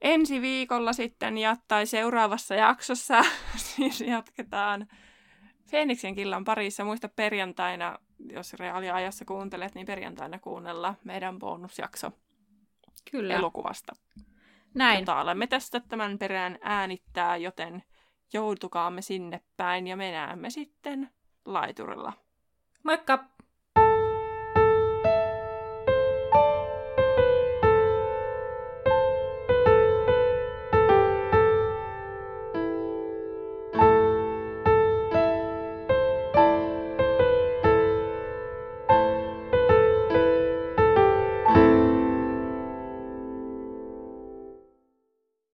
Ensi 0.00 0.40
viikolla 0.40 0.92
sitten 0.92 1.38
ja, 1.38 1.56
tai 1.68 1.86
seuraavassa 1.86 2.54
jaksossa 2.54 3.22
siis 3.76 4.00
jatketaan 4.00 4.88
Feeniksen 5.70 6.14
killan 6.14 6.44
parissa. 6.44 6.84
Muista 6.84 7.08
perjantaina, 7.08 7.98
jos 8.32 8.54
reaaliajassa 8.54 9.24
kuuntelet, 9.24 9.74
niin 9.74 9.86
perjantaina 9.86 10.38
kuunnella 10.38 10.94
meidän 11.04 11.38
bonusjakso 11.38 12.12
Kyllä. 13.10 13.34
elokuvasta. 13.34 13.92
Näin. 14.74 15.00
Jota 15.00 15.20
olemme 15.20 15.46
tästä 15.46 15.80
tämän 15.80 16.18
perään 16.18 16.58
äänittää, 16.62 17.36
joten 17.36 17.82
joutukaamme 18.32 19.02
sinne 19.02 19.40
päin 19.56 19.86
ja 19.86 19.96
me 19.96 20.10
näemme 20.10 20.50
sitten 20.50 21.10
laiturilla. 21.44 22.12
Moikka! 22.82 23.24